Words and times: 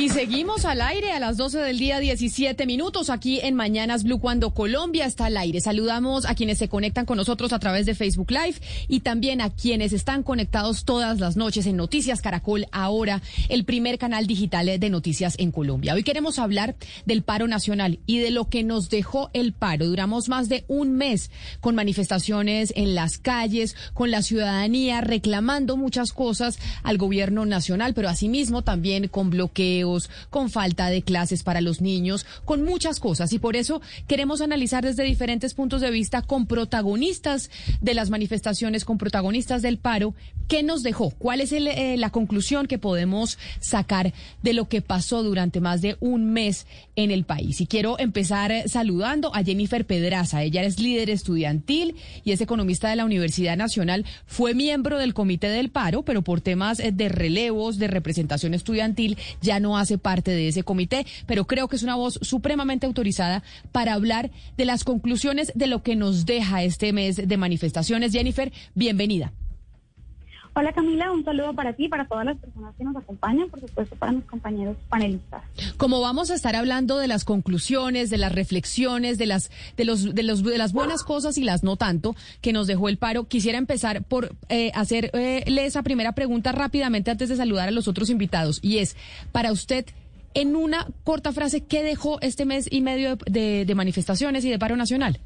Y 0.00 0.08
seguimos 0.08 0.64
al 0.64 0.80
aire 0.80 1.12
a 1.12 1.20
las 1.20 1.36
12 1.36 1.58
del 1.58 1.78
día, 1.78 2.00
17 2.00 2.64
minutos, 2.64 3.10
aquí 3.10 3.38
en 3.42 3.54
Mañanas 3.54 4.02
Blue, 4.02 4.18
cuando 4.18 4.54
Colombia 4.54 5.04
está 5.04 5.26
al 5.26 5.36
aire. 5.36 5.60
Saludamos 5.60 6.24
a 6.24 6.34
quienes 6.34 6.56
se 6.56 6.70
conectan 6.70 7.04
con 7.04 7.18
nosotros 7.18 7.52
a 7.52 7.58
través 7.58 7.84
de 7.84 7.94
Facebook 7.94 8.30
Live 8.30 8.54
y 8.88 9.00
también 9.00 9.42
a 9.42 9.50
quienes 9.50 9.92
están 9.92 10.22
conectados 10.22 10.86
todas 10.86 11.20
las 11.20 11.36
noches 11.36 11.66
en 11.66 11.76
Noticias 11.76 12.22
Caracol, 12.22 12.64
ahora 12.72 13.20
el 13.50 13.66
primer 13.66 13.98
canal 13.98 14.26
digital 14.26 14.80
de 14.80 14.88
noticias 14.88 15.34
en 15.36 15.52
Colombia. 15.52 15.92
Hoy 15.92 16.02
queremos 16.02 16.38
hablar 16.38 16.76
del 17.04 17.20
paro 17.20 17.46
nacional 17.46 17.98
y 18.06 18.20
de 18.20 18.30
lo 18.30 18.48
que 18.48 18.64
nos 18.64 18.88
dejó 18.88 19.28
el 19.34 19.52
paro. 19.52 19.84
Duramos 19.84 20.30
más 20.30 20.48
de 20.48 20.64
un 20.66 20.92
mes 20.94 21.30
con 21.60 21.74
manifestaciones 21.74 22.72
en 22.74 22.94
las 22.94 23.18
calles, 23.18 23.76
con 23.92 24.10
la 24.10 24.22
ciudadanía 24.22 25.02
reclamando 25.02 25.76
muchas 25.76 26.14
cosas 26.14 26.58
al 26.84 26.96
gobierno 26.96 27.44
nacional, 27.44 27.92
pero 27.92 28.08
asimismo 28.08 28.62
también 28.62 29.06
con 29.08 29.28
bloqueos 29.28 29.89
con 30.30 30.50
falta 30.50 30.88
de 30.88 31.02
clases 31.02 31.42
para 31.42 31.60
los 31.60 31.80
niños, 31.80 32.26
con 32.44 32.64
muchas 32.64 33.00
cosas. 33.00 33.32
Y 33.32 33.38
por 33.38 33.56
eso 33.56 33.80
queremos 34.06 34.40
analizar 34.40 34.84
desde 34.84 35.04
diferentes 35.04 35.54
puntos 35.54 35.80
de 35.80 35.90
vista 35.90 36.22
con 36.22 36.46
protagonistas 36.46 37.50
de 37.80 37.94
las 37.94 38.10
manifestaciones, 38.10 38.84
con 38.84 38.98
protagonistas 38.98 39.62
del 39.62 39.78
paro, 39.78 40.14
qué 40.48 40.62
nos 40.62 40.82
dejó, 40.82 41.10
cuál 41.10 41.40
es 41.40 41.52
eh, 41.52 41.96
la 41.96 42.10
conclusión 42.10 42.66
que 42.66 42.78
podemos 42.78 43.38
sacar 43.60 44.12
de 44.42 44.52
lo 44.52 44.68
que 44.68 44.82
pasó 44.82 45.22
durante 45.22 45.60
más 45.60 45.80
de 45.80 45.96
un 46.00 46.32
mes 46.32 46.66
en 46.96 47.10
el 47.10 47.24
país. 47.24 47.60
Y 47.60 47.66
quiero 47.66 47.98
empezar 47.98 48.50
eh, 48.50 48.64
saludando 48.66 49.34
a 49.34 49.44
Jennifer 49.44 49.86
Pedraza. 49.86 50.42
Ella 50.42 50.62
es 50.62 50.80
líder 50.80 51.10
estudiantil 51.10 51.94
y 52.24 52.32
es 52.32 52.40
economista 52.40 52.88
de 52.88 52.96
la 52.96 53.04
Universidad 53.04 53.56
Nacional. 53.56 54.04
Fue 54.26 54.54
miembro 54.54 54.98
del 54.98 55.14
Comité 55.14 55.48
del 55.48 55.70
Paro, 55.70 56.02
pero 56.02 56.22
por 56.22 56.40
temas 56.40 56.80
eh, 56.80 56.92
de 56.92 57.08
relevos, 57.08 57.78
de 57.78 57.88
representación 57.88 58.54
estudiantil, 58.54 59.18
ya 59.40 59.60
no 59.60 59.69
hace 59.76 59.98
parte 59.98 60.30
de 60.30 60.48
ese 60.48 60.62
comité, 60.62 61.06
pero 61.26 61.46
creo 61.46 61.68
que 61.68 61.76
es 61.76 61.82
una 61.82 61.96
voz 61.96 62.18
supremamente 62.22 62.86
autorizada 62.86 63.42
para 63.72 63.94
hablar 63.94 64.30
de 64.56 64.64
las 64.64 64.84
conclusiones 64.84 65.52
de 65.54 65.66
lo 65.66 65.82
que 65.82 65.96
nos 65.96 66.26
deja 66.26 66.62
este 66.62 66.92
mes 66.92 67.16
de 67.16 67.36
manifestaciones. 67.36 68.12
Jennifer, 68.12 68.52
bienvenida. 68.74 69.32
Hola 70.52 70.72
Camila, 70.72 71.12
un 71.12 71.24
saludo 71.24 71.54
para 71.54 71.74
ti 71.74 71.88
para 71.88 72.06
todas 72.06 72.24
las 72.24 72.36
personas 72.36 72.74
que 72.76 72.82
nos 72.82 72.96
acompañan, 72.96 73.48
por 73.48 73.60
supuesto 73.60 73.94
para 73.94 74.10
mis 74.10 74.24
compañeros 74.24 74.76
panelistas. 74.88 75.42
Como 75.76 76.00
vamos 76.00 76.30
a 76.30 76.34
estar 76.34 76.56
hablando 76.56 76.98
de 76.98 77.06
las 77.06 77.24
conclusiones, 77.24 78.10
de 78.10 78.18
las 78.18 78.32
reflexiones, 78.32 79.16
de 79.16 79.26
las 79.26 79.50
de 79.76 79.84
los 79.84 80.12
de 80.12 80.22
los 80.24 80.42
de 80.42 80.58
las 80.58 80.72
buenas 80.72 81.04
cosas 81.04 81.38
y 81.38 81.44
las 81.44 81.62
no 81.62 81.76
tanto 81.76 82.16
que 82.40 82.52
nos 82.52 82.66
dejó 82.66 82.88
el 82.88 82.98
paro, 82.98 83.24
quisiera 83.28 83.58
empezar 83.58 84.02
por 84.02 84.34
eh, 84.48 84.72
hacerle 84.74 85.64
esa 85.64 85.82
primera 85.82 86.12
pregunta 86.12 86.50
rápidamente 86.50 87.12
antes 87.12 87.28
de 87.28 87.36
saludar 87.36 87.68
a 87.68 87.72
los 87.72 87.86
otros 87.86 88.10
invitados 88.10 88.58
y 88.60 88.78
es 88.78 88.96
para 89.30 89.52
usted 89.52 89.86
en 90.34 90.56
una 90.56 90.88
corta 91.04 91.32
frase 91.32 91.60
qué 91.60 91.84
dejó 91.84 92.20
este 92.22 92.44
mes 92.44 92.68
y 92.70 92.80
medio 92.80 93.16
de 93.16 93.72
manifestaciones 93.76 94.44
y 94.44 94.50
de 94.50 94.58
paro 94.58 94.76
nacional. 94.76 95.20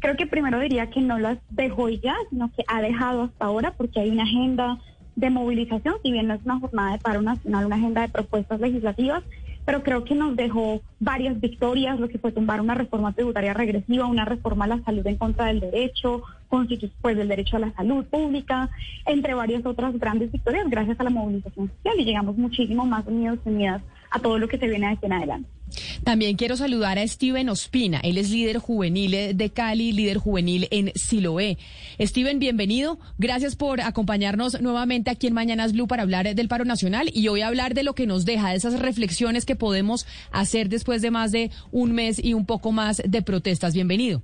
Creo 0.00 0.16
que 0.16 0.26
primero 0.26 0.60
diría 0.60 0.90
que 0.90 1.00
no 1.00 1.18
las 1.18 1.38
dejó 1.50 1.88
ya, 1.88 2.14
sino 2.30 2.50
que 2.52 2.64
ha 2.68 2.80
dejado 2.80 3.22
hasta 3.22 3.44
ahora 3.44 3.72
porque 3.76 4.00
hay 4.00 4.10
una 4.10 4.22
agenda 4.22 4.78
de 5.16 5.30
movilización, 5.30 5.96
si 6.02 6.12
bien 6.12 6.28
no 6.28 6.34
es 6.34 6.44
una 6.44 6.60
jornada 6.60 6.92
de 6.92 6.98
paro 6.98 7.20
nacional, 7.22 7.66
una 7.66 7.76
agenda 7.76 8.02
de 8.02 8.08
propuestas 8.08 8.60
legislativas, 8.60 9.24
pero 9.66 9.82
creo 9.82 10.04
que 10.04 10.14
nos 10.14 10.36
dejó 10.36 10.80
varias 11.00 11.40
victorias, 11.40 11.98
lo 11.98 12.08
que 12.08 12.18
fue 12.18 12.32
tumbar 12.32 12.60
una 12.60 12.74
reforma 12.74 13.12
tributaria 13.12 13.52
regresiva, 13.52 14.06
una 14.06 14.24
reforma 14.24 14.64
a 14.64 14.68
la 14.68 14.82
salud 14.82 15.06
en 15.06 15.16
contra 15.16 15.46
del 15.46 15.60
derecho, 15.60 16.22
pues 16.48 17.16
del 17.16 17.28
derecho 17.28 17.56
a 17.56 17.60
la 17.60 17.72
salud 17.72 18.06
pública, 18.06 18.70
entre 19.04 19.34
varias 19.34 19.66
otras 19.66 19.98
grandes 19.98 20.32
victorias 20.32 20.70
gracias 20.70 20.98
a 21.00 21.04
la 21.04 21.10
movilización 21.10 21.68
social 21.68 21.98
y 21.98 22.04
llegamos 22.04 22.38
muchísimo 22.38 22.86
más 22.86 23.06
unidos 23.06 23.40
y 23.44 23.48
unidas 23.50 23.82
a 24.10 24.20
todo 24.20 24.38
lo 24.38 24.48
que 24.48 24.56
se 24.56 24.68
viene 24.68 24.86
de 24.86 24.92
aquí 24.92 25.06
en 25.06 25.12
adelante. 25.12 25.57
También 26.04 26.36
quiero 26.36 26.56
saludar 26.56 26.98
a 26.98 27.06
Steven 27.06 27.48
Ospina. 27.48 28.00
Él 28.00 28.18
es 28.18 28.30
líder 28.30 28.58
juvenil 28.58 29.36
de 29.36 29.50
Cali, 29.50 29.92
líder 29.92 30.18
juvenil 30.18 30.68
en 30.70 30.92
Siloé. 30.94 31.58
Steven, 32.00 32.38
bienvenido. 32.38 32.98
Gracias 33.18 33.56
por 33.56 33.80
acompañarnos 33.80 34.60
nuevamente 34.60 35.10
aquí 35.10 35.26
en 35.26 35.34
Mañanas 35.34 35.72
Blue 35.72 35.86
para 35.86 36.02
hablar 36.02 36.34
del 36.34 36.48
paro 36.48 36.64
nacional 36.64 37.10
y 37.12 37.28
hoy 37.28 37.42
hablar 37.42 37.74
de 37.74 37.82
lo 37.82 37.94
que 37.94 38.06
nos 38.06 38.24
deja, 38.24 38.50
de 38.50 38.56
esas 38.56 38.78
reflexiones 38.80 39.44
que 39.44 39.56
podemos 39.56 40.06
hacer 40.30 40.68
después 40.68 41.02
de 41.02 41.10
más 41.10 41.32
de 41.32 41.50
un 41.70 41.92
mes 41.92 42.22
y 42.22 42.34
un 42.34 42.46
poco 42.46 42.72
más 42.72 43.02
de 43.04 43.22
protestas. 43.22 43.74
Bienvenido. 43.74 44.22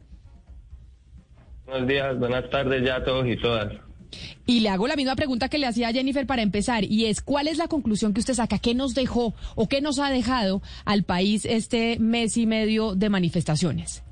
Buenos 1.66 1.88
días, 1.88 2.18
buenas 2.18 2.48
tardes 2.50 2.84
ya 2.84 2.96
a 2.96 3.04
todos 3.04 3.26
y 3.26 3.36
todas. 3.36 3.72
Y 4.46 4.60
le 4.60 4.68
hago 4.68 4.86
la 4.86 4.96
misma 4.96 5.16
pregunta 5.16 5.48
que 5.48 5.58
le 5.58 5.66
hacía 5.66 5.88
a 5.88 5.92
Jennifer 5.92 6.26
para 6.26 6.42
empezar, 6.42 6.84
y 6.84 7.06
es, 7.06 7.20
¿cuál 7.20 7.48
es 7.48 7.58
la 7.58 7.68
conclusión 7.68 8.12
que 8.12 8.20
usted 8.20 8.34
saca? 8.34 8.58
¿Qué 8.58 8.74
nos 8.74 8.94
dejó 8.94 9.34
o 9.54 9.68
qué 9.68 9.80
nos 9.80 9.98
ha 9.98 10.10
dejado 10.10 10.62
al 10.84 11.04
país 11.04 11.44
este 11.44 11.98
mes 11.98 12.36
y 12.36 12.46
medio 12.46 12.94
de 12.94 13.08
manifestaciones? 13.08 14.02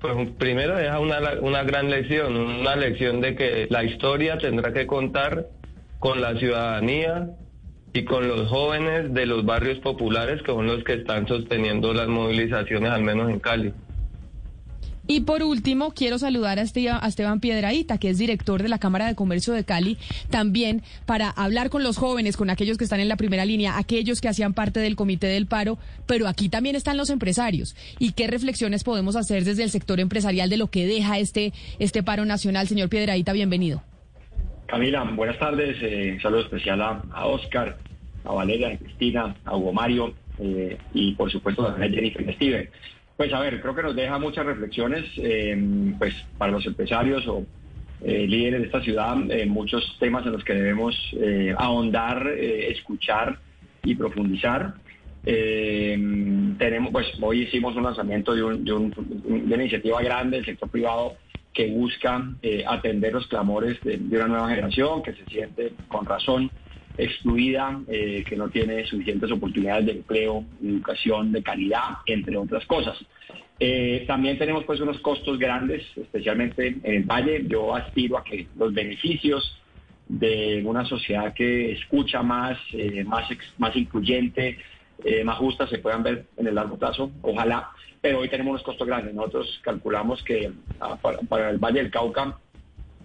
Pues 0.00 0.30
primero 0.38 0.76
deja 0.76 1.00
una, 1.00 1.18
una 1.40 1.62
gran 1.62 1.90
lección, 1.90 2.36
una 2.36 2.76
lección 2.76 3.20
de 3.20 3.34
que 3.34 3.66
la 3.70 3.84
historia 3.84 4.36
tendrá 4.38 4.72
que 4.72 4.86
contar 4.86 5.48
con 5.98 6.20
la 6.20 6.38
ciudadanía 6.38 7.30
y 7.94 8.04
con 8.04 8.28
los 8.28 8.48
jóvenes 8.48 9.14
de 9.14 9.24
los 9.24 9.46
barrios 9.46 9.78
populares 9.78 10.42
que 10.42 10.52
son 10.52 10.66
los 10.66 10.84
que 10.84 10.94
están 10.94 11.26
sosteniendo 11.26 11.94
las 11.94 12.08
movilizaciones, 12.08 12.90
al 12.90 13.02
menos 13.02 13.30
en 13.30 13.38
Cali. 13.38 13.72
Y 15.06 15.20
por 15.20 15.42
último, 15.42 15.92
quiero 15.92 16.18
saludar 16.18 16.58
a 16.58 16.62
Esteban, 16.62 17.40
Piedraíta, 17.40 17.98
que 17.98 18.08
es 18.08 18.18
director 18.18 18.62
de 18.62 18.70
la 18.70 18.78
Cámara 18.78 19.06
de 19.06 19.14
Comercio 19.14 19.52
de 19.52 19.64
Cali, 19.64 19.98
también 20.30 20.82
para 21.04 21.28
hablar 21.28 21.68
con 21.68 21.82
los 21.82 21.98
jóvenes, 21.98 22.38
con 22.38 22.48
aquellos 22.48 22.78
que 22.78 22.84
están 22.84 23.00
en 23.00 23.08
la 23.08 23.16
primera 23.16 23.44
línea, 23.44 23.76
aquellos 23.76 24.22
que 24.22 24.28
hacían 24.28 24.54
parte 24.54 24.80
del 24.80 24.96
Comité 24.96 25.26
del 25.26 25.46
Paro, 25.46 25.76
pero 26.06 26.26
aquí 26.26 26.48
también 26.48 26.74
están 26.74 26.96
los 26.96 27.10
empresarios. 27.10 27.76
¿Y 27.98 28.12
qué 28.12 28.28
reflexiones 28.28 28.82
podemos 28.82 29.14
hacer 29.14 29.44
desde 29.44 29.62
el 29.62 29.70
sector 29.70 30.00
empresarial 30.00 30.48
de 30.48 30.56
lo 30.56 30.68
que 30.68 30.86
deja 30.86 31.18
este, 31.18 31.52
este 31.78 32.02
paro 32.02 32.24
nacional? 32.24 32.66
Señor 32.66 32.88
Piedraíta, 32.88 33.34
bienvenido. 33.34 33.82
Camila, 34.66 35.04
buenas 35.04 35.38
tardes. 35.38 35.76
Eh, 35.82 36.18
saludo 36.22 36.40
especial 36.40 36.80
a, 36.80 37.26
Oscar, 37.26 37.76
a 38.24 38.32
Valeria, 38.32 38.68
a 38.68 38.78
Cristina, 38.78 39.36
a 39.44 39.54
Hugo 39.54 39.74
Mario 39.74 40.14
eh, 40.38 40.78
y 40.94 41.12
por 41.12 41.30
supuesto 41.30 41.68
a 41.68 41.76
Jennifer 41.76 42.34
Steven. 42.36 42.70
Pues 43.16 43.32
a 43.32 43.40
ver, 43.40 43.60
creo 43.60 43.74
que 43.74 43.82
nos 43.82 43.94
deja 43.94 44.18
muchas 44.18 44.44
reflexiones 44.44 45.04
eh, 45.18 45.56
pues 45.98 46.14
para 46.36 46.50
los 46.50 46.66
empresarios 46.66 47.26
o 47.28 47.44
eh, 48.02 48.26
líderes 48.26 48.60
de 48.60 48.66
esta 48.66 48.82
ciudad, 48.82 49.16
eh, 49.30 49.46
muchos 49.46 49.96
temas 50.00 50.26
en 50.26 50.32
los 50.32 50.44
que 50.44 50.52
debemos 50.52 50.96
ahondar, 51.56 52.26
escuchar 52.28 53.38
y 53.84 53.94
profundizar. 53.94 54.74
tenemos, 55.24 56.90
pues 56.90 57.06
hoy 57.20 57.42
hicimos 57.42 57.76
un 57.76 57.84
lanzamiento 57.84 58.34
de, 58.34 58.42
una 58.42 59.54
iniciativa 59.54 60.02
grande 60.02 60.38
del 60.38 60.46
sector 60.46 60.68
privado 60.68 61.16
que 61.52 61.68
busca 61.68 62.20
atender 62.66 63.12
los 63.12 63.28
clamores 63.28 63.80
de, 63.84 63.96
de, 63.96 64.16
una 64.16 64.26
nueva 64.26 64.48
generación 64.48 65.02
que 65.04 65.12
se 65.12 65.24
siente 65.26 65.72
con 65.88 66.04
razón 66.04 66.50
excluida, 66.96 67.80
eh, 67.88 68.24
que 68.26 68.36
no 68.36 68.48
tiene 68.48 68.86
suficientes 68.86 69.30
oportunidades 69.30 69.86
de 69.86 69.92
empleo, 69.92 70.44
educación 70.62 71.32
de 71.32 71.42
calidad, 71.42 71.98
entre 72.06 72.36
otras 72.36 72.64
cosas. 72.66 72.96
Eh, 73.58 74.04
también 74.06 74.38
tenemos 74.38 74.64
pues 74.64 74.80
unos 74.80 74.98
costos 75.00 75.38
grandes, 75.38 75.84
especialmente 75.96 76.76
en 76.82 76.94
el 76.94 77.04
Valle. 77.04 77.44
Yo 77.46 77.74
aspiro 77.74 78.18
a 78.18 78.24
que 78.24 78.46
los 78.56 78.72
beneficios 78.72 79.60
de 80.08 80.62
una 80.64 80.84
sociedad 80.84 81.32
que 81.32 81.72
escucha 81.72 82.22
más, 82.22 82.58
eh, 82.72 83.04
más, 83.04 83.24
más 83.58 83.74
incluyente, 83.76 84.58
más 85.24 85.38
justas 85.38 85.68
se 85.68 85.78
puedan 85.78 86.04
ver 86.04 86.26
en 86.36 86.46
el 86.46 86.54
largo 86.54 86.78
plazo, 86.78 87.10
ojalá, 87.20 87.68
pero 88.00 88.20
hoy 88.20 88.28
tenemos 88.28 88.52
unos 88.52 88.62
costos 88.62 88.86
grandes. 88.86 89.12
Nosotros 89.12 89.60
calculamos 89.62 90.22
que 90.22 90.52
ah, 90.78 90.96
para, 91.00 91.50
el 91.50 91.58
Valle 91.58 91.82
del 91.82 91.90
Cauca 91.90 92.38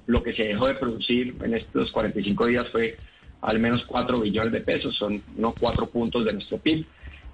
lo 0.06 0.22
que 0.22 0.34
se 0.34 0.44
dejó 0.44 0.68
de 0.68 0.76
producir 0.76 1.36
en 1.42 1.54
estos 1.54 1.92
45 1.92 2.48
días 2.48 2.68
fue 2.70 2.98
al 3.42 3.60
menos 3.60 3.84
4 3.86 4.20
billones 4.20 4.52
de 4.52 4.62
pesos, 4.62 4.96
son 4.96 5.22
unos 5.38 5.54
4 5.60 5.90
puntos 5.90 6.26
de 6.26 6.34
nuestro 6.34 6.58
PIB. 6.58 6.86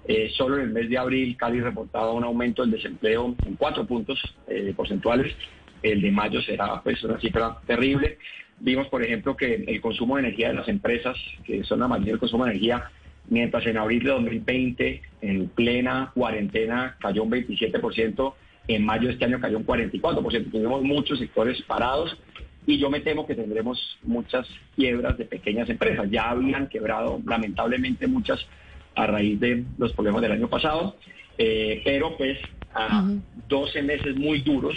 Eh, 0.08 0.30
solo 0.36 0.56
en 0.56 0.62
el 0.62 0.70
mes 0.70 0.88
de 0.88 0.98
abril 0.98 1.36
Cali 1.36 1.60
reportaba 1.60 2.12
un 2.12 2.22
aumento 2.22 2.62
del 2.62 2.70
desempleo 2.70 3.34
en 3.44 3.56
4 3.56 3.86
puntos 3.86 4.18
eh, 4.46 4.72
porcentuales. 4.76 5.34
El 5.82 6.00
de 6.00 6.10
mayo 6.10 6.40
será 6.42 6.80
pues 6.82 7.02
una 7.02 7.18
cifra 7.18 7.58
terrible. 7.66 8.18
Vimos, 8.58 8.86
por 8.88 9.02
ejemplo, 9.02 9.36
que 9.36 9.64
el 9.66 9.80
consumo 9.80 10.16
de 10.16 10.22
energía 10.22 10.48
de 10.48 10.54
las 10.54 10.68
empresas, 10.68 11.16
que 11.44 11.64
son 11.64 11.80
la 11.80 11.88
mayoría 11.88 12.12
del 12.12 12.20
consumo 12.20 12.44
de 12.44 12.52
energía, 12.52 12.90
mientras 13.28 13.66
en 13.66 13.76
abril 13.76 14.04
de 14.04 14.10
2020, 14.10 15.02
en 15.20 15.48
plena 15.48 16.12
cuarentena, 16.14 16.96
cayó 17.00 17.24
un 17.24 17.30
27%, 17.32 18.34
en 18.68 18.84
mayo 18.84 19.08
de 19.08 19.14
este 19.14 19.24
año 19.24 19.40
cayó 19.40 19.58
un 19.58 19.66
44%. 19.66 20.50
Tuvimos 20.50 20.82
muchos 20.82 21.18
sectores 21.18 21.60
parados 21.62 22.16
y 22.66 22.78
yo 22.78 22.90
me 22.90 23.00
temo 23.00 23.26
que 23.26 23.34
tendremos 23.34 23.98
muchas 24.02 24.46
quiebras 24.74 25.16
de 25.16 25.24
pequeñas 25.24 25.68
empresas. 25.70 26.10
Ya 26.10 26.30
habían 26.30 26.68
quebrado 26.68 27.20
lamentablemente 27.24 28.06
muchas 28.06 28.44
a 28.96 29.06
raíz 29.06 29.38
de 29.38 29.64
los 29.78 29.92
problemas 29.92 30.22
del 30.22 30.32
año 30.32 30.48
pasado, 30.48 30.96
eh, 31.38 31.82
pero 31.84 32.16
pues 32.16 32.38
a 32.74 33.08
12 33.48 33.82
meses 33.82 34.16
muy 34.16 34.40
duros 34.40 34.76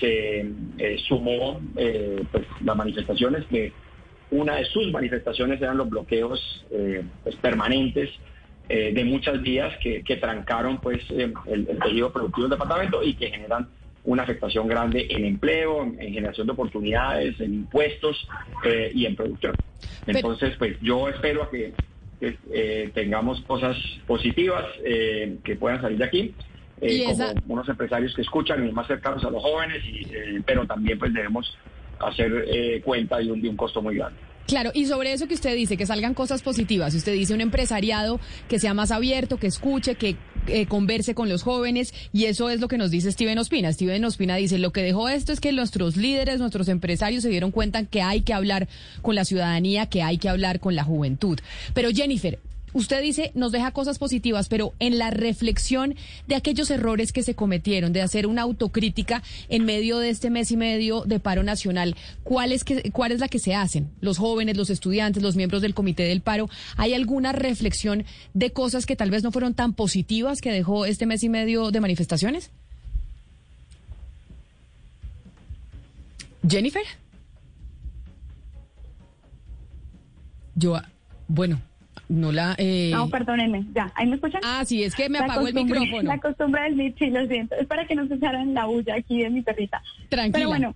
se 0.00 0.40
eh, 0.78 0.98
sumó 1.06 1.60
eh, 1.76 2.22
pues, 2.32 2.46
las 2.64 2.76
manifestaciones 2.76 3.44
que 3.46 3.72
una 4.30 4.56
de 4.56 4.64
sus 4.64 4.90
manifestaciones 4.90 5.60
eran 5.62 5.76
los 5.76 5.88
bloqueos 5.88 6.66
pues, 7.22 7.36
permanentes 7.36 8.10
de 8.68 9.04
muchas 9.04 9.42
vías 9.42 9.74
que, 9.78 10.16
trancaron 10.16 10.78
pues 10.78 11.02
eh, 11.10 11.32
el, 11.46 11.66
tejido 11.66 12.10
productivo 12.10 12.48
del 12.48 12.58
departamento 12.58 13.02
y 13.02 13.14
que 13.14 13.30
generan 13.30 13.68
una 14.04 14.22
afectación 14.22 14.68
grande 14.68 15.06
en 15.10 15.24
empleo, 15.24 15.82
en, 15.82 15.98
generación 15.98 16.46
de 16.46 16.52
oportunidades, 16.52 17.40
en 17.40 17.54
impuestos 17.54 18.28
y 18.94 19.06
en 19.06 19.16
producción. 19.16 19.54
Entonces, 20.06 20.54
pues 20.58 20.76
yo 20.80 21.08
espero 21.08 21.48
que, 21.50 21.72
tengamos 22.94 23.40
cosas 23.42 23.76
positivas 24.06 24.64
que 24.82 25.56
puedan 25.58 25.80
salir 25.80 25.98
de 25.98 26.04
aquí. 26.04 26.34
como 27.06 27.54
unos 27.54 27.68
empresarios 27.68 28.14
que 28.14 28.22
escuchan 28.22 28.66
y 28.66 28.72
más 28.72 28.86
cercanos 28.86 29.24
a 29.24 29.30
los 29.30 29.42
jóvenes, 29.42 29.82
pero 30.46 30.66
también 30.66 30.98
pues 30.98 31.12
debemos 31.12 31.56
hacer 32.00 32.44
eh, 32.48 32.80
cuenta 32.84 33.18
de 33.18 33.30
un, 33.30 33.40
de 33.40 33.48
un 33.48 33.56
costo 33.56 33.82
muy 33.82 33.96
grande. 33.96 34.18
Claro, 34.46 34.70
y 34.74 34.84
sobre 34.84 35.12
eso 35.12 35.26
que 35.26 35.34
usted 35.34 35.54
dice, 35.54 35.76
que 35.76 35.86
salgan 35.86 36.12
cosas 36.12 36.42
positivas, 36.42 36.94
usted 36.94 37.12
dice 37.12 37.32
un 37.32 37.40
empresariado 37.40 38.20
que 38.46 38.58
sea 38.58 38.74
más 38.74 38.90
abierto, 38.90 39.38
que 39.38 39.46
escuche, 39.46 39.94
que 39.94 40.16
eh, 40.46 40.66
converse 40.66 41.14
con 41.14 41.28
los 41.28 41.42
jóvenes, 41.42 41.94
y 42.12 42.24
eso 42.24 42.50
es 42.50 42.60
lo 42.60 42.68
que 42.68 42.78
nos 42.78 42.90
dice 42.90 43.12
Steven 43.12 43.38
Ospina. 43.38 43.72
Steven 43.72 44.04
Ospina 44.04 44.36
dice, 44.36 44.58
lo 44.58 44.72
que 44.72 44.82
dejó 44.82 45.08
esto 45.08 45.32
es 45.32 45.40
que 45.40 45.52
nuestros 45.52 45.96
líderes, 45.96 46.38
nuestros 46.38 46.68
empresarios 46.68 47.22
se 47.22 47.28
dieron 47.28 47.50
cuenta 47.50 47.84
que 47.84 48.02
hay 48.02 48.22
que 48.22 48.34
hablar 48.34 48.68
con 49.02 49.14
la 49.14 49.24
ciudadanía, 49.24 49.86
que 49.86 50.02
hay 50.02 50.18
que 50.18 50.28
hablar 50.28 50.60
con 50.60 50.74
la 50.74 50.84
juventud. 50.84 51.38
Pero 51.72 51.90
Jennifer, 51.90 52.38
Usted 52.74 53.00
dice, 53.00 53.30
nos 53.34 53.52
deja 53.52 53.70
cosas 53.70 53.98
positivas, 53.98 54.48
pero 54.48 54.74
en 54.80 54.98
la 54.98 55.10
reflexión 55.10 55.94
de 56.26 56.34
aquellos 56.34 56.70
errores 56.70 57.12
que 57.12 57.22
se 57.22 57.36
cometieron, 57.36 57.92
de 57.92 58.02
hacer 58.02 58.26
una 58.26 58.42
autocrítica 58.42 59.22
en 59.48 59.64
medio 59.64 59.98
de 59.98 60.10
este 60.10 60.28
mes 60.28 60.50
y 60.50 60.56
medio 60.56 61.04
de 61.04 61.20
paro 61.20 61.44
nacional, 61.44 61.94
¿cuál 62.24 62.50
es, 62.50 62.64
cuál 62.92 63.12
es 63.12 63.20
la 63.20 63.28
que 63.28 63.38
se 63.38 63.54
hacen? 63.54 63.90
Los 64.00 64.18
jóvenes, 64.18 64.56
los 64.56 64.70
estudiantes, 64.70 65.22
los 65.22 65.36
miembros 65.36 65.62
del 65.62 65.72
comité 65.72 66.02
del 66.02 66.20
paro, 66.20 66.50
¿hay 66.76 66.94
alguna 66.94 67.30
reflexión 67.30 68.04
de 68.34 68.52
cosas 68.52 68.86
que 68.86 68.96
tal 68.96 69.10
vez 69.10 69.22
no 69.22 69.30
fueron 69.30 69.54
tan 69.54 69.72
positivas 69.72 70.40
que 70.40 70.50
dejó 70.50 70.84
este 70.84 71.06
mes 71.06 71.22
y 71.22 71.28
medio 71.28 71.70
de 71.70 71.80
manifestaciones? 71.80 72.50
Jennifer? 76.48 76.82
Yo, 80.56 80.80
bueno, 81.28 81.60
no 82.08 82.32
la... 82.32 82.54
Eh... 82.58 82.90
No, 82.92 83.08
perdónenme, 83.08 83.64
ya, 83.74 83.92
¿ahí 83.94 84.06
me 84.06 84.16
escuchan? 84.16 84.40
Ah, 84.44 84.64
sí, 84.64 84.82
es 84.82 84.94
que 84.94 85.08
me 85.08 85.18
apagó 85.18 85.46
el 85.46 85.54
micrófono. 85.54 86.02
La 86.02 86.18
costumbre 86.18 86.62
del 86.62 86.94
sí, 86.98 87.10
lo 87.10 87.26
siento, 87.26 87.54
es 87.56 87.66
para 87.66 87.86
que 87.86 87.94
no 87.94 88.06
se 88.06 88.14
echaran 88.14 88.54
la 88.54 88.66
bulla 88.66 88.96
aquí 88.96 89.22
de 89.22 89.30
mi 89.30 89.42
perrita. 89.42 89.82
Tranquila. 90.08 90.32
Pero 90.32 90.48
bueno, 90.48 90.74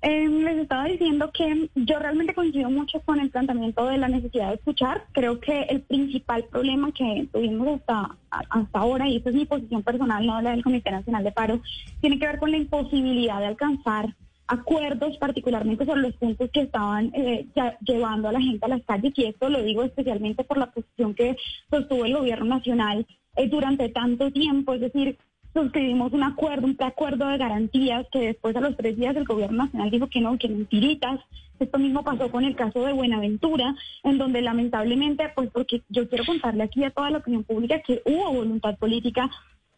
eh, 0.00 0.28
les 0.28 0.58
estaba 0.58 0.84
diciendo 0.84 1.32
que 1.32 1.68
yo 1.74 1.98
realmente 1.98 2.32
coincido 2.32 2.70
mucho 2.70 3.00
con 3.00 3.18
el 3.18 3.30
planteamiento 3.30 3.84
de 3.86 3.98
la 3.98 4.08
necesidad 4.08 4.48
de 4.48 4.54
escuchar. 4.54 5.06
Creo 5.12 5.40
que 5.40 5.62
el 5.62 5.80
principal 5.80 6.44
problema 6.44 6.92
que 6.92 7.28
tuvimos 7.32 7.80
hasta, 7.80 8.16
hasta 8.30 8.78
ahora, 8.78 9.08
y 9.08 9.16
esta 9.16 9.30
es 9.30 9.34
mi 9.34 9.44
posición 9.44 9.82
personal, 9.82 10.24
no 10.24 10.40
la 10.40 10.52
del 10.52 10.62
Comité 10.62 10.92
Nacional 10.92 11.24
de 11.24 11.32
Paro, 11.32 11.60
tiene 12.00 12.18
que 12.18 12.26
ver 12.26 12.38
con 12.38 12.50
la 12.52 12.58
imposibilidad 12.58 13.40
de 13.40 13.46
alcanzar 13.46 14.14
acuerdos, 14.48 15.16
particularmente 15.18 15.84
sobre 15.84 16.02
los 16.02 16.14
puntos 16.16 16.50
que 16.50 16.62
estaban 16.62 17.12
eh, 17.14 17.46
llevando 17.86 18.28
a 18.28 18.32
la 18.32 18.40
gente 18.40 18.64
a 18.64 18.68
las 18.68 18.82
calles, 18.82 19.12
y 19.16 19.24
esto 19.26 19.48
lo 19.48 19.62
digo 19.62 19.84
especialmente 19.84 20.42
por 20.42 20.58
la 20.58 20.70
posición 20.70 21.14
que 21.14 21.36
sostuvo 21.70 22.04
el 22.04 22.16
gobierno 22.16 22.46
nacional 22.46 23.06
eh, 23.36 23.48
durante 23.48 23.90
tanto 23.90 24.30
tiempo, 24.30 24.74
es 24.74 24.80
decir, 24.80 25.18
suscribimos 25.54 26.12
un 26.12 26.22
acuerdo, 26.22 26.66
un 26.66 26.76
preacuerdo 26.76 27.26
de 27.28 27.38
garantías 27.38 28.06
que 28.12 28.20
después 28.20 28.54
a 28.56 28.60
los 28.60 28.76
tres 28.76 28.96
días 28.96 29.16
el 29.16 29.24
gobierno 29.24 29.64
nacional 29.64 29.90
dijo 29.90 30.08
que 30.08 30.20
no, 30.20 30.38
que 30.38 30.48
mentiritas. 30.48 31.20
Esto 31.58 31.78
mismo 31.78 32.04
pasó 32.04 32.30
con 32.30 32.44
el 32.44 32.54
caso 32.54 32.84
de 32.84 32.92
Buenaventura, 32.92 33.74
en 34.04 34.18
donde 34.18 34.42
lamentablemente, 34.42 35.32
pues 35.34 35.50
porque 35.50 35.82
yo 35.88 36.08
quiero 36.08 36.24
contarle 36.24 36.62
aquí 36.62 36.84
a 36.84 36.90
toda 36.90 37.10
la 37.10 37.18
opinión 37.18 37.42
pública 37.42 37.80
que 37.80 38.00
hubo 38.04 38.32
voluntad 38.32 38.76
política 38.78 39.28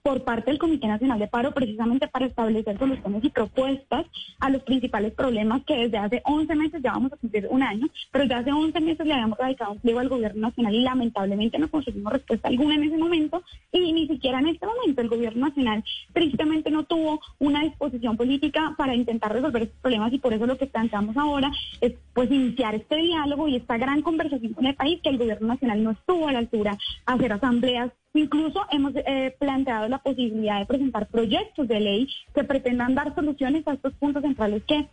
por 0.02 0.24
parte 0.24 0.50
del 0.50 0.58
Comité 0.58 0.86
Nacional 0.86 1.18
de 1.18 1.28
Paro 1.28 1.52
precisamente 1.52 2.08
para 2.08 2.26
establecer 2.26 2.78
soluciones 2.78 3.22
y 3.22 3.28
propuestas 3.28 4.06
a 4.38 4.48
los 4.48 4.62
principales 4.62 5.12
problemas 5.12 5.62
que 5.64 5.76
desde 5.76 5.98
hace 5.98 6.22
11 6.24 6.54
meses, 6.54 6.82
ya 6.82 6.92
vamos 6.92 7.12
a 7.12 7.16
cumplir 7.16 7.46
un 7.50 7.62
año, 7.62 7.86
pero 8.10 8.24
desde 8.24 8.36
hace 8.36 8.52
11 8.52 8.80
meses 8.80 9.06
le 9.06 9.12
habíamos 9.12 9.38
radicado 9.38 9.72
un 9.72 9.78
pliego 9.78 10.00
al 10.00 10.08
gobierno 10.08 10.48
nacional 10.48 10.74
y 10.74 10.82
lamentablemente 10.82 11.58
no 11.58 11.68
conseguimos 11.68 12.12
respuesta 12.12 12.48
alguna 12.48 12.76
en 12.76 12.84
ese 12.84 12.96
momento 12.96 13.42
y 13.72 13.92
ni 13.92 14.06
siquiera 14.06 14.38
en 14.38 14.48
este 14.48 14.66
momento. 14.66 15.02
El 15.02 15.08
gobierno 15.08 15.48
nacional 15.48 15.84
tristemente 16.12 16.70
no 16.70 16.84
tuvo 16.84 17.20
una 17.38 17.62
disposición 17.62 18.16
política 18.16 18.74
para 18.78 18.94
intentar 18.94 19.32
resolver 19.32 19.62
estos 19.62 19.80
problemas 19.80 20.12
y 20.12 20.18
por 20.18 20.32
eso 20.32 20.46
lo 20.46 20.56
que 20.56 20.66
planteamos 20.66 21.16
ahora 21.16 21.50
es 21.80 21.92
pues 22.14 22.30
iniciar 22.30 22.74
este 22.74 22.96
diálogo 22.96 23.48
y 23.48 23.56
esta 23.56 23.76
gran 23.76 24.00
conversación 24.02 24.54
con 24.54 24.66
el 24.66 24.74
país 24.74 25.00
que 25.02 25.10
el 25.10 25.18
gobierno 25.18 25.48
nacional 25.48 25.82
no 25.82 25.90
estuvo 25.90 26.28
a 26.28 26.32
la 26.32 26.38
altura 26.38 26.78
hacer 27.06 27.32
asambleas 27.32 27.90
Incluso 28.14 28.66
hemos 28.70 28.92
eh, 28.96 29.36
planteado 29.38 29.88
la 29.88 29.98
posibilidad 29.98 30.58
de 30.58 30.66
presentar 30.66 31.06
proyectos 31.06 31.68
de 31.68 31.80
ley 31.80 32.08
que 32.34 32.44
pretendan 32.44 32.94
dar 32.94 33.14
soluciones 33.14 33.66
a 33.68 33.74
estos 33.74 33.92
puntos 33.94 34.22
centrales 34.22 34.62
que 34.64 34.88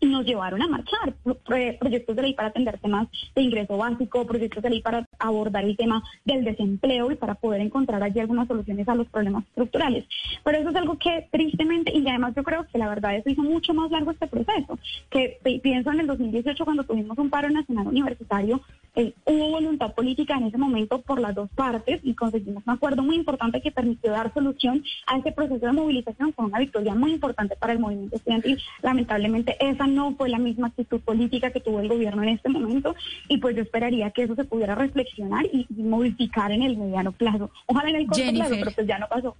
nos 0.00 0.24
llevaron 0.24 0.60
a 0.62 0.68
marchar 0.68 1.14
proyectos 1.44 2.16
de 2.16 2.22
ley 2.22 2.34
para 2.34 2.48
atender 2.48 2.78
temas 2.78 3.08
de 3.34 3.42
ingreso 3.42 3.76
básico, 3.76 4.26
proyectos 4.26 4.62
de 4.62 4.70
ley 4.70 4.82
para 4.82 5.06
abordar 5.18 5.64
el 5.64 5.76
tema 5.76 6.02
del 6.24 6.44
desempleo 6.44 7.10
y 7.10 7.16
para 7.16 7.34
poder 7.34 7.60
encontrar 7.60 8.02
allí 8.02 8.20
algunas 8.20 8.48
soluciones 8.48 8.88
a 8.88 8.94
los 8.94 9.08
problemas 9.08 9.44
estructurales. 9.44 10.04
Pero 10.42 10.58
eso 10.58 10.70
es 10.70 10.76
algo 10.76 10.98
que 10.98 11.28
tristemente, 11.30 11.92
y 11.96 12.06
además 12.08 12.34
yo 12.34 12.42
creo 12.42 12.66
que 12.66 12.78
la 12.78 12.88
verdad 12.88 13.16
eso 13.16 13.30
hizo 13.30 13.42
mucho 13.42 13.74
más 13.74 13.90
largo 13.90 14.10
este 14.10 14.26
proceso, 14.26 14.78
que 15.10 15.38
pienso 15.62 15.92
en 15.92 16.00
el 16.00 16.06
2018 16.06 16.64
cuando 16.64 16.84
tuvimos 16.84 17.16
un 17.18 17.30
paro 17.30 17.50
nacional 17.50 17.86
universitario, 17.86 18.60
eh, 18.96 19.12
hubo 19.24 19.50
voluntad 19.50 19.92
política 19.92 20.36
en 20.36 20.44
ese 20.44 20.58
momento 20.58 21.00
por 21.02 21.20
las 21.20 21.34
dos 21.34 21.50
partes 21.50 22.00
y 22.04 22.14
conseguimos 22.14 22.62
un 22.66 22.74
acuerdo 22.74 23.02
muy 23.02 23.16
importante 23.16 23.60
que 23.60 23.72
permitió 23.72 24.12
dar 24.12 24.32
solución 24.32 24.84
a 25.06 25.18
ese 25.18 25.32
proceso 25.32 25.66
de 25.66 25.72
movilización 25.72 26.30
con 26.32 26.46
una 26.46 26.60
victoria 26.60 26.94
muy 26.94 27.12
importante 27.12 27.56
para 27.56 27.72
el 27.72 27.80
movimiento 27.80 28.16
estudiantil. 28.16 28.60
Lamentablemente 28.82 29.56
esa 29.58 29.86
no 29.86 30.14
fue 30.14 30.28
la 30.28 30.38
misma 30.38 30.68
actitud 30.68 31.00
política 31.00 31.50
que 31.50 31.60
tuvo 31.60 31.80
el 31.80 31.88
gobierno 31.88 32.22
en 32.22 32.28
este 32.30 32.48
momento 32.48 32.94
y 33.28 33.38
pues 33.38 33.56
yo 33.56 33.62
esperaría 33.62 34.10
que 34.10 34.22
eso 34.22 34.36
se 34.36 34.44
pudiera 34.44 34.74
reflexionar 34.74 35.44
y, 35.46 35.66
modificar 35.74 36.50
en 36.50 36.62
el 36.62 36.76
mediano 36.76 37.12
plazo. 37.12 37.50
Ojalá 37.66 37.90
en 37.90 37.96
el 37.96 38.06
corto 38.06 38.30
plazo, 38.32 38.54
pero 38.58 38.70
pues 38.70 38.86
ya 38.86 38.98
no 38.98 39.08
pasó. 39.08 39.36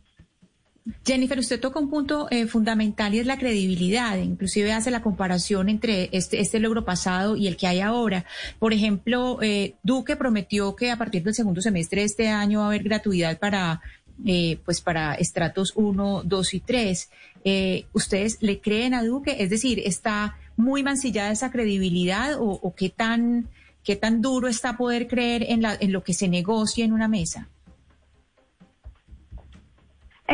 Jennifer, 1.06 1.38
usted 1.38 1.60
toca 1.60 1.80
un 1.80 1.88
punto 1.88 2.28
eh, 2.30 2.46
fundamental 2.46 3.14
y 3.14 3.18
es 3.18 3.26
la 3.26 3.38
credibilidad. 3.38 4.18
Inclusive 4.18 4.72
hace 4.72 4.90
la 4.90 5.00
comparación 5.00 5.70
entre 5.70 6.10
este, 6.12 6.40
este 6.40 6.58
logro 6.60 6.84
pasado 6.84 7.36
y 7.36 7.46
el 7.46 7.56
que 7.56 7.66
hay 7.66 7.80
ahora. 7.80 8.26
Por 8.58 8.74
ejemplo, 8.74 9.38
eh, 9.40 9.76
Duque 9.82 10.16
prometió 10.16 10.76
que 10.76 10.90
a 10.90 10.98
partir 10.98 11.22
del 11.22 11.34
segundo 11.34 11.62
semestre 11.62 12.02
de 12.02 12.06
este 12.06 12.28
año 12.28 12.58
va 12.58 12.66
a 12.66 12.68
haber 12.68 12.82
gratuidad 12.82 13.38
para 13.38 13.80
eh, 14.26 14.58
pues 14.64 14.80
para 14.80 15.14
estratos 15.14 15.72
1, 15.74 16.22
2 16.24 16.54
y 16.54 16.60
3. 16.60 17.10
¿Ustedes 17.94 18.38
le 18.40 18.60
creen 18.60 18.92
a 18.92 19.02
Duque? 19.02 19.36
Es 19.38 19.50
decir, 19.50 19.80
¿está 19.84 20.36
muy 20.56 20.82
mancillada 20.82 21.32
esa 21.32 21.50
credibilidad 21.50 22.36
o, 22.38 22.74
qué, 22.76 22.90
tan, 22.90 23.48
qué 23.82 23.96
tan 23.96 24.20
duro 24.20 24.48
está 24.48 24.76
poder 24.76 25.08
creer 25.08 25.46
en, 25.48 25.62
la, 25.62 25.76
en 25.78 25.92
lo 25.92 26.04
que 26.04 26.12
se 26.12 26.28
negocia 26.28 26.84
en 26.84 26.92
una 26.92 27.08
mesa? 27.08 27.48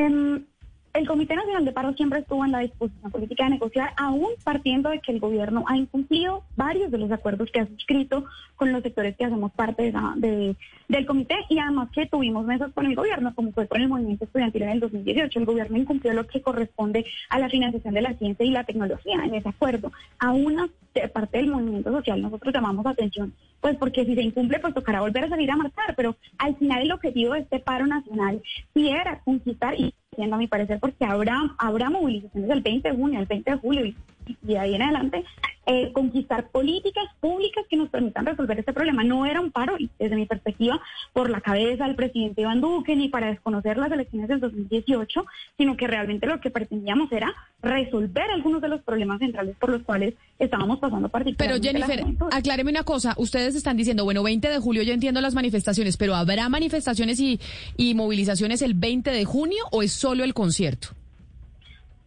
Em, 0.00 0.46
el 0.94 1.06
Comité 1.06 1.36
Nacional 1.36 1.66
de 1.66 1.72
Paro 1.72 1.92
siempre 1.92 2.20
estuvo 2.20 2.42
en 2.42 2.52
la 2.52 2.60
disposición 2.60 3.12
política 3.12 3.44
de 3.44 3.50
negociar, 3.50 3.92
aún 3.98 4.28
partiendo 4.42 4.88
de 4.88 5.00
que 5.00 5.12
el 5.12 5.20
gobierno 5.20 5.62
ha 5.68 5.76
incumplido 5.76 6.42
varios 6.56 6.90
de 6.90 6.96
los 6.96 7.12
acuerdos 7.12 7.50
que 7.52 7.60
ha 7.60 7.66
suscrito 7.66 8.24
con 8.56 8.72
los 8.72 8.82
sectores 8.82 9.14
que 9.14 9.26
hacemos 9.26 9.52
parte 9.52 9.92
de, 9.92 10.56
del 10.88 11.06
comité 11.06 11.36
y 11.50 11.58
además 11.58 11.90
que 11.92 12.06
tuvimos 12.06 12.46
mesas 12.46 12.72
con 12.72 12.86
el 12.86 12.96
gobierno, 12.96 13.34
como 13.34 13.52
fue 13.52 13.68
con 13.68 13.82
el 13.82 13.88
movimiento 13.88 14.24
estudiantil 14.24 14.62
en 14.62 14.70
el 14.70 14.80
2018. 14.80 15.38
El 15.38 15.44
gobierno 15.44 15.76
incumplió 15.76 16.14
lo 16.14 16.26
que 16.26 16.40
corresponde 16.40 17.04
a 17.28 17.38
la 17.38 17.50
financiación 17.50 17.92
de 17.92 18.00
la 18.00 18.14
ciencia 18.14 18.46
y 18.46 18.50
la 18.50 18.64
tecnología 18.64 19.22
en 19.22 19.34
ese 19.34 19.50
acuerdo. 19.50 19.92
Aún 20.18 20.70
parte 21.12 21.38
del 21.38 21.50
movimiento 21.50 21.92
social 21.92 22.20
nosotros 22.20 22.52
llamamos 22.52 22.86
atención, 22.86 23.32
pues 23.60 23.76
porque 23.76 24.04
si 24.04 24.14
se 24.14 24.22
incumple, 24.22 24.58
pues 24.58 24.74
tocará 24.74 25.00
volver 25.00 25.24
a 25.24 25.28
salir 25.28 25.50
a 25.50 25.56
marchar, 25.56 25.94
pero 25.96 26.16
al 26.38 26.56
final 26.56 26.82
el 26.82 26.92
objetivo 26.92 27.34
de 27.34 27.40
este 27.40 27.60
paro 27.60 27.86
nacional 27.86 28.42
sí 28.74 28.88
era 28.88 29.20
conquistar 29.20 29.74
y 29.78 29.94
a 30.18 30.36
mi 30.36 30.48
parecer, 30.48 30.78
porque 30.80 31.04
habrá, 31.04 31.54
habrá 31.56 31.88
movilizaciones 31.88 32.50
el 32.50 32.60
20 32.60 32.90
de 32.90 32.96
junio, 32.96 33.20
el 33.20 33.26
20 33.26 33.50
de 33.50 33.56
julio 33.56 33.86
y, 33.86 33.96
de 34.42 34.58
ahí 34.58 34.74
en 34.74 34.82
adelante, 34.82 35.24
eh, 35.66 35.92
conquistar 35.92 36.48
políticas 36.48 37.04
públicas 37.20 37.64
que 37.68 37.76
nos 37.76 37.90
permitan 37.90 38.26
resolver 38.26 38.58
este 38.58 38.72
problema. 38.72 39.04
No 39.04 39.24
era 39.24 39.40
un 39.40 39.52
paro, 39.52 39.76
desde 39.98 40.16
mi 40.16 40.26
perspectiva, 40.26 40.80
por 41.12 41.30
la 41.30 41.40
cabeza 41.40 41.84
del 41.84 41.94
presidente 41.94 42.40
Iván 42.40 42.60
Duque 42.60 42.96
ni 42.96 43.08
para 43.08 43.28
desconocer 43.28 43.76
las 43.76 43.92
elecciones 43.92 44.28
del 44.28 44.40
2018, 44.40 45.26
sino 45.56 45.76
que 45.76 45.86
realmente 45.86 46.26
lo 46.26 46.40
que 46.40 46.50
pretendíamos 46.50 47.12
era 47.12 47.32
resolver 47.62 48.30
algunos 48.32 48.62
de 48.62 48.68
los 48.68 48.82
problemas 48.82 49.20
centrales 49.20 49.54
por 49.60 49.70
los 49.70 49.82
cuales 49.82 50.14
estábamos 50.38 50.80
pasando 50.80 51.08
particularmente. 51.08 51.70
Pero 51.70 51.86
Jennifer, 51.86 52.26
acláreme 52.32 52.70
una 52.70 52.82
cosa. 52.82 53.14
Ustedes 53.16 53.54
están 53.54 53.76
diciendo, 53.76 54.04
bueno, 54.04 54.22
20 54.22 54.48
de 54.48 54.58
julio 54.58 54.82
yo 54.82 54.92
entiendo 54.92 55.20
las 55.20 55.34
manifestaciones, 55.34 55.96
pero 55.96 56.16
¿habrá 56.16 56.48
manifestaciones 56.48 57.20
y, 57.20 57.38
y 57.76 57.94
movilizaciones 57.94 58.62
el 58.62 58.74
20 58.74 59.10
de 59.10 59.24
junio 59.24 59.62
o 59.70 59.82
es 59.82 59.92
solo 59.92 60.24
el 60.24 60.34
concierto? 60.34 60.99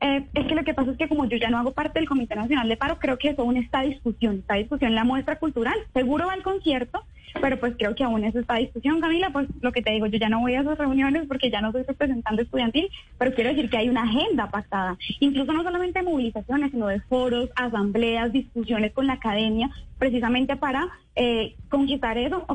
Eh, 0.04 0.28
es 0.34 0.48
que 0.48 0.56
lo 0.56 0.66
que 0.66 0.74
pasa 0.74 0.92
es 0.92 0.98
que 0.98 1.08
como 1.08 1.24
yo 1.30 1.38
ya 1.38 1.50
no 1.50 1.58
hago 1.58 1.72
parte 1.72 1.98
del 1.98 2.10
Comité 2.10 2.36
Nacional 2.36 2.68
de 2.68 2.76
Paro, 2.76 3.00
creo 3.00 3.18
que 3.18 3.30
eso 3.30 3.42
aún 3.42 3.56
está 3.56 3.84
discusión, 3.84 4.40
está 4.40 4.56
discusión 4.56 4.94
la 4.94 5.06
muestra 5.06 5.40
cultural. 5.40 5.76
Seguro 5.94 6.28
va 6.28 6.34
al 6.34 6.44
concierto, 6.44 7.06
pero 7.42 7.60
pues 7.60 7.76
creo 7.78 7.96
que 7.96 8.04
aún 8.04 8.24
eso 8.24 8.40
está 8.40 8.56
discusión, 8.56 9.02
Camila, 9.02 9.30
pues 9.32 9.48
lo 9.62 9.72
que 9.72 9.82
te 9.82 9.92
digo, 9.92 10.08
yo 10.08 10.18
ya 10.18 10.30
no 10.30 10.40
voy 10.40 10.56
a 10.56 10.62
esas 10.62 10.78
reuniones 10.78 11.26
porque 11.28 11.50
ya 11.50 11.62
no 11.62 11.72
soy 11.72 11.84
representante 11.84 12.44
estudiantil, 12.44 12.90
pero 13.18 13.34
quiero 13.34 13.50
decir 13.50 13.70
que 13.70 13.78
hay 13.78 13.90
una 13.90 14.04
agenda 14.04 14.50
pactada, 14.50 14.98
incluso 15.20 15.52
no 15.54 15.64
solamente 15.64 16.00
de 16.00 16.06
movilizaciones, 16.06 16.72
sino 16.72 16.88
de 16.88 17.00
foros, 17.02 17.50
asambleas, 17.56 18.32
discusiones 18.32 18.94
con 18.94 19.08
la 19.08 19.14
academia, 19.14 19.70
precisamente 19.98 20.56
para 20.56 20.90
eh, 21.16 21.56
conquistar 21.70 22.18
eso, 22.18 22.46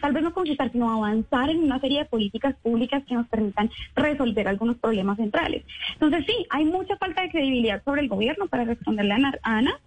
tal 0.00 0.12
vez 0.12 0.22
no 0.22 0.32
conquistar, 0.32 0.70
sino 0.70 0.90
avanzar 0.90 1.50
en 1.50 1.62
una 1.62 1.80
serie 1.80 2.00
de 2.00 2.04
políticas 2.04 2.54
públicas 2.62 3.02
que 3.04 3.14
nos 3.14 3.26
permitan 3.28 3.70
resolver 3.96 4.46
algunos 4.46 4.76
problemas 4.76 5.16
centrales. 5.16 5.64
Entonces 5.94 6.24
sí, 6.26 6.46
hay 6.50 6.64
mucha 6.64 6.96
falta 6.96 7.22
de 7.22 7.30
credibilidad 7.30 7.82
sobre 7.84 8.02
el 8.02 8.08
gobierno 8.08 8.46
para 8.46 8.64
responderle 8.64 9.14
a 9.14 9.32
Ana 9.42 9.80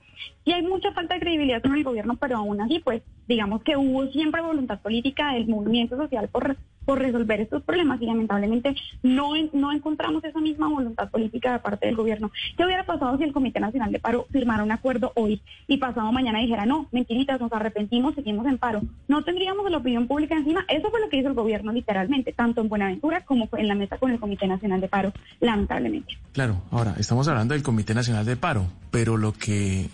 y 0.43 0.51
hay 0.53 0.63
mucha 0.63 0.91
falta 0.91 1.13
de 1.13 1.19
credibilidad 1.19 1.61
con 1.61 1.75
el 1.75 1.83
gobierno, 1.83 2.17
pero 2.17 2.37
aún 2.37 2.59
así, 2.61 2.79
pues 2.79 3.01
digamos 3.27 3.61
que 3.63 3.77
hubo 3.77 4.07
siempre 4.07 4.41
voluntad 4.41 4.79
política 4.81 5.33
del 5.33 5.47
movimiento 5.47 5.95
social 5.95 6.27
por, 6.29 6.57
por 6.83 6.99
resolver 6.99 7.39
estos 7.39 7.63
problemas 7.63 8.01
y 8.01 8.05
lamentablemente 8.05 8.75
no, 9.03 9.33
no 9.53 9.71
encontramos 9.71 10.23
esa 10.23 10.39
misma 10.39 10.67
voluntad 10.67 11.09
política 11.09 11.53
de 11.53 11.59
parte 11.59 11.85
del 11.85 11.95
gobierno. 11.95 12.31
¿Qué 12.57 12.65
hubiera 12.65 12.85
pasado 12.85 13.17
si 13.17 13.23
el 13.23 13.33
Comité 13.33 13.59
Nacional 13.59 13.91
de 13.91 13.99
Paro 13.99 14.25
firmara 14.31 14.63
un 14.63 14.71
acuerdo 14.71 15.13
hoy 15.15 15.41
y 15.67 15.77
pasado 15.77 16.11
mañana 16.11 16.39
dijera, 16.39 16.65
no, 16.65 16.87
mentiritas, 16.91 17.39
nos 17.39 17.53
arrepentimos, 17.53 18.15
seguimos 18.15 18.45
en 18.47 18.57
paro? 18.57 18.81
No 19.07 19.23
tendríamos 19.23 19.69
la 19.69 19.77
opinión 19.77 20.07
pública 20.07 20.35
encima. 20.35 20.65
Eso 20.67 20.89
fue 20.89 20.99
lo 20.99 21.09
que 21.09 21.17
hizo 21.17 21.29
el 21.29 21.35
gobierno 21.35 21.71
literalmente, 21.71 22.33
tanto 22.33 22.61
en 22.61 22.69
Buenaventura 22.69 23.23
como 23.23 23.47
en 23.55 23.67
la 23.67 23.75
mesa 23.75 23.97
con 23.97 24.11
el 24.11 24.19
Comité 24.19 24.47
Nacional 24.47 24.81
de 24.81 24.87
Paro, 24.87 25.13
lamentablemente. 25.39 26.17
Claro, 26.33 26.63
ahora 26.71 26.95
estamos 26.97 27.27
hablando 27.27 27.53
del 27.53 27.63
Comité 27.63 27.93
Nacional 27.93 28.25
de 28.25 28.35
Paro, 28.35 28.65
pero 28.89 29.17
lo 29.17 29.33
que 29.33 29.89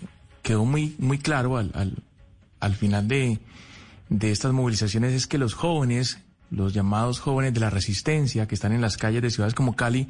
quedó 0.48 0.64
muy, 0.64 0.96
muy 0.98 1.18
claro 1.18 1.58
al, 1.58 1.70
al, 1.74 2.02
al 2.58 2.74
final 2.74 3.06
de, 3.06 3.38
de 4.08 4.30
estas 4.30 4.54
movilizaciones 4.54 5.12
es 5.12 5.26
que 5.26 5.36
los 5.36 5.52
jóvenes, 5.52 6.20
los 6.50 6.72
llamados 6.72 7.20
jóvenes 7.20 7.52
de 7.52 7.60
la 7.60 7.68
resistencia 7.68 8.48
que 8.48 8.54
están 8.54 8.72
en 8.72 8.80
las 8.80 8.96
calles 8.96 9.20
de 9.20 9.30
ciudades 9.30 9.52
como 9.52 9.76
Cali, 9.76 10.08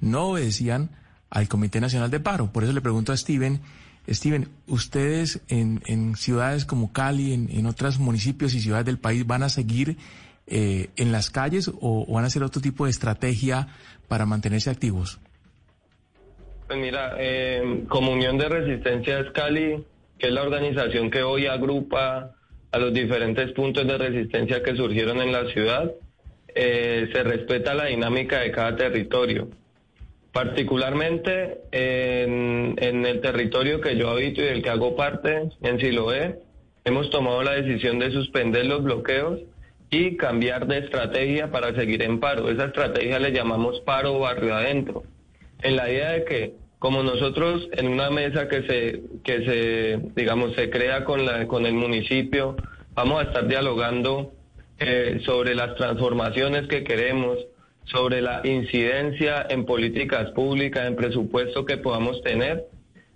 no 0.00 0.30
obedecían 0.30 0.90
al 1.30 1.46
Comité 1.46 1.80
Nacional 1.80 2.10
de 2.10 2.18
Paro. 2.18 2.50
Por 2.50 2.64
eso 2.64 2.72
le 2.72 2.80
pregunto 2.80 3.12
a 3.12 3.16
Steven, 3.16 3.60
Steven, 4.08 4.48
¿ustedes 4.66 5.40
en, 5.46 5.80
en 5.86 6.16
ciudades 6.16 6.64
como 6.64 6.92
Cali, 6.92 7.32
en, 7.32 7.48
en, 7.52 7.66
otros 7.66 8.00
municipios 8.00 8.54
y 8.54 8.60
ciudades 8.60 8.86
del 8.86 8.98
país 8.98 9.24
van 9.24 9.44
a 9.44 9.48
seguir 9.48 9.98
eh, 10.48 10.90
en 10.96 11.12
las 11.12 11.30
calles 11.30 11.68
o, 11.68 11.74
o, 11.80 12.12
van 12.12 12.24
a 12.24 12.26
hacer 12.26 12.42
otro 12.42 12.60
tipo 12.60 12.86
de 12.86 12.90
estrategia 12.90 13.68
para 14.08 14.26
mantenerse 14.26 14.68
activos? 14.68 15.20
Pues 16.66 16.80
mira, 16.80 17.14
eh, 17.18 17.84
Comunión 17.88 18.38
de 18.38 18.48
Resistencia 18.48 19.24
Cali, 19.32 19.84
que 20.18 20.26
es 20.26 20.32
la 20.32 20.42
organización 20.42 21.10
que 21.10 21.22
hoy 21.22 21.46
agrupa 21.46 22.32
a 22.72 22.78
los 22.78 22.92
diferentes 22.92 23.52
puntos 23.52 23.86
de 23.86 23.96
resistencia 23.96 24.64
que 24.64 24.74
surgieron 24.74 25.22
en 25.22 25.30
la 25.30 25.46
ciudad, 25.52 25.92
eh, 26.52 27.08
se 27.12 27.22
respeta 27.22 27.72
la 27.74 27.86
dinámica 27.86 28.40
de 28.40 28.50
cada 28.50 28.74
territorio. 28.74 29.48
Particularmente 30.32 31.60
en, 31.70 32.74
en, 32.78 33.06
el 33.06 33.20
territorio 33.20 33.80
que 33.80 33.96
yo 33.96 34.10
habito 34.10 34.42
y 34.42 34.46
del 34.46 34.62
que 34.62 34.70
hago 34.70 34.96
parte, 34.96 35.48
en 35.62 35.78
Siloé, 35.78 36.40
hemos 36.84 37.10
tomado 37.10 37.44
la 37.44 37.52
decisión 37.52 38.00
de 38.00 38.10
suspender 38.10 38.66
los 38.66 38.82
bloqueos 38.82 39.40
y 39.88 40.16
cambiar 40.16 40.66
de 40.66 40.78
estrategia 40.78 41.52
para 41.52 41.76
seguir 41.76 42.02
en 42.02 42.18
paro. 42.18 42.50
Esa 42.50 42.66
estrategia 42.66 43.20
le 43.20 43.30
llamamos 43.30 43.80
paro 43.82 44.18
barrio 44.18 44.52
adentro 44.52 45.04
en 45.62 45.76
la 45.76 45.90
idea 45.90 46.12
de 46.12 46.24
que 46.24 46.54
como 46.78 47.02
nosotros 47.02 47.68
en 47.72 47.88
una 47.88 48.10
mesa 48.10 48.48
que 48.48 48.62
se 48.62 49.02
que 49.24 49.44
se 49.44 50.00
digamos 50.14 50.54
se 50.54 50.70
crea 50.70 51.04
con 51.04 51.24
la 51.24 51.46
con 51.46 51.66
el 51.66 51.74
municipio 51.74 52.56
vamos 52.94 53.20
a 53.20 53.28
estar 53.28 53.48
dialogando 53.48 54.32
eh, 54.78 55.20
sobre 55.24 55.54
las 55.54 55.74
transformaciones 55.76 56.68
que 56.68 56.84
queremos 56.84 57.38
sobre 57.86 58.20
la 58.20 58.42
incidencia 58.44 59.46
en 59.48 59.64
políticas 59.64 60.30
públicas 60.32 60.86
en 60.86 60.96
presupuesto 60.96 61.64
que 61.64 61.76
podamos 61.78 62.20
tener. 62.22 62.66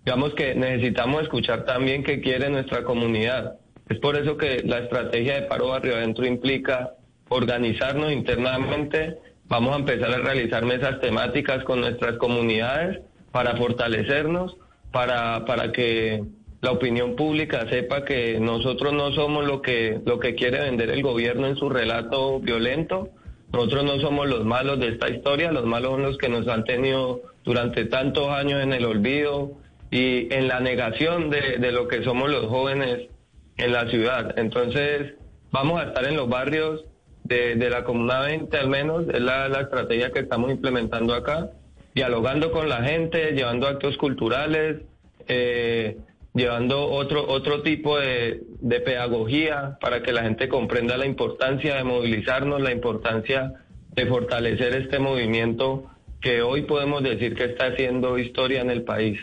Digamos 0.04 0.32
que 0.35 0.54
necesitamos 0.54 1.23
escuchar 1.23 1.64
también 1.64 2.02
qué 2.02 2.20
quiere 2.20 2.49
nuestra 2.49 2.85
comunidad. 2.85 3.59
Es 3.88 3.99
por 3.99 4.16
eso 4.16 4.37
que 4.37 4.62
la 4.64 4.78
estrategia 4.78 5.35
de 5.35 5.42
paro 5.42 5.68
barrio 5.68 5.97
adentro 5.97 6.25
implica 6.25 6.94
organizarnos 7.28 8.12
internamente 8.12 9.18
Vamos 9.50 9.75
a 9.75 9.78
empezar 9.80 10.14
a 10.14 10.19
realizar 10.19 10.64
mesas 10.64 11.00
temáticas 11.00 11.64
con 11.64 11.80
nuestras 11.80 12.16
comunidades 12.19 13.00
para 13.33 13.57
fortalecernos, 13.57 14.57
para, 14.92 15.45
para 15.45 15.73
que 15.73 16.23
la 16.61 16.71
opinión 16.71 17.16
pública 17.16 17.69
sepa 17.69 18.04
que 18.04 18.38
nosotros 18.38 18.92
no 18.92 19.11
somos 19.11 19.45
lo 19.45 19.61
que, 19.61 20.00
lo 20.07 20.21
que 20.21 20.37
quiere 20.37 20.61
vender 20.61 20.90
el 20.90 21.02
gobierno 21.02 21.49
en 21.49 21.57
su 21.57 21.69
relato 21.69 22.38
violento. 22.38 23.09
Nosotros 23.52 23.83
no 23.83 23.99
somos 23.99 24.28
los 24.28 24.45
malos 24.45 24.78
de 24.78 24.90
esta 24.90 25.11
historia, 25.11 25.50
los 25.50 25.66
malos 25.66 25.95
son 25.95 26.02
los 26.02 26.16
que 26.16 26.28
nos 26.28 26.47
han 26.47 26.62
tenido 26.62 27.23
durante 27.42 27.87
tantos 27.87 28.28
años 28.28 28.62
en 28.62 28.73
el 28.73 28.85
olvido 28.85 29.50
y 29.90 30.33
en 30.33 30.47
la 30.47 30.61
negación 30.61 31.28
de, 31.28 31.59
de 31.59 31.73
lo 31.73 31.88
que 31.88 32.04
somos 32.04 32.30
los 32.30 32.47
jóvenes 32.47 33.09
en 33.57 33.73
la 33.73 33.90
ciudad. 33.90 34.38
Entonces, 34.38 35.14
vamos 35.50 35.80
a 35.80 35.88
estar 35.88 36.07
en 36.07 36.16
los 36.16 36.28
barrios 36.28 36.85
de, 37.30 37.70
la 37.70 37.84
Comuna 37.84 38.20
20 38.22 38.56
al 38.56 38.68
menos, 38.68 39.04
es 39.08 39.20
la, 39.20 39.46
estrategia 39.60 40.10
que 40.10 40.20
estamos 40.20 40.50
implementando 40.50 41.14
acá, 41.14 41.50
dialogando 41.94 42.50
con 42.50 42.68
la 42.68 42.82
gente, 42.82 43.32
llevando 43.32 43.68
actos 43.68 43.96
culturales, 43.96 44.82
eh, 45.28 45.99
llevando 46.34 46.90
otro, 46.90 47.28
otro 47.28 47.62
tipo 47.62 47.99
de, 47.99 48.42
de 48.60 48.80
pedagogía 48.80 49.78
para 49.80 50.02
que 50.02 50.12
la 50.12 50.22
gente 50.22 50.49
comprenda 50.49 50.96
la 50.96 51.06
importancia 51.06 51.76
de 51.76 51.84
movilizarnos, 51.84 52.60
la 52.60 52.72
importancia 52.72 53.52
de 53.94 54.06
fortalecer 54.06 54.75
este 54.75 54.99
movimiento 54.99 55.84
que 56.20 56.42
hoy 56.42 56.62
podemos 56.62 57.02
decir 57.02 57.34
que 57.34 57.44
está 57.44 57.66
haciendo 57.66 58.18
historia 58.18 58.60
en 58.60 58.70
el 58.70 58.82
país. 58.82 59.18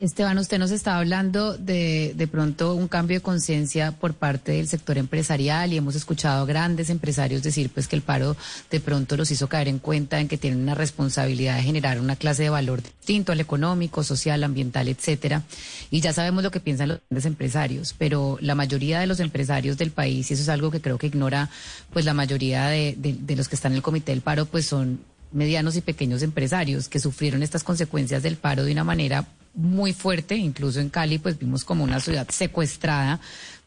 Esteban, 0.00 0.36
usted 0.38 0.58
nos 0.58 0.72
está 0.72 0.98
hablando 0.98 1.56
de, 1.56 2.14
de 2.16 2.26
pronto 2.26 2.74
un 2.74 2.88
cambio 2.88 3.18
de 3.18 3.22
conciencia 3.22 3.92
por 3.92 4.12
parte 4.12 4.52
del 4.52 4.66
sector 4.66 4.98
empresarial 4.98 5.72
y 5.72 5.76
hemos 5.76 5.94
escuchado 5.94 6.42
a 6.42 6.46
grandes 6.46 6.90
empresarios 6.90 7.44
decir 7.44 7.70
pues 7.70 7.86
que 7.86 7.94
el 7.94 8.02
paro 8.02 8.36
de 8.70 8.80
pronto 8.80 9.16
los 9.16 9.30
hizo 9.30 9.48
caer 9.48 9.68
en 9.68 9.78
cuenta 9.78 10.20
en 10.20 10.26
que 10.26 10.36
tienen 10.36 10.60
una 10.60 10.74
responsabilidad 10.74 11.56
de 11.56 11.62
generar 11.62 12.00
una 12.00 12.16
clase 12.16 12.42
de 12.42 12.50
valor 12.50 12.82
distinto 12.82 13.30
al 13.30 13.40
económico, 13.40 14.02
social, 14.02 14.42
ambiental, 14.42 14.88
etcétera. 14.88 15.44
Y 15.90 16.00
ya 16.00 16.12
sabemos 16.12 16.42
lo 16.42 16.50
que 16.50 16.60
piensan 16.60 16.88
los 16.88 17.00
grandes 17.08 17.24
empresarios, 17.24 17.94
pero 17.96 18.36
la 18.40 18.56
mayoría 18.56 18.98
de 18.98 19.06
los 19.06 19.20
empresarios 19.20 19.78
del 19.78 19.92
país, 19.92 20.28
y 20.28 20.34
eso 20.34 20.42
es 20.42 20.48
algo 20.48 20.72
que 20.72 20.80
creo 20.80 20.98
que 20.98 21.06
ignora 21.06 21.48
pues 21.92 22.04
la 22.04 22.14
mayoría 22.14 22.66
de, 22.66 22.96
de, 22.98 23.14
de 23.14 23.36
los 23.36 23.48
que 23.48 23.54
están 23.54 23.72
en 23.72 23.76
el 23.76 23.82
comité 23.82 24.10
del 24.10 24.22
paro, 24.22 24.44
pues 24.44 24.66
son 24.66 25.00
medianos 25.30 25.76
y 25.76 25.80
pequeños 25.80 26.22
empresarios 26.22 26.88
que 26.88 26.98
sufrieron 26.98 27.44
estas 27.44 27.62
consecuencias 27.62 28.22
del 28.24 28.36
paro 28.36 28.64
de 28.64 28.72
una 28.72 28.84
manera 28.84 29.24
muy 29.54 29.92
fuerte, 29.92 30.36
incluso 30.36 30.80
en 30.80 30.90
Cali 30.90 31.18
pues 31.18 31.38
vimos 31.38 31.64
como 31.64 31.84
una 31.84 32.00
ciudad 32.00 32.28
secuestrada 32.28 33.20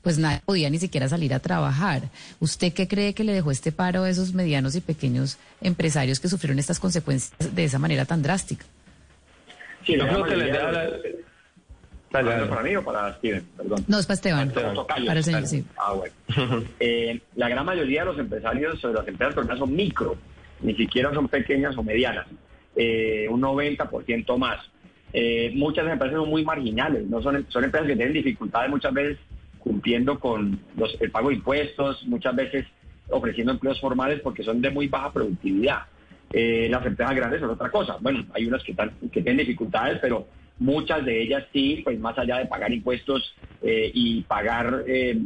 pues 0.07 0.17
nadie 0.17 0.41
podía 0.45 0.69
ni 0.69 0.79
siquiera 0.79 1.09
salir 1.09 1.33
a 1.33 1.39
trabajar. 1.39 2.03
¿Usted 2.39 2.71
qué 2.71 2.87
cree 2.87 3.13
que 3.13 3.25
le 3.25 3.33
dejó 3.33 3.51
este 3.51 3.73
paro 3.73 4.03
a 4.03 4.09
esos 4.09 4.33
medianos 4.33 4.73
y 4.77 4.79
pequeños 4.79 5.37
empresarios 5.59 6.21
que 6.21 6.29
sufrieron 6.29 6.59
estas 6.59 6.79
consecuencias 6.79 7.53
de 7.53 7.63
esa 7.65 7.77
manera 7.77 8.05
tan 8.05 8.23
drástica? 8.23 8.65
Sí, 9.85 9.97
yo 9.97 10.07
creo 10.07 10.23
que 10.23 10.37
les 10.37 10.53
deja 10.53 10.71
¿Para 12.09 12.63
mí 12.63 12.75
o 12.75 12.83
para 12.83 13.15
Steven? 13.15 13.45
Perdón. 13.57 13.83
No, 13.87 13.99
es 13.99 14.05
para 14.05 14.15
Esteban. 14.15 14.51
Para, 14.51 15.13
el 15.13 15.23
señor, 15.23 15.45
sí. 15.45 15.65
Ah, 15.77 15.93
bueno. 15.93 16.63
eh, 16.79 17.19
la 17.35 17.49
gran 17.49 17.65
mayoría 17.65 18.01
de 18.01 18.05
los 18.05 18.19
empresarios 18.19 18.83
o 18.85 18.87
de 18.87 18.93
las 18.93 19.07
empresas 19.07 19.35
personas 19.35 19.59
son 19.59 19.75
micro, 19.75 20.15
ni 20.61 20.73
siquiera 20.75 21.13
son 21.13 21.27
pequeñas 21.27 21.75
o 21.77 21.83
medianas. 21.83 22.27
Eh, 22.77 23.27
un 23.29 23.41
90% 23.41 24.37
más. 24.37 24.59
Eh, 25.19 25.51
muchas 25.55 25.87
empresas 25.87 26.19
son 26.19 26.29
muy 26.29 26.45
marginales, 26.45 27.07
no 27.07 27.19
son, 27.23 27.43
son 27.49 27.63
empresas 27.63 27.87
que 27.87 27.95
tienen 27.95 28.13
dificultades 28.13 28.69
muchas 28.69 28.93
veces 28.93 29.17
cumpliendo 29.57 30.19
con 30.19 30.59
el 30.99 31.09
pago 31.09 31.29
de 31.29 31.35
impuestos, 31.35 32.05
muchas 32.05 32.35
veces 32.35 32.67
ofreciendo 33.09 33.53
empleos 33.53 33.81
formales 33.81 34.19
porque 34.21 34.43
son 34.43 34.61
de 34.61 34.69
muy 34.69 34.87
baja 34.87 35.11
productividad. 35.11 35.79
Eh, 36.31 36.67
las 36.69 36.85
empresas 36.85 37.15
grandes 37.15 37.39
son 37.39 37.49
otra 37.49 37.71
cosa. 37.71 37.97
Bueno, 37.99 38.27
hay 38.31 38.45
unas 38.45 38.63
que, 38.63 38.73
están, 38.73 38.91
que 39.11 39.23
tienen 39.23 39.37
dificultades, 39.37 39.97
pero 40.03 40.27
muchas 40.59 41.03
de 41.03 41.19
ellas 41.19 41.45
sí, 41.51 41.81
pues 41.83 41.99
más 41.99 42.15
allá 42.19 42.37
de 42.37 42.45
pagar 42.45 42.71
impuestos 42.71 43.33
eh, 43.63 43.89
y 43.91 44.21
pagar 44.21 44.83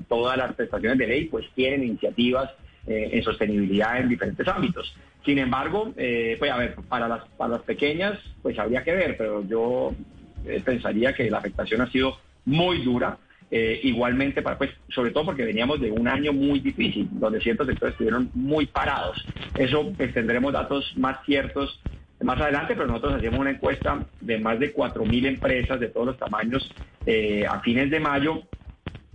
todas 0.07 0.37
las 0.37 0.53
prestaciones 0.53 0.99
de 0.99 1.07
ley, 1.07 1.25
pues 1.25 1.45
tienen 1.53 1.83
iniciativas 1.83 2.49
en 2.87 3.23
sostenibilidad 3.23 3.99
en 3.99 4.09
diferentes 4.09 4.47
ámbitos. 4.47 4.95
Sin 5.23 5.37
embargo, 5.37 5.93
pues 5.93 6.51
a 6.51 6.57
ver, 6.57 6.75
para 6.89 7.07
las, 7.07 7.25
para 7.37 7.53
las 7.53 7.61
pequeñas, 7.61 8.19
pues 8.41 8.57
habría 8.57 8.83
que 8.83 8.93
ver, 8.93 9.15
pero 9.17 9.45
yo 9.47 9.93
pensaría 10.65 11.13
que 11.13 11.29
la 11.29 11.37
afectación 11.37 11.81
ha 11.81 11.91
sido 11.91 12.17
muy 12.45 12.81
dura. 12.83 13.17
Eh, 13.53 13.81
igualmente, 13.83 14.41
para, 14.41 14.57
pues, 14.57 14.71
sobre 14.87 15.11
todo 15.11 15.25
porque 15.25 15.43
veníamos 15.43 15.81
de 15.81 15.91
un 15.91 16.07
año 16.07 16.31
muy 16.31 16.61
difícil, 16.61 17.09
donde 17.11 17.41
ciertos 17.41 17.67
sectores 17.67 17.93
estuvieron 17.93 18.31
muy 18.33 18.65
parados. 18.65 19.25
Eso 19.57 19.91
pues, 19.97 20.13
tendremos 20.13 20.53
datos 20.53 20.93
más 20.95 21.17
ciertos 21.25 21.81
más 22.23 22.39
adelante, 22.39 22.75
pero 22.75 22.87
nosotros 22.87 23.15
hacíamos 23.15 23.39
una 23.39 23.49
encuesta 23.49 24.05
de 24.21 24.37
más 24.37 24.59
de 24.59 24.73
4.000 24.73 25.25
empresas 25.25 25.79
de 25.79 25.87
todos 25.87 26.05
los 26.05 26.17
tamaños 26.17 26.71
eh, 27.07 27.45
a 27.49 27.59
fines 27.61 27.89
de 27.89 27.99
mayo 27.99 28.43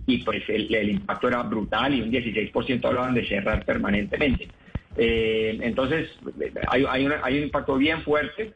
y 0.07 0.19
pues 0.19 0.41
el, 0.47 0.89
impacto 0.89 1.27
era 1.27 1.43
brutal 1.43 1.93
y 1.93 2.01
un 2.01 2.11
16% 2.11 2.85
hablaban 2.85 3.13
de 3.13 3.27
cerrar 3.27 3.63
permanentemente. 3.65 4.47
Eh, 4.95 5.59
entonces, 5.61 6.09
hay, 6.69 6.85
hay, 6.89 7.07
hay, 7.21 7.37
un 7.37 7.43
impacto 7.43 7.75
bien 7.75 8.01
fuerte. 8.01 8.53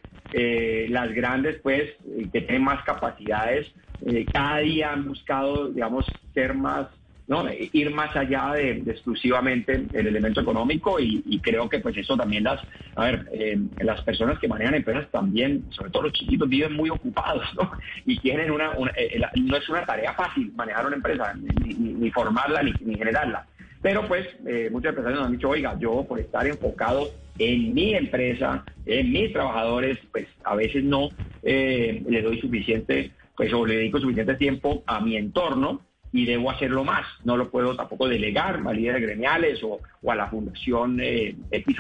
las 0.90 1.14
grandes, 1.14 1.60
pues, 1.62 1.92
que 2.32 2.42
tienen 2.42 2.64
más 2.64 2.84
capacidades, 2.84 3.72
eh, 4.06 4.26
cada 4.32 4.60
día 4.60 4.94
han 4.94 5.08
buscado, 5.08 5.68
digamos, 5.70 6.06
ser 6.34 6.56
más, 6.56 6.88
¿no? 7.28 7.46
ir 7.52 7.92
más 7.92 8.16
allá 8.16 8.54
de, 8.54 8.84
exclusivamente 8.86 9.86
el 9.94 10.08
elemento 10.08 10.42
económico 10.42 11.00
y, 11.00 11.40
creo 11.42 11.70
que 11.70 11.80
pues 11.80 11.98
eso 11.98 12.16
también 12.16 12.44
las, 12.44 12.60
a 12.96 13.06
ver, 13.06 13.30
eh, 13.34 13.58
las 13.80 14.02
personas 14.02 14.38
que 14.40 14.48
manejan 14.48 14.76
empresas 14.76 15.10
también, 15.12 15.66
sobre 15.72 15.92
todo 15.92 16.04
los 16.04 16.14
chiquitos, 16.14 16.48
viven 16.48 16.74
muy 16.74 16.90
ocupados, 16.90 17.46
¿no? 17.56 17.72
Y 18.06 18.20
tienen 18.20 18.52
una, 18.52 18.72
eh, 18.96 19.20
no 19.42 19.58
es 19.58 19.70
una 19.70 19.86
tarea 19.86 20.14
fácil 20.14 20.52
manejar 20.56 20.86
una 20.86 20.98
empresa, 20.98 21.34
ni, 21.34 22.12
formarla 22.12 22.62
ni, 22.64 22.96
generarla. 22.96 23.48
Pero 23.82 24.08
pues 24.08 24.28
muchas 24.72 24.90
empresas 24.90 25.14
nos 25.16 25.26
han 25.26 25.32
dicho, 25.32 25.50
oiga, 25.50 25.76
yo 25.80 26.06
por 26.08 26.20
estar 26.20 26.46
enfocado 26.46 27.10
en 27.40 27.74
mi 27.74 27.96
empresa, 27.96 28.64
en 28.86 29.12
mis 29.12 29.34
trabajadores, 29.34 29.98
pues 30.12 30.28
a 30.44 30.56
veces 30.56 30.84
no 30.84 31.10
le 31.42 32.22
doy 32.22 32.40
suficiente 32.40 33.12
pues 33.36 33.52
o 33.54 33.66
le 33.66 33.78
dedico 33.78 34.00
suficiente 34.00 34.36
tiempo 34.36 34.84
a 34.86 35.00
mi 35.00 35.18
entorno 35.18 35.82
y 36.12 36.26
debo 36.26 36.52
hacerlo 36.52 36.84
más. 36.84 37.06
No 37.24 37.38
lo 37.38 37.50
puedo 37.50 37.76
tampoco 37.76 38.08
delegar 38.08 38.62
a 38.66 38.74
líderes 38.74 39.02
gremiales 39.02 39.62
o, 39.64 39.82
a 40.10 40.16
la 40.16 40.28
Fundación 40.28 41.00
eh, 41.02 41.36
Y. 41.52 41.76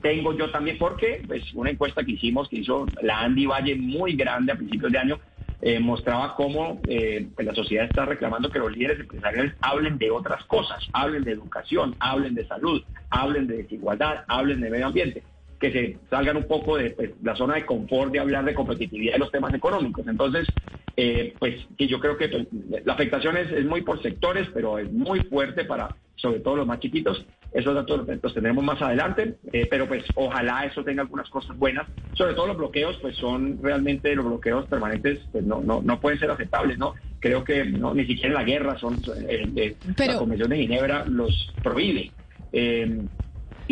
Tengo 0.00 0.36
yo 0.36 0.50
también, 0.50 0.78
porque 0.78 1.22
pues, 1.26 1.52
una 1.54 1.70
encuesta 1.70 2.02
que 2.02 2.12
hicimos, 2.12 2.48
que 2.48 2.56
hizo 2.56 2.90
la 3.02 3.20
Andy 3.20 3.46
Valle 3.46 3.76
muy 3.76 4.14
grande 4.14 4.52
a 4.52 4.56
principios 4.56 4.90
de 4.90 4.98
año, 4.98 5.20
eh, 5.60 5.78
mostraba 5.78 6.34
cómo 6.34 6.82
eh, 6.88 7.28
pues, 7.34 7.46
la 7.46 7.54
sociedad 7.54 7.86
está 7.86 8.04
reclamando 8.04 8.50
que 8.50 8.58
los 8.58 8.72
líderes 8.72 8.98
empresariales 8.98 9.54
hablen 9.60 9.98
de 9.98 10.10
otras 10.10 10.44
cosas, 10.46 10.88
hablen 10.92 11.22
de 11.22 11.32
educación, 11.32 11.94
hablen 12.00 12.34
de 12.34 12.46
salud, 12.46 12.82
hablen 13.10 13.46
de 13.46 13.58
desigualdad, 13.58 14.24
hablen 14.26 14.60
de 14.60 14.70
medio 14.70 14.86
ambiente 14.88 15.22
que 15.62 15.70
se 15.72 15.98
salgan 16.10 16.36
un 16.36 16.48
poco 16.48 16.76
de 16.76 16.90
pues, 16.90 17.12
la 17.22 17.36
zona 17.36 17.54
de 17.54 17.64
confort 17.64 18.12
de 18.12 18.18
hablar 18.18 18.44
de 18.44 18.52
competitividad 18.52 19.14
y 19.14 19.18
los 19.20 19.30
temas 19.30 19.54
económicos. 19.54 20.04
Entonces, 20.08 20.48
eh, 20.96 21.36
pues 21.38 21.54
que 21.78 21.86
yo 21.86 22.00
creo 22.00 22.16
que 22.16 22.28
pues, 22.28 22.48
la 22.84 22.94
afectación 22.94 23.36
es, 23.36 23.64
muy 23.64 23.82
por 23.82 24.02
sectores, 24.02 24.48
pero 24.52 24.78
es 24.78 24.92
muy 24.92 25.20
fuerte 25.20 25.64
para 25.64 25.94
sobre 26.16 26.40
todo 26.40 26.56
los 26.56 26.66
más 26.66 26.80
chiquitos. 26.80 27.24
Esos 27.52 27.74
datos 27.76 28.08
los 28.20 28.34
tendremos 28.34 28.64
más 28.64 28.82
adelante, 28.82 29.36
eh, 29.52 29.68
pero 29.70 29.86
pues 29.86 30.02
ojalá 30.16 30.64
eso 30.64 30.82
tenga 30.82 31.02
algunas 31.02 31.30
cosas 31.30 31.56
buenas. 31.56 31.86
Sobre 32.12 32.34
todo 32.34 32.48
los 32.48 32.56
bloqueos, 32.56 32.98
pues 33.00 33.16
son 33.16 33.60
realmente 33.62 34.14
los 34.16 34.26
bloqueos 34.26 34.66
permanentes, 34.66 35.20
pues 35.30 35.44
no, 35.44 35.60
no, 35.60 35.80
no 35.80 36.00
pueden 36.00 36.18
ser 36.18 36.30
aceptables, 36.30 36.76
¿no? 36.76 36.94
Creo 37.20 37.44
que 37.44 37.64
no, 37.64 37.94
ni 37.94 38.04
siquiera 38.04 38.28
en 38.28 38.34
la 38.34 38.44
guerra 38.44 38.78
son, 38.78 39.00
eh, 39.28 39.76
la 39.96 40.18
Convención 40.18 40.50
de 40.50 40.56
Ginebra 40.56 41.04
los 41.06 41.54
prohíbe. 41.62 42.10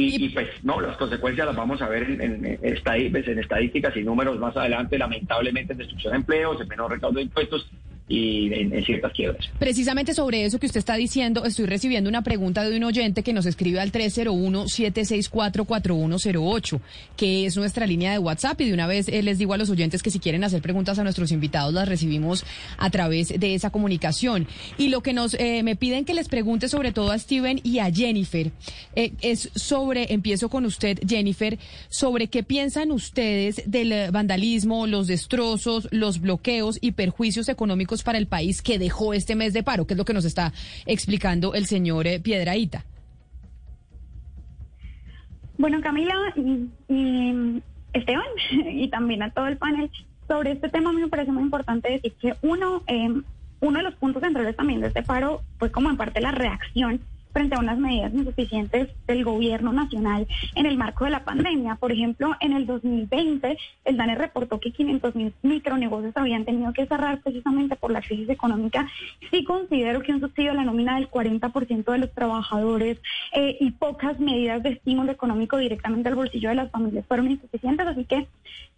Y, 0.01 0.29
pues 0.31 0.49
no, 0.63 0.81
las 0.81 0.97
consecuencias 0.97 1.47
las 1.47 1.57
vamos 1.57 1.81
a 1.83 1.89
ver 1.89 2.05
en, 2.05 2.21
en, 2.21 2.59
pues, 3.13 3.29
en, 3.29 3.39
estadísticas 3.39 3.97
y 3.97 4.03
números 4.03 4.39
más 4.39 4.57
adelante, 4.57 4.99
lamentablemente 4.99 5.73
en 5.73 5.79
destrucción 5.79 6.13
de 6.13 6.19
empleos, 6.19 6.61
en 6.61 6.69
menor 6.69 6.91
recaudo 6.91 7.17
de 7.17 7.23
impuestos 7.23 7.71
y 8.11 8.53
en, 8.53 8.85
ciertas 8.85 9.13
quiebras. 9.13 9.49
Precisamente 9.59 10.13
sobre 10.15 10.45
eso 10.45 10.59
que 10.59 10.67
usted 10.67 10.81
está 10.81 10.97
diciendo, 10.97 11.45
estoy 11.45 11.67
recibiendo 11.67 12.11
una 12.11 12.23
pregunta 12.23 12.69
de 12.69 12.77
un 12.77 12.83
oyente 12.83 13.23
que 13.23 13.33
nos 13.33 13.47
escribe 13.47 13.79
al 13.79 13.93
301-764-4108, 13.93 16.81
que 17.17 17.47
es 17.47 17.57
nuestra 17.57 17.87
línea 17.87 18.11
de 18.11 18.19
WhatsApp. 18.19 18.61
Y 18.63 18.65
de 18.67 18.75
una 18.75 18.89
vez 18.89 19.09
eh, 19.09 19.23
les 19.23 19.39
digo 19.39 19.55
a 19.55 19.59
los 19.59 19.71
oyentes 19.71 20.03
que 20.03 20.11
si 20.11 20.19
quieren 20.19 20.43
hacer 20.43 20.61
preguntas 20.61 20.99
a 20.99 21.05
nuestros 21.05 21.31
invitados, 21.31 21.73
las 21.73 21.89
recibimos 21.89 22.45
a 22.79 22.91
través 22.91 23.29
de 23.29 23.55
esa 23.55 23.71
comunicación. 23.71 24.49
Y 24.77 24.89
lo 24.89 25.03
que 25.03 25.13
nos 25.13 25.35
eh, 25.35 25.63
me 25.63 25.77
piden 25.77 26.05
que 26.05 26.15
les 26.15 26.27
pregunte 26.27 26.69
sobre 26.69 26.91
todo 26.91 27.13
a 27.13 27.19
Steven 27.19 27.61
y 27.63 27.79
a 27.79 27.93
Jennifer 27.93 28.51
eh, 28.97 29.13
es 29.23 29.51
sobre, 29.55 30.13
empiezo 30.13 30.49
con 30.49 30.67
usted, 30.67 30.99
Jennifer, 31.07 31.61
sobre 31.89 32.27
qué 32.27 32.43
piensan 32.43 32.91
ustedes 32.91 33.63
del 33.67 34.11
vandalismo, 34.11 34.89
los 34.89 35.07
destrozos, 35.07 35.87
los 35.93 36.21
bloqueos 36.21 36.79
y 36.81 36.91
perjuicios 36.93 37.49
económicos 37.49 38.00
para 38.03 38.19
el 38.19 38.27
país 38.27 38.63
que 38.63 38.79
dejó 38.79 39.15
este 39.15 39.35
mes 39.35 39.53
de 39.53 39.63
paro, 39.63 39.87
que 39.87 39.95
es 39.95 39.99
lo 39.99 40.05
que 40.05 40.15
nos 40.15 40.25
está 40.25 40.53
explicando 40.87 41.55
el 41.55 41.67
señor 41.67 42.07
eh, 42.07 42.21
Piedraíta. 42.21 42.85
Bueno, 45.59 45.81
Camila 45.83 46.15
y, 46.89 47.63
Esteban, 47.93 48.25
y 48.71 48.89
también 48.89 49.23
a 49.23 49.31
todo 49.31 49.47
el 49.47 49.59
panel, 49.59 49.91
sobre 50.27 50.53
este 50.53 50.69
tema 50.69 50.93
me 50.93 51.09
parece 51.09 51.33
muy 51.33 51.43
importante 51.43 51.91
decir 51.91 52.15
que 52.21 52.35
uno, 52.43 52.83
eh, 52.87 53.21
uno 53.61 53.79
de 53.79 53.83
los 53.83 53.95
puntos 53.95 54.23
centrales 54.23 54.57
también 54.57 54.81
de 54.81 54.89
este 54.89 55.03
paro 55.03 55.43
fue 55.59 55.71
como 55.71 55.91
en 55.91 55.97
parte 55.97 56.21
la 56.21 56.31
reacción 56.31 57.01
frente 57.33 57.55
a 57.55 57.61
unas 57.61 57.79
medidas 57.79 58.13
insuficientes 58.13 58.89
del 59.07 59.25
gobierno 59.25 59.73
nacional 59.73 60.27
en 60.55 60.67
el 60.67 60.77
marco 60.77 61.05
de 61.05 61.11
la 61.11 61.25
pandemia. 61.25 61.77
Por 61.77 61.93
ejemplo, 61.93 62.35
en 62.41 62.53
el 62.53 62.67
2020, 62.67 63.57
el 63.85 63.97
DANE 63.97 64.15
reportó 64.15 64.61
que 64.61 64.73
500 64.73 65.15
mil 65.15 65.33
micronegocios 65.43 66.17
habían 66.17 66.45
tenido 66.45 66.73
que 66.73 66.87
cerrar 66.87 67.21
precisamente 67.23 67.77
por 67.77 67.91
la 67.91 68.03
crisis 68.03 68.29
económica. 68.29 68.89
Sí 69.31 69.45
considero 69.45 70.03
que 70.03 70.13
un 70.13 70.21
subsidio 70.21 70.53
a 70.53 70.55
la 70.55 70.65
nómina 70.65 70.97
del 70.97 71.11
40% 71.11 71.93
de 71.93 71.99
los 71.99 72.13
trabajadores 72.13 72.99
eh, 73.33 73.57
y 73.61 73.71
pocas 73.73 74.19
medidas 74.19 74.63
de 74.63 74.71
estímulo 74.71 75.13
económico 75.13 75.57
directamente 75.57 76.09
al 76.09 76.15
bolsillo 76.15 76.49
de 76.49 76.55
las 76.57 76.71
familias 76.71 77.07
fueron 77.07 77.31
insuficientes, 77.31 77.87
así 77.87 78.05
que 78.05 78.27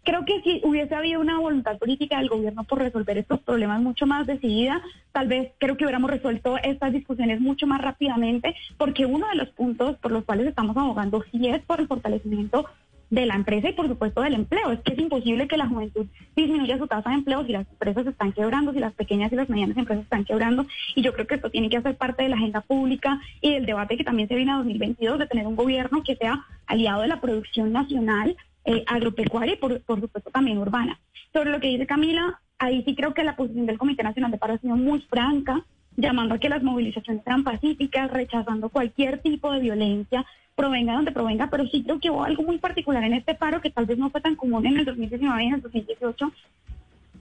Creo 0.05 0.25
que 0.25 0.41
si 0.43 0.61
hubiese 0.65 0.95
habido 0.97 1.21
una 1.21 1.39
voluntad 1.39 1.79
política 1.79 2.19
del 2.19 2.29
gobierno 2.29 2.65
por 2.65 2.81
resolver 2.81 3.19
estos 3.19 3.39
problemas 3.41 3.81
mucho 3.81 4.05
más 4.05 4.27
decidida, 4.27 4.83
tal 5.13 5.29
vez 5.29 5.53
creo 5.59 5.77
que 5.77 5.85
hubiéramos 5.85 6.11
resuelto 6.11 6.59
estas 6.59 6.93
discusiones 6.93 7.41
mucho 7.41 7.69
más 7.69 7.81
rápidamente, 7.81 8.55
porque 8.79 9.07
uno 9.07 9.29
de 9.29 9.37
los 9.37 9.51
puntos 9.51 9.97
por 9.99 10.11
los 10.11 10.25
cuales 10.25 10.47
estamos 10.47 10.77
abogando 10.77 11.25
sí 11.31 11.47
es 11.47 11.63
por 11.63 11.81
el 11.81 11.87
fortalecimiento 11.87 12.67
de 13.11 13.27
la 13.27 13.35
empresa 13.35 13.69
y 13.69 13.75
por 13.75 13.87
supuesto 13.87 14.23
del 14.23 14.35
empleo. 14.35 14.73
Es 14.73 14.81
que 14.81 14.95
es 14.95 14.99
imposible 14.99 15.47
que 15.47 15.59
la 15.59 15.69
juventud 15.69 16.07
disminuya 16.35 16.79
su 16.79 16.87
tasa 16.87 17.11
de 17.11 17.17
empleo 17.17 17.45
si 17.45 17.53
las 17.53 17.69
empresas 17.69 18.07
están 18.07 18.33
quebrando, 18.33 18.73
si 18.73 18.81
las 18.81 18.95
pequeñas 18.95 19.31
y 19.31 19.37
las 19.37 19.51
medianas 19.51 19.77
empresas 19.77 20.05
están 20.05 20.25
quebrando. 20.25 20.67
Y 20.97 21.03
yo 21.03 21.13
creo 21.13 21.27
que 21.27 21.35
esto 21.35 21.51
tiene 21.51 21.69
que 21.69 21.77
hacer 21.77 21.95
parte 21.97 22.23
de 22.23 22.31
la 22.31 22.37
agenda 22.37 22.63
pública 22.63 23.21
y 23.43 23.53
del 23.53 23.67
debate 23.67 23.99
que 23.99 24.05
también 24.05 24.29
se 24.29 24.35
viene 24.35 24.53
a 24.53 24.57
2022 24.57 25.19
de 25.19 25.27
tener 25.27 25.47
un 25.47 25.57
gobierno 25.57 26.03
que 26.03 26.17
sea 26.17 26.45
aliado 26.67 27.03
de 27.03 27.09
la 27.09 27.21
producción 27.21 27.71
nacional 27.71 28.35
eh, 28.65 28.85
agropecuaria 28.87 29.55
y 29.55 29.57
por, 29.57 29.83
supuesto 30.01 30.31
también 30.31 30.59
urbana. 30.59 31.01
Sobre 31.33 31.51
lo 31.51 31.61
que 31.61 31.69
dice 31.69 31.87
Camila, 31.87 32.41
ahí 32.59 32.83
sí 32.85 32.95
creo 32.95 33.15
que 33.15 33.25
la 33.25 33.37
posición 33.37 33.67
del 33.67 33.79
Comité 33.79 34.03
Nacional 34.03 34.31
de 34.31 34.39
Paro 34.39 34.55
ha 34.55 34.59
sido 34.59 34.77
muy 34.77 35.01
franca, 35.01 35.65
llamando 35.97 36.35
a 36.35 36.39
que 36.39 36.49
las 36.49 36.63
movilizaciones 36.63 37.25
sean 37.25 37.45
pacíficas, 37.45 38.11
rechazando 38.11 38.69
cualquier 38.69 39.19
tipo 39.21 39.53
de 39.53 39.61
violencia, 39.61 40.25
provenga 40.55 40.95
donde 40.95 41.13
provenga, 41.13 41.49
pero 41.51 41.67
sí 41.67 41.83
creo 41.83 41.99
que 41.99 42.11
hubo 42.11 42.25
algo 42.25 42.43
muy 42.43 42.59
particular 42.59 43.03
en 43.05 43.15
este 43.15 43.35
paro 43.35 43.61
que 43.61 43.71
tal 43.71 43.87
vez 43.87 43.99
no 43.99 44.11
fue 44.11 44.21
tan 44.21 44.37
común 44.37 44.67
en 44.67 44.79
el 44.79 44.85
2019 44.85 45.43
y 45.43 45.47
en 45.47 45.55
el 45.55 45.63
2018, 45.63 46.33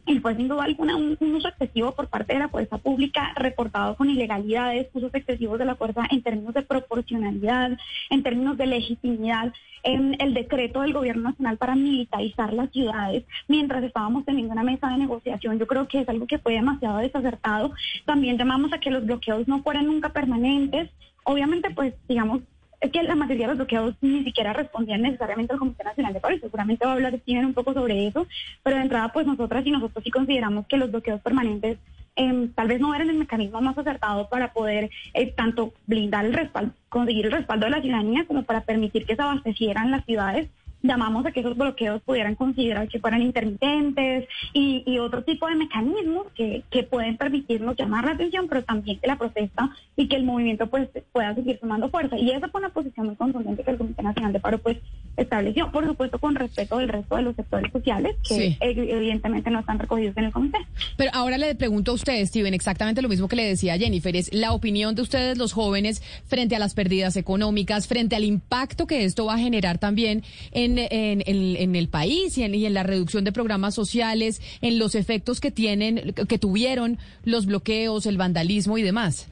y 0.05 0.19
fue 0.19 0.35
sin 0.35 0.47
duda 0.47 0.63
alguna 0.63 0.95
un, 0.95 1.17
uso 1.19 1.47
excesivo 1.47 1.93
por 1.93 2.07
parte 2.07 2.33
de 2.33 2.39
la 2.39 2.49
fuerza 2.49 2.77
pública 2.77 3.33
reportado 3.35 3.95
con 3.95 4.09
ilegalidades, 4.09 4.87
usos 4.93 5.13
excesivos 5.13 5.59
de 5.59 5.65
la 5.65 5.75
fuerza 5.75 6.03
en 6.09 6.21
términos 6.21 6.53
de 6.53 6.63
proporcionalidad, 6.63 7.77
en 8.09 8.23
términos 8.23 8.57
de 8.57 8.67
legitimidad, 8.67 9.53
en 9.83 10.15
el 10.19 10.33
decreto 10.33 10.81
del 10.81 10.93
gobierno 10.93 11.29
nacional 11.29 11.57
para 11.57 11.75
militarizar 11.75 12.53
las 12.53 12.71
ciudades 12.71 13.23
mientras 13.47 13.83
estábamos 13.83 14.25
teniendo 14.25 14.53
una 14.53 14.63
mesa 14.63 14.89
de 14.89 14.97
negociación. 14.97 15.57
Yo 15.59 15.67
creo 15.67 15.87
que 15.87 16.01
es 16.01 16.09
algo 16.09 16.27
que 16.27 16.39
fue 16.39 16.53
demasiado 16.53 16.97
desacertado. 16.97 17.73
También 18.05 18.37
llamamos 18.37 18.73
a 18.73 18.79
que 18.79 18.91
los 18.91 19.05
bloqueos 19.05 19.47
no 19.47 19.63
fueran 19.63 19.87
nunca 19.87 20.09
permanentes. 20.09 20.89
Obviamente, 21.23 21.69
pues, 21.71 21.93
digamos, 22.07 22.41
es 22.81 22.91
que 22.91 23.03
la 23.03 23.15
mayoría 23.15 23.45
de 23.45 23.53
los 23.53 23.57
bloqueados 23.57 23.95
ni 24.01 24.23
siquiera 24.23 24.53
respondían 24.53 25.03
necesariamente 25.03 25.53
al 25.53 25.59
Comité 25.59 25.83
Nacional 25.83 26.13
de 26.13 26.19
Paro, 26.19 26.37
seguramente 26.39 26.85
va 26.85 26.91
a 26.91 26.95
hablar 26.95 27.17
Steven 27.19 27.45
un 27.45 27.53
poco 27.53 27.73
sobre 27.73 28.07
eso, 28.07 28.27
pero 28.63 28.75
de 28.75 28.81
entrada 28.81 29.13
pues 29.13 29.27
nosotras 29.27 29.65
y 29.65 29.71
nosotros 29.71 30.03
sí 30.03 30.09
consideramos 30.09 30.65
que 30.67 30.77
los 30.77 30.91
bloqueos 30.91 31.21
permanentes 31.21 31.77
em, 32.15 32.51
tal 32.51 32.67
vez 32.67 32.81
no 32.81 32.93
eran 32.93 33.09
el 33.09 33.17
mecanismo 33.17 33.61
más 33.61 33.77
acertado 33.77 34.27
para 34.29 34.51
poder 34.51 34.89
eh, 35.13 35.31
tanto 35.31 35.73
blindar 35.85 36.25
el 36.25 36.33
respaldo, 36.33 36.73
conseguir 36.89 37.27
el 37.27 37.31
respaldo 37.31 37.67
de 37.67 37.71
la 37.71 37.81
ciudadanía 37.81 38.25
como 38.25 38.43
para 38.43 38.61
permitir 38.61 39.05
que 39.05 39.15
se 39.15 39.21
abastecieran 39.21 39.91
las 39.91 40.03
ciudades 40.05 40.49
llamamos 40.83 41.25
a 41.25 41.31
que 41.31 41.41
esos 41.41 41.57
bloqueos 41.57 42.01
pudieran 42.01 42.35
considerar 42.35 42.87
que 42.87 42.99
fueran 42.99 43.21
intermitentes 43.21 44.27
y, 44.53 44.99
otro 45.01 45.23
tipo 45.23 45.47
de 45.47 45.55
mecanismos 45.55 46.27
que, 46.35 46.63
que, 46.69 46.83
pueden 46.83 47.17
permitirnos 47.17 47.75
llamar 47.75 48.05
la 48.05 48.11
atención, 48.11 48.47
pero 48.47 48.63
también 48.63 48.99
que 48.99 49.07
la 49.07 49.17
protesta 49.17 49.71
y 49.95 50.07
que 50.07 50.15
el 50.15 50.23
movimiento 50.23 50.67
pues 50.67 50.89
pueda 51.11 51.33
seguir 51.33 51.59
tomando 51.59 51.89
fuerza. 51.89 52.17
Y 52.17 52.29
esa 52.29 52.49
fue 52.49 52.59
una 52.59 52.69
posición 52.69 53.07
muy 53.07 53.15
contundente 53.15 53.63
que 53.63 53.71
el 53.71 53.77
Comité 53.77 54.03
Nacional 54.03 54.33
de 54.33 54.39
Paro 54.39 54.59
pues 54.59 54.77
estableció, 55.17 55.71
por 55.71 55.85
supuesto 55.85 56.19
con 56.19 56.35
respeto 56.35 56.77
del 56.77 56.89
resto 56.89 57.15
de 57.15 57.21
los 57.23 57.35
sectores 57.35 57.71
sociales 57.71 58.15
que 58.27 58.57
evidentemente 58.61 59.49
no 59.49 59.59
están 59.59 59.79
recogidos 59.79 60.15
en 60.17 60.25
el 60.25 60.31
comité. 60.31 60.57
Pero 60.97 61.11
ahora 61.13 61.37
le 61.37 61.53
pregunto 61.55 61.91
a 61.91 61.95
usted, 61.95 62.25
Steven, 62.25 62.53
exactamente 62.53 63.01
lo 63.01 63.09
mismo 63.09 63.27
que 63.27 63.35
le 63.35 63.47
decía 63.47 63.77
Jennifer, 63.77 64.15
es 64.15 64.33
la 64.33 64.53
opinión 64.53 64.95
de 64.95 65.01
ustedes 65.01 65.37
los 65.37 65.53
jóvenes 65.53 66.01
frente 66.25 66.55
a 66.55 66.59
las 66.59 66.73
pérdidas 66.73 67.15
económicas, 67.15 67.87
frente 67.87 68.15
al 68.15 68.23
impacto 68.23 68.87
que 68.87 69.03
esto 69.03 69.25
va 69.25 69.35
a 69.35 69.39
generar 69.39 69.77
también 69.77 70.23
en 70.51 70.71
en, 70.91 71.75
el 71.75 71.87
país 71.89 72.37
y 72.37 72.43
en, 72.43 72.73
la 72.73 72.83
reducción 72.83 73.23
de 73.23 73.31
programas 73.31 73.75
sociales, 73.75 74.41
en 74.61 74.79
los 74.79 74.95
efectos 74.95 75.39
que 75.39 75.51
tienen, 75.51 76.13
que 76.13 76.37
tuvieron 76.37 76.97
los 77.23 77.45
bloqueos, 77.45 78.05
el 78.05 78.17
vandalismo 78.17 78.77
y 78.77 78.83
demás? 78.83 79.29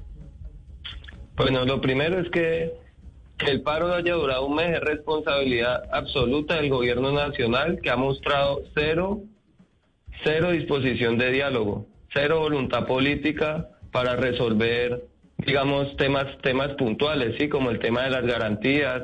Bueno, 1.36 1.66
lo 1.66 1.80
primero 1.80 2.20
es 2.20 2.30
que, 2.30 2.74
que 3.40 3.52
el 3.52 3.62
paro 3.62 3.94
haya 3.94 4.14
durado 4.14 4.46
un 4.46 4.56
mes 4.56 4.76
es 4.76 4.82
responsabilidad 4.82 5.84
absoluta 5.92 6.58
del 6.58 6.70
gobierno 6.70 7.14
nacional 7.14 7.80
que 7.82 7.90
ha 7.90 7.96
mostrado 7.96 8.64
cero, 8.76 9.22
cero 10.24 10.52
disposición 10.52 11.18
de 11.18 11.32
diálogo, 11.32 11.88
cero 12.14 12.40
voluntad 12.40 12.86
política 12.86 13.70
para 13.94 14.18
resolver, 14.18 15.06
digamos, 15.38 15.96
temas, 15.96 16.26
temas 16.42 16.74
puntuales, 16.76 17.36
sí, 17.40 17.48
como 17.48 17.72
el 17.72 17.80
tema 17.80 18.04
de 18.04 18.10
las 18.10 18.26
garantías, 18.26 19.04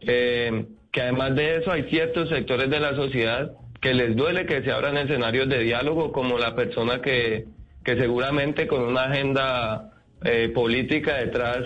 eh, 0.00 0.64
que 0.90 1.02
además 1.02 1.36
de 1.36 1.56
eso 1.56 1.70
hay 1.70 1.82
ciertos 1.90 2.30
sectores 2.30 2.70
de 2.70 2.80
la 2.80 2.96
sociedad 2.96 3.52
que 3.82 3.92
les 3.92 4.16
duele 4.16 4.46
que 4.46 4.62
se 4.62 4.72
abran 4.72 4.96
escenarios 4.96 5.50
de 5.50 5.58
diálogo, 5.58 6.12
como 6.12 6.38
la 6.38 6.56
persona 6.56 7.02
que, 7.02 7.44
que 7.84 7.98
seguramente 7.98 8.66
con 8.66 8.80
una 8.80 9.04
agenda 9.04 9.92
eh, 10.24 10.50
política 10.54 11.16
detrás 11.16 11.58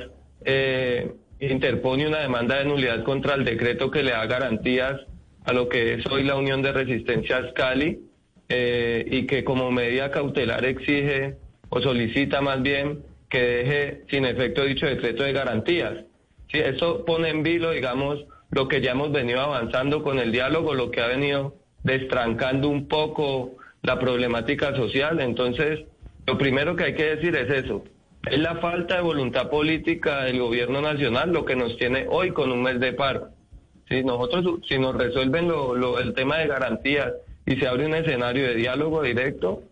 eh, 0.45 1.13
interpone 1.41 2.07
una 2.07 2.21
demanda 2.21 2.59
de 2.59 2.67
nulidad 2.67 3.03
contra 3.05 3.35
el 3.35 3.45
decreto 3.45 3.91
que 3.91 4.03
le 4.03 4.13
da 4.13 4.27
garantías 4.27 5.01
a 5.45 5.53
lo 5.53 5.69
que 5.69 5.95
es 5.95 6.07
hoy 6.07 6.23
la 6.23 6.37
Unión 6.37 6.63
de 6.63 6.73
Resistencias 6.73 7.53
Cali 7.55 8.01
eh, 8.49 9.07
y 9.11 9.27
que 9.27 9.43
como 9.45 9.71
medida 9.71 10.11
cautelar 10.11 10.65
exige 10.65 11.37
o 11.71 11.81
solicita 11.81 12.41
más 12.41 12.63
bien 12.63 13.03
que 13.29 13.41
deje 13.41 14.03
sin 14.11 14.25
efecto 14.25 14.65
dicho 14.65 14.87
decreto 14.87 15.23
de 15.23 15.33
garantías. 15.33 16.05
Si 16.51 16.59
eso 16.59 17.05
pone 17.05 17.31
en 17.31 17.43
vilo, 17.43 17.71
digamos, 17.71 18.25
lo 18.51 18.69
que 18.69 18.81
ya 18.81 18.91
hemos 18.91 19.13
venido 19.13 19.41
avanzando 19.41 20.03
con 20.03 20.19
el 20.19 20.33
diálogo, 20.33 20.75
lo 20.75 20.91
que 20.91 21.01
ha 21.01 21.07
venido 21.07 21.55
destrancando 21.85 22.69
un 22.69 22.89
poco 22.89 23.57
la 23.83 23.99
problemática 23.99 24.75
social. 24.75 25.21
Entonces, 25.21 25.81
lo 26.27 26.37
primero 26.37 26.77
que 26.77 26.85
hay 26.85 26.95
que 26.95 27.17
decir 27.17 27.37
es 27.37 27.65
eso. 27.65 27.85
Es 28.25 28.39
la 28.39 28.57
falta 28.57 28.97
de 28.97 29.03
voluntad 29.03 29.49
política 29.49 30.25
del 30.25 30.41
gobierno 30.41 30.83
nacional 30.83 31.33
lo 31.33 31.45
que 31.47 31.57
nos 31.57 31.77
tiene 31.79 32.07
hoy 32.09 32.33
con 32.33 32.53
un 32.53 32.63
mes 32.63 32.79
de 32.79 32.93
paro. 32.93 33.29
Si 33.89 34.05
nosotros, 34.05 34.61
si 34.69 34.79
nos 34.79 34.95
resuelven 34.95 35.49
lo, 35.49 35.99
el 35.99 36.13
tema 36.15 36.39
de 36.39 36.47
garantías 36.47 37.13
y 37.47 37.57
se 37.57 37.67
abre 37.67 37.87
un 37.87 37.95
escenario 37.95 38.47
de 38.47 38.55
diálogo 38.55 39.03
directo, 39.03 39.63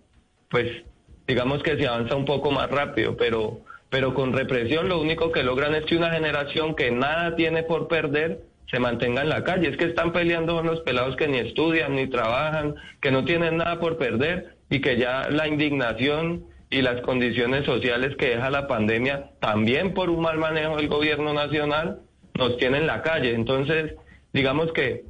pues 0.48 0.82
digamos 1.26 1.62
que 1.62 1.76
se 1.76 1.86
avanza 1.86 2.16
un 2.16 2.24
poco 2.24 2.50
más 2.50 2.70
rápido, 2.70 3.16
pero, 3.16 3.60
pero 3.90 4.14
con 4.14 4.32
represión 4.32 4.88
lo 4.88 4.98
único 4.98 5.30
que 5.30 5.42
logran 5.42 5.74
es 5.74 5.84
que 5.84 5.96
una 5.96 6.10
generación 6.10 6.74
que 6.74 6.90
nada 6.90 7.36
tiene 7.36 7.64
por 7.64 7.86
perder 7.86 8.40
se 8.70 8.80
mantenga 8.80 9.22
en 9.22 9.28
la 9.28 9.44
calle. 9.44 9.68
Es 9.68 9.76
que 9.76 9.84
están 9.84 10.12
peleando 10.12 10.56
con 10.56 10.66
los 10.66 10.80
pelados 10.80 11.16
que 11.16 11.28
ni 11.28 11.38
estudian, 11.38 11.94
ni 11.94 12.06
trabajan, 12.06 12.76
que 13.00 13.10
no 13.10 13.24
tienen 13.24 13.58
nada 13.58 13.78
por 13.78 13.98
perder 13.98 14.56
y 14.70 14.80
que 14.80 14.96
ya 14.96 15.28
la 15.30 15.46
indignación 15.46 16.44
y 16.70 16.82
las 16.82 17.00
condiciones 17.00 17.64
sociales 17.64 18.14
que 18.16 18.30
deja 18.30 18.50
la 18.50 18.66
pandemia, 18.66 19.30
también 19.40 19.94
por 19.94 20.10
un 20.10 20.20
mal 20.20 20.38
manejo 20.38 20.76
del 20.76 20.88
gobierno 20.88 21.32
nacional, 21.32 22.00
nos 22.34 22.56
tienen 22.58 22.82
en 22.82 22.86
la 22.86 23.02
calle. 23.02 23.34
Entonces, 23.34 23.94
digamos 24.32 24.72
que 24.72 25.04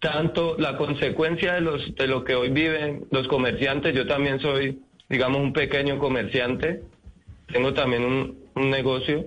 tanto 0.00 0.56
la 0.58 0.76
consecuencia 0.76 1.54
de, 1.54 1.60
los, 1.60 1.94
de 1.94 2.06
lo 2.06 2.24
que 2.24 2.34
hoy 2.34 2.50
viven 2.50 3.06
los 3.10 3.26
comerciantes, 3.28 3.94
yo 3.94 4.06
también 4.06 4.40
soy, 4.40 4.80
digamos, 5.08 5.40
un 5.40 5.52
pequeño 5.52 5.98
comerciante, 5.98 6.82
tengo 7.52 7.72
también 7.72 8.04
un, 8.04 8.38
un 8.54 8.70
negocio, 8.70 9.26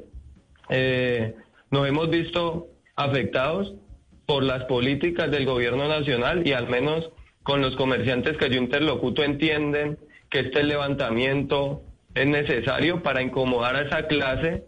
eh, 0.69 1.33
nos 1.71 1.87
hemos 1.87 2.09
visto 2.09 2.67
afectados 2.95 3.73
por 4.25 4.43
las 4.43 4.65
políticas 4.65 5.31
del 5.31 5.45
gobierno 5.45 5.87
nacional 5.87 6.47
y 6.47 6.53
al 6.53 6.67
menos 6.67 7.09
con 7.43 7.61
los 7.61 7.75
comerciantes 7.75 8.37
que 8.37 8.49
yo 8.49 8.57
interlocuto 8.57 9.23
entienden 9.23 9.97
que 10.35 10.41
este 10.41 10.63
levantamiento 10.63 11.83
es 12.13 12.27
necesario 12.27 13.01
para 13.01 13.21
incomodar 13.21 13.77
a 13.77 13.81
esa 13.83 14.05
clase 14.05 14.65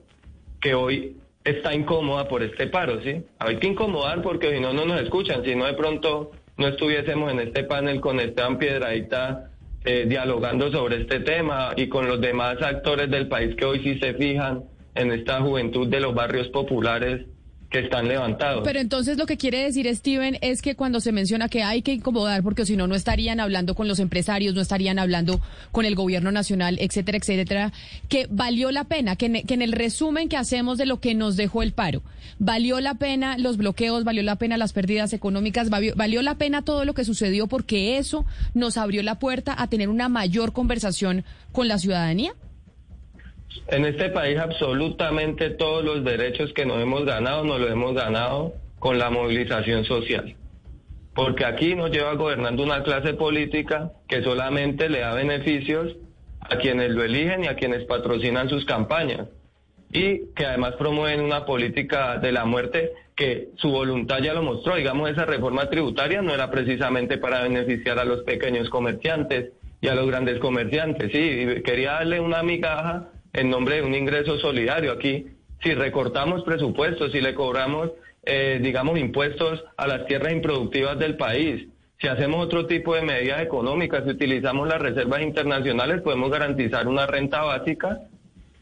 que 0.62 0.74
hoy 0.74 1.18
está 1.44 1.74
incómoda 1.74 2.30
por 2.30 2.42
este 2.42 2.68
paro, 2.68 3.02
¿sí? 3.02 3.26
Hay 3.38 3.58
que 3.58 3.68
incomodar 3.68 4.22
porque 4.22 4.54
si 4.54 4.62
no, 4.62 4.72
no 4.72 4.86
nos 4.86 5.02
escuchan, 5.02 5.44
si 5.44 5.56
no 5.56 5.66
de 5.66 5.74
pronto 5.74 6.32
no 6.56 6.70
estuviésemos 6.70 7.34
en 7.34 7.42
este 7.42 7.66
panel 7.66 8.00
con 8.00 8.18
Esteban 8.22 8.58
Piedradita 8.58 9.52
eh, 9.84 10.06
dialogando 10.08 10.72
sobre 10.72 11.02
este 11.02 11.20
tema 11.20 11.74
y 11.76 11.90
con 11.90 12.08
los 12.08 12.22
demás 12.22 12.62
actores 12.62 13.12
del 13.12 13.28
país 13.28 13.54
que 13.58 13.66
hoy 13.66 13.84
sí 13.84 14.00
se 14.00 14.14
fijan 14.14 14.64
en 14.96 15.12
esta 15.12 15.42
juventud 15.42 15.90
de 15.90 16.00
los 16.00 16.16
barrios 16.16 16.48
populares 16.48 17.26
que 17.70 17.80
están 17.80 18.08
levantados. 18.08 18.62
Pero 18.64 18.80
entonces 18.80 19.18
lo 19.18 19.26
que 19.26 19.36
quiere 19.36 19.64
decir 19.64 19.94
Steven 19.94 20.38
es 20.42 20.62
que 20.62 20.76
cuando 20.76 21.02
se 21.02 21.12
menciona 21.12 21.50
que 21.50 21.64
hay 21.64 21.82
que 21.82 21.94
incomodar, 21.94 22.42
porque 22.42 22.66
si 22.66 22.78
no, 22.78 22.88
no 22.88 22.96
estarían 22.96 23.42
hablando 23.42 23.76
con 23.76 23.88
los 23.88 24.00
empresarios, 24.00 24.56
no 24.56 24.62
estarían 24.62 25.00
hablando 25.00 25.42
con 25.72 25.86
el 25.86 25.96
gobierno 25.96 26.32
nacional, 26.32 26.78
etcétera, 26.80 27.18
etcétera, 27.18 27.74
que 28.08 28.28
valió 28.30 28.72
la 28.72 28.86
pena, 28.86 29.18
que 29.18 29.26
en, 29.26 29.62
el 29.62 29.72
resumen 29.74 30.30
que 30.30 30.38
hacemos 30.38 30.78
de 30.78 30.86
lo 30.86 31.02
que 31.02 31.14
nos 31.14 31.36
dejó 31.36 31.62
el 31.62 31.74
paro, 31.74 32.04
valió 32.40 32.80
la 32.80 32.94
pena 32.96 33.38
los 33.38 33.58
bloqueos, 33.58 34.06
valió 34.06 34.24
la 34.24 34.38
pena 34.38 34.58
las 34.58 34.72
pérdidas 34.72 35.12
económicas, 35.12 35.70
valió, 35.70 35.94
valió 35.96 36.22
la 36.22 36.36
pena 36.36 36.62
todo 36.62 36.86
lo 36.86 36.94
que 36.94 37.04
sucedió 37.04 37.48
porque 37.48 37.98
eso 37.98 38.26
nos 38.54 38.78
abrió 38.78 39.04
la 39.04 39.20
puerta 39.20 39.54
a 39.58 39.68
tener 39.68 39.90
una 39.90 40.08
mayor 40.08 40.54
conversación 40.54 41.26
con 41.52 41.68
la 41.68 41.80
ciudadanía. 41.80 42.34
En 43.68 43.86
este 43.86 44.10
país 44.10 44.38
absolutamente 44.38 45.50
todos 45.52 45.84
los 45.84 46.04
derechos 46.04 46.54
que 46.54 46.66
nos 46.66 46.82
hemos 46.82 47.06
ganado 47.06 47.44
nos 47.44 47.60
los 47.60 47.72
hemos 47.72 47.94
ganado 47.94 48.54
con 48.80 48.98
la 48.98 49.10
movilización 49.10 49.86
social. 49.86 50.36
Porque 51.14 51.46
aquí 51.46 51.76
nos 51.76 51.92
lleva 51.92 52.14
gobernando 52.14 52.64
una 52.64 52.84
clase 52.84 53.14
política 53.14 53.92
que 54.08 54.22
solamente 54.22 54.90
le 54.90 55.00
da 55.00 55.14
beneficios 55.14 55.96
a 56.40 56.58
quienes 56.58 56.92
lo 56.92 57.04
eligen 57.04 57.44
y 57.44 57.48
a 57.48 57.56
quienes 57.56 57.86
patrocinan 57.86 58.50
sus 58.50 58.66
campañas. 58.66 59.28
Y 59.92 60.28
que 60.36 60.46
además 60.46 60.76
promueven 60.76 61.22
una 61.22 61.46
política 61.46 62.18
de 62.18 62.32
la 62.32 62.46
muerte 62.46 62.92
que 63.16 63.50
su 63.56 63.72
voluntad 63.72 64.20
ya 64.20 64.34
lo 64.34 64.44
mostró. 64.44 64.76
Digamos, 64.76 65.10
esa 65.10 65.26
reforma 65.26 65.70
tributaria 65.70 66.22
no 66.22 66.34
era 66.34 66.52
precisamente 66.52 67.18
para 67.18 67.42
beneficiar 67.42 67.98
a 67.98 68.06
los 68.06 68.22
pequeños 68.24 68.70
comerciantes 68.70 69.54
y 69.82 69.88
a 69.88 69.96
los 69.96 70.08
grandes 70.08 70.40
comerciantes. 70.40 71.12
Sí, 71.12 71.62
quería 71.64 71.94
darle 71.94 72.20
una 72.20 72.44
migaja 72.44 73.10
en 73.38 73.50
nombre 73.50 73.76
de 73.76 73.84
un 73.84 73.94
ingreso 73.94 74.38
solidario. 74.40 74.92
Aquí, 74.92 75.28
si 75.64 75.74
recortamos 75.74 76.44
presupuestos, 76.44 77.12
si 77.12 77.22
le 77.22 77.36
cobramos, 77.36 77.92
eh, 78.24 78.60
digamos, 78.62 78.98
impuestos 78.98 79.64
a 79.78 79.88
las 79.88 80.06
tierras 80.08 80.34
improductivas 80.34 80.98
del 80.98 81.16
país, 81.18 81.68
si 82.00 82.08
hacemos 82.08 82.46
otro 82.46 82.66
tipo 82.66 82.96
de 82.96 83.04
medidas 83.04 83.42
económicas, 83.42 84.04
si 84.04 84.12
utilizamos 84.12 84.68
las 84.68 84.82
reservas 84.82 85.22
internacionales, 85.22 86.02
podemos 86.02 86.32
garantizar 86.32 86.88
una 86.88 87.08
renta 87.08 87.44
básica 87.44 88.02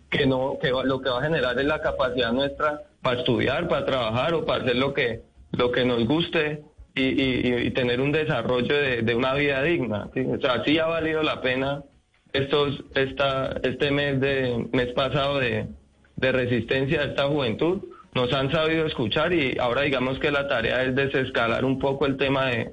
que 0.09 0.25
no 0.25 0.57
que 0.61 0.69
lo 0.69 1.01
que 1.01 1.09
va 1.09 1.19
a 1.19 1.23
generar 1.23 1.57
es 1.59 1.65
la 1.65 1.81
capacidad 1.81 2.31
nuestra 2.31 2.81
para 3.01 3.19
estudiar, 3.19 3.67
para 3.67 3.85
trabajar 3.85 4.33
o 4.33 4.45
para 4.45 4.63
hacer 4.63 4.75
lo 4.75 4.93
que 4.93 5.21
lo 5.51 5.71
que 5.71 5.83
nos 5.83 6.05
guste 6.05 6.63
y, 6.97 7.71
tener 7.71 7.99
un 7.99 8.13
desarrollo 8.13 8.73
de, 8.73 9.15
una 9.15 9.33
vida 9.33 9.61
digna. 9.63 10.09
O 10.15 10.39
sea, 10.39 10.63
sí 10.63 10.79
ha 10.79 10.85
valido 10.85 11.23
la 11.23 11.41
pena 11.41 11.83
estos, 12.37 12.83
esta, 12.95 13.59
este 13.63 13.91
mes, 13.91 14.19
de, 14.19 14.67
mes 14.71 14.87
pasado 14.93 15.39
de, 15.39 15.67
resistencia 16.17 17.01
de 17.01 17.07
esta 17.09 17.27
juventud. 17.27 17.83
Nos 18.13 18.33
han 18.33 18.51
sabido 18.51 18.85
escuchar 18.85 19.33
y 19.33 19.57
ahora 19.59 19.81
digamos 19.81 20.19
que 20.19 20.31
la 20.31 20.47
tarea 20.47 20.83
es 20.83 20.95
desescalar 20.95 21.65
un 21.65 21.79
poco 21.79 22.05
el 22.05 22.17
tema 22.17 22.47
de, 22.47 22.71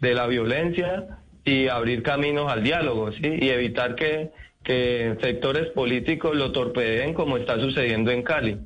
de 0.00 0.14
la 0.14 0.26
violencia 0.26 1.18
y 1.44 1.68
abrir 1.68 2.02
caminos 2.02 2.50
al 2.50 2.62
diálogo, 2.62 3.12
¿sí? 3.12 3.38
Y 3.40 3.50
evitar 3.50 3.94
que, 3.94 4.30
que 4.64 5.16
sectores 5.20 5.68
políticos 5.68 6.36
lo 6.36 6.52
torpedeen 6.52 7.14
como 7.14 7.36
está 7.36 7.58
sucediendo 7.60 8.10
en 8.10 8.22
Cali. 8.22 8.58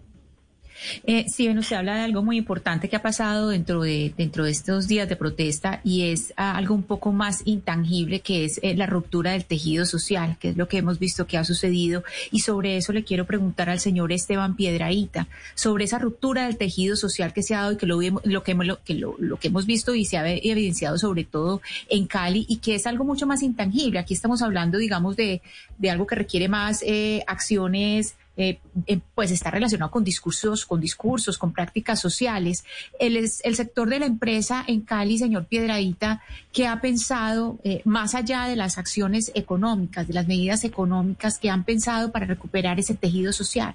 Eh, 1.04 1.26
bueno, 1.38 1.60
usted 1.60 1.76
habla 1.76 1.96
de 1.96 2.00
algo 2.02 2.22
muy 2.22 2.36
importante 2.36 2.88
que 2.88 2.96
ha 2.96 3.02
pasado 3.02 3.48
dentro 3.48 3.82
de, 3.82 4.14
dentro 4.16 4.44
de 4.44 4.50
estos 4.50 4.88
días 4.88 5.08
de 5.08 5.16
protesta 5.16 5.80
y 5.84 6.10
es 6.10 6.32
ah, 6.36 6.56
algo 6.56 6.74
un 6.74 6.82
poco 6.82 7.12
más 7.12 7.42
intangible 7.44 8.20
que 8.20 8.44
es 8.44 8.58
eh, 8.62 8.74
la 8.74 8.86
ruptura 8.86 9.32
del 9.32 9.44
tejido 9.44 9.84
social, 9.86 10.36
que 10.38 10.50
es 10.50 10.56
lo 10.56 10.68
que 10.68 10.78
hemos 10.78 10.98
visto 10.98 11.26
que 11.26 11.38
ha 11.38 11.44
sucedido. 11.44 12.04
Y 12.30 12.40
sobre 12.40 12.76
eso 12.76 12.92
le 12.92 13.04
quiero 13.04 13.26
preguntar 13.26 13.70
al 13.70 13.80
señor 13.80 14.12
Esteban 14.12 14.56
Piedraíta, 14.56 15.28
sobre 15.54 15.84
esa 15.84 15.98
ruptura 15.98 16.46
del 16.46 16.56
tejido 16.56 16.96
social 16.96 17.32
que 17.32 17.42
se 17.42 17.54
ha 17.54 17.62
dado 17.62 17.72
y 17.72 17.76
que 17.76 17.86
lo, 17.86 18.00
lo, 18.00 18.42
que, 18.42 18.54
lo, 18.54 18.82
que, 18.82 18.94
lo 18.94 19.36
que 19.38 19.48
hemos 19.48 19.66
visto 19.66 19.94
y 19.94 20.04
se 20.04 20.16
ha 20.16 20.28
evidenciado 20.28 20.98
sobre 20.98 21.24
todo 21.24 21.60
en 21.88 22.06
Cali 22.06 22.46
y 22.48 22.58
que 22.58 22.74
es 22.74 22.86
algo 22.86 23.04
mucho 23.04 23.26
más 23.26 23.42
intangible. 23.42 23.98
Aquí 23.98 24.14
estamos 24.14 24.42
hablando, 24.42 24.78
digamos, 24.78 25.16
de, 25.16 25.42
de 25.78 25.90
algo 25.90 26.06
que 26.06 26.14
requiere 26.14 26.48
más 26.48 26.82
eh, 26.82 27.22
acciones 27.26 28.14
eh, 28.36 28.60
eh, 28.86 29.00
pues 29.14 29.30
está 29.30 29.50
relacionado 29.50 29.90
con 29.90 30.04
discursos, 30.04 30.64
con 30.64 30.80
discursos, 30.80 31.36
con 31.36 31.52
prácticas 31.52 32.00
sociales. 32.00 32.64
El, 32.98 33.16
el 33.16 33.56
sector 33.56 33.88
de 33.90 33.98
la 33.98 34.06
empresa 34.06 34.64
en 34.66 34.80
Cali, 34.80 35.18
señor 35.18 35.46
Piedradita, 35.46 36.22
que 36.50 36.66
ha 36.66 36.80
pensado 36.80 37.58
eh, 37.62 37.82
más 37.84 38.14
allá 38.14 38.46
de 38.46 38.56
las 38.56 38.78
acciones 38.78 39.32
económicas, 39.34 40.08
de 40.08 40.14
las 40.14 40.26
medidas 40.26 40.64
económicas 40.64 41.38
que 41.38 41.50
han 41.50 41.64
pensado 41.64 42.10
para 42.10 42.24
recuperar 42.24 42.80
ese 42.80 42.94
tejido 42.94 43.32
social. 43.34 43.74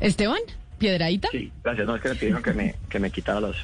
Esteban, 0.00 0.38
Piedradita. 0.78 1.28
Sí, 1.32 1.50
gracias. 1.64 1.86
No, 1.86 1.96
es 1.96 2.02
que 2.02 2.08
me 2.10 2.14
pidieron 2.14 2.42
que 2.42 2.52
me, 2.52 2.74
que 2.88 3.00
me 3.00 3.10
quitara 3.10 3.40
los 3.40 3.56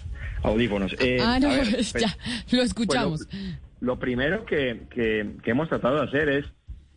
audífonos. 0.42 0.96
ah, 1.22 1.38
no, 1.38 1.48
pues, 1.70 1.92
ya, 1.92 2.16
lo 2.50 2.62
escuchamos. 2.62 3.28
Lo 3.84 3.98
primero 3.98 4.46
que, 4.46 4.80
que, 4.88 5.50
hemos 5.50 5.68
tratado 5.68 5.96
de 5.96 6.04
hacer 6.04 6.30
es 6.30 6.46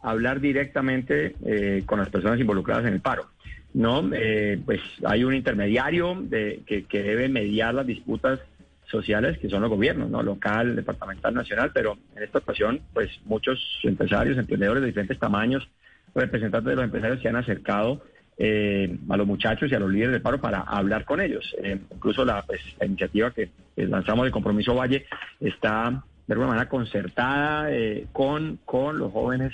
hablar 0.02 0.40
directamente 0.40 1.36
eh, 1.46 1.84
con 1.86 2.00
las 2.00 2.10
personas 2.10 2.40
involucradas 2.40 2.86
en 2.86 2.94
el 2.94 3.02
paro. 3.02 3.28
No, 3.74 4.10
eh, 4.14 4.58
pues 4.66 4.80
hay 5.04 5.26
un 5.26 5.36
intermediario 5.36 6.16
de, 6.18 6.64
que, 6.66 6.86
que, 6.86 7.04
debe 7.04 7.28
mediar 7.28 7.74
las 7.74 7.86
disputas 7.86 8.40
sociales 8.86 9.38
que 9.38 9.50
son 9.50 9.62
los 9.64 9.70
gobiernos, 9.70 10.10
no 10.10 10.24
local, 10.24 10.78
departamental, 10.78 11.34
nacional, 11.34 11.72
pero 11.74 11.98
en 12.16 12.24
esta 12.24 12.40
ocasión, 12.40 12.80
pues 12.94 13.10
muchos 13.26 13.60
empresarios, 13.84 14.38
emprendedores 14.38 14.80
de 14.80 14.88
diferentes 14.88 15.20
tamaños, 15.20 15.68
representantes 16.16 16.70
de 16.70 16.76
los 16.76 16.86
empresarios 16.86 17.22
se 17.22 17.28
han 17.28 17.36
acercado 17.36 18.02
eh, 18.38 18.98
a 19.10 19.18
los 19.18 19.28
muchachos 19.28 19.70
y 19.70 19.76
a 19.76 19.80
los 19.80 19.92
líderes 19.92 20.14
del 20.14 20.22
paro 20.22 20.40
para 20.40 20.62
hablar 20.62 21.04
con 21.04 21.20
ellos. 21.20 21.54
incluso 21.94 22.24
la, 22.24 22.44
pues, 22.44 22.62
la 22.80 22.86
iniciativa 22.86 23.32
que 23.32 23.50
lanzamos 23.76 24.24
de 24.24 24.32
Compromiso 24.32 24.74
Valle 24.74 25.06
está 25.42 26.02
de 26.28 26.34
alguna 26.34 26.50
manera 26.50 26.70
concertada 26.70 27.72
eh, 27.72 28.06
con, 28.12 28.60
con 28.66 29.00
los 29.00 29.12
jóvenes 29.12 29.54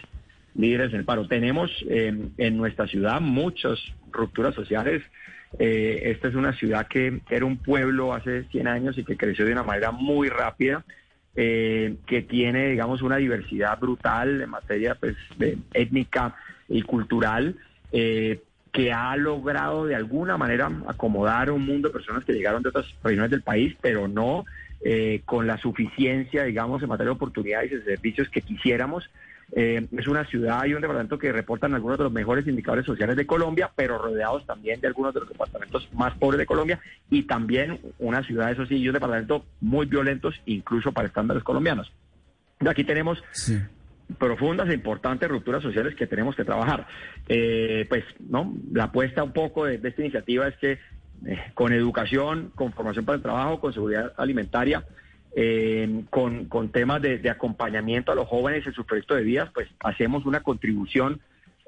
líderes 0.56 0.92
del 0.92 1.06
paro. 1.06 1.28
Tenemos 1.28 1.72
eh, 1.88 2.30
en 2.38 2.58
nuestra 2.58 2.88
ciudad 2.88 3.22
muchas 3.22 3.80
rupturas 4.12 4.56
sociales. 4.56 5.04
Eh, 5.60 6.02
esta 6.06 6.28
es 6.28 6.36
una 6.36 6.54
ciudad 6.54 6.88
que 6.88 7.22
era 7.30 7.46
un 7.46 7.58
pueblo 7.58 8.14
hace 8.14 8.46
100 8.46 8.68
años 8.68 8.98
y 8.98 9.04
que 9.04 9.18
creció 9.18 9.46
de 9.46 9.52
una 9.52 9.64
manera 9.64 9.92
muy 9.92 10.30
rápida, 10.30 10.84
que 11.36 12.26
tiene, 12.30 12.70
digamos, 12.70 13.02
una 13.02 13.18
diversidad 13.18 13.80
brutal 13.80 14.40
en 14.40 14.50
materia 14.52 14.94
pues, 14.94 15.16
de 15.40 15.58
étnica 15.74 16.36
y 16.70 16.84
cultural, 16.84 17.56
que 17.92 18.94
ha 18.94 19.18
logrado 19.18 19.88
de 19.88 19.96
alguna 19.96 20.38
manera 20.38 20.70
acomodar 20.88 21.50
un 21.50 21.66
mundo 21.66 21.88
de 21.88 21.94
personas 21.94 22.24
que 22.24 22.34
llegaron 22.34 22.62
de 22.62 22.70
otras 22.70 22.86
regiones 23.04 23.32
del 23.32 23.42
país, 23.42 23.76
pero 23.82 24.08
no 24.08 24.46
eh, 24.84 25.22
con 25.26 25.48
la 25.48 25.58
suficiencia, 25.58 26.44
digamos, 26.44 26.84
en 26.84 26.90
materia 26.90 27.12
de 27.12 27.16
oportunidades 27.16 27.72
y 27.72 27.82
servicios 27.82 28.30
que 28.30 28.42
quisiéramos. 28.42 29.10
Eh, 29.56 29.88
es 29.98 30.08
una 30.08 30.26
ciudad 30.26 30.66
y 30.66 30.74
un 30.74 30.82
departamento 30.82 31.18
que 31.18 31.32
reportan 31.32 31.74
algunos 31.74 31.98
de 31.98 32.06
los 32.06 32.14
mejores 32.14 32.48
indicadores 32.48 32.86
sociales 32.86 33.16
de 33.16 33.28
Colombia, 33.28 33.72
pero 33.76 33.98
rodeados 33.98 34.46
también 34.46 34.82
de 34.82 34.88
algunos 34.88 35.14
de 35.14 35.22
los 35.22 35.30
departamentos 35.30 35.88
más 35.94 36.16
pobres 36.18 36.40
de 36.40 36.46
Colombia 36.46 36.80
y 37.10 37.24
también 37.24 37.80
una 38.00 38.24
ciudad, 38.24 38.52
eso 38.52 38.66
sí, 38.66 38.76
y 38.76 38.88
un 38.88 38.94
departamento 38.94 39.46
muy 39.62 39.86
violentos, 39.86 40.36
incluso 40.48 40.92
para 40.92 41.08
estándares 41.08 41.44
colombianos. 41.44 41.92
Aquí 42.68 42.84
tenemos 42.84 43.24
profundas 44.18 44.70
e 44.70 44.74
importantes 44.74 45.30
rupturas 45.30 45.62
sociales 45.62 45.96
que 45.96 46.08
tenemos 46.08 46.36
que 46.36 46.46
trabajar. 46.46 46.88
Eh, 47.28 47.86
pues, 47.90 48.04
¿no? 48.20 48.54
La 48.72 48.86
apuesta 48.86 49.24
un 49.24 49.34
poco 49.34 49.66
de 49.66 49.76
esta 49.76 50.02
iniciativa 50.02 50.48
es 50.48 50.58
que 50.58 50.80
eh, 51.26 51.40
con 51.54 51.72
educación, 51.72 52.52
con 52.54 52.74
formación 52.74 53.06
para 53.06 53.16
el 53.16 53.22
trabajo, 53.22 53.60
con 53.60 53.74
seguridad 53.74 54.12
alimentaria, 54.18 54.84
eh, 55.36 56.04
con, 56.10 56.70
temas 56.70 57.02
de, 57.02 57.30
acompañamiento 57.30 58.12
a 58.12 58.16
los 58.16 58.28
jóvenes 58.28 58.68
en 58.68 58.74
su 58.74 58.86
proyecto 58.86 59.16
de 59.16 59.24
vida, 59.24 59.50
pues 59.54 59.70
hacemos 59.80 60.26
una 60.26 60.42
contribución 60.42 61.22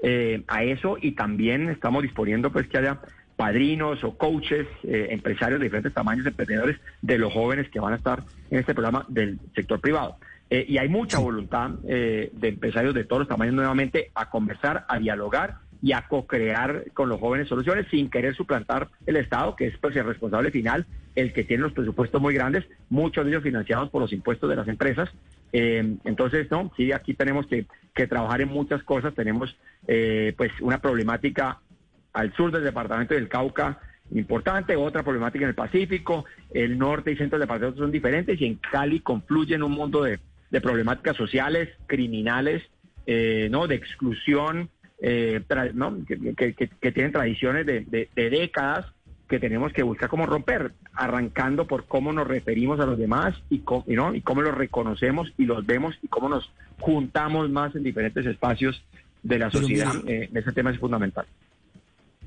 eh, 0.03 0.43
a 0.47 0.63
eso 0.63 0.97
y 1.01 1.13
también 1.13 1.69
estamos 1.69 2.03
disponiendo 2.03 2.51
pues 2.51 2.67
que 2.67 2.77
haya 2.77 2.99
padrinos 3.37 4.03
o 4.03 4.17
coaches, 4.17 4.65
empresarios 4.83 5.59
de 5.59 5.65
diferentes 5.65 5.93
tamaños, 5.93 6.25
emprendedores 6.25 6.77
de 7.01 7.17
los 7.17 7.33
jóvenes 7.33 7.69
que 7.69 7.81
van 7.81 7.93
a 7.93 7.97
estar 7.97 8.23
en 8.49 8.59
este 8.59 8.73
programa 8.73 9.05
del 9.09 9.39
sector 9.53 9.81
privado. 9.81 10.17
y 10.49 10.77
hay 10.77 10.87
mucha 10.87 11.19
voluntad 11.19 11.71
de 11.81 12.31
empresarios 12.41 12.93
de 12.93 13.03
todos 13.03 13.21
los 13.21 13.27
tamaños 13.27 13.55
nuevamente 13.55 14.09
a 14.15 14.29
conversar, 14.29 14.85
a 14.87 14.99
dialogar 14.99 15.55
y 15.85 15.93
a 15.93 16.07
co-crear 16.07 16.85
con 16.95 17.09
los 17.09 17.19
jóvenes 17.19 17.47
soluciones 17.47 17.85
sin 17.91 18.09
querer 18.09 18.33
suplantar 18.33 18.89
el 19.05 19.17
Estado, 19.17 19.55
que 19.55 19.67
es 19.67 19.77
pues, 19.77 19.95
el 19.95 20.05
responsable 20.05 20.49
final, 20.49 20.87
el 21.13 21.31
que 21.31 21.43
tiene 21.43 21.61
los 21.61 21.73
presupuestos 21.73 22.19
muy 22.19 22.33
grandes, 22.33 22.65
muchos 22.89 23.23
de 23.23 23.29
ellos 23.29 23.43
financiados 23.43 23.91
por 23.91 24.01
los 24.01 24.11
impuestos 24.11 24.49
de 24.49 24.55
las 24.55 24.67
empresas. 24.67 25.11
Eh, 25.53 25.97
entonces, 26.03 26.49
no, 26.49 26.71
sí, 26.75 26.91
aquí 26.91 27.13
tenemos 27.13 27.45
que, 27.45 27.67
trabajar 28.07 28.41
en 28.41 28.49
muchas 28.49 28.81
cosas. 28.81 29.13
Tenemos 29.13 29.55
eh, 29.87 30.33
pues 30.35 30.51
una 30.59 30.81
problemática 30.81 31.59
al 32.13 32.33
sur 32.33 32.51
del 32.51 32.63
departamento 32.63 33.13
del 33.13 33.29
Cauca 33.29 33.79
importante, 34.11 34.75
otra 34.75 35.03
problemática 35.03 35.45
en 35.45 35.49
el 35.49 35.55
Pacífico, 35.55 36.25
el 36.51 36.79
norte 36.79 37.11
y 37.11 37.15
centro 37.15 37.37
del 37.37 37.47
departamento 37.47 37.81
son 37.81 37.91
diferentes 37.91 38.41
y 38.41 38.45
en 38.45 38.55
Cali 38.55 39.01
confluyen 39.01 39.61
un 39.61 39.73
mundo 39.73 40.01
de, 40.01 40.19
problemáticas 40.61 41.15
sociales, 41.15 41.69
criminales, 41.85 42.63
eh, 43.05 43.49
no, 43.51 43.67
de 43.67 43.75
exclusión, 43.75 44.69
eh, 44.99 45.41
que, 45.47 46.91
tienen 46.91 47.11
tradiciones 47.11 47.65
de, 47.65 48.09
décadas 48.15 48.85
que 49.27 49.39
tenemos 49.39 49.73
que 49.73 49.83
buscar 49.83 50.07
cómo 50.07 50.25
romper, 50.25 50.73
arrancando 50.93 51.65
por 51.65 51.85
cómo 51.85 52.13
nos 52.13 52.27
referimos 52.27 52.79
a 52.79 52.85
los 52.85 52.97
demás 52.97 53.35
y 53.49 53.59
cómo, 53.59 53.83
¿no? 53.87 54.13
y 54.13 54.21
cómo 54.21 54.41
los 54.41 54.55
reconocemos 54.55 55.33
y 55.37 55.45
los 55.45 55.65
vemos 55.65 55.95
y 56.03 56.07
cómo 56.07 56.29
nos 56.29 56.51
juntamos 56.79 57.49
más 57.49 57.75
en 57.75 57.83
diferentes 57.83 58.25
espacios 58.25 58.83
de 59.23 59.39
la 59.39 59.49
sociedad. 59.49 59.95
Eh, 60.07 60.29
ese 60.33 60.51
tema 60.51 60.71
es 60.71 60.79
fundamental. 60.79 61.25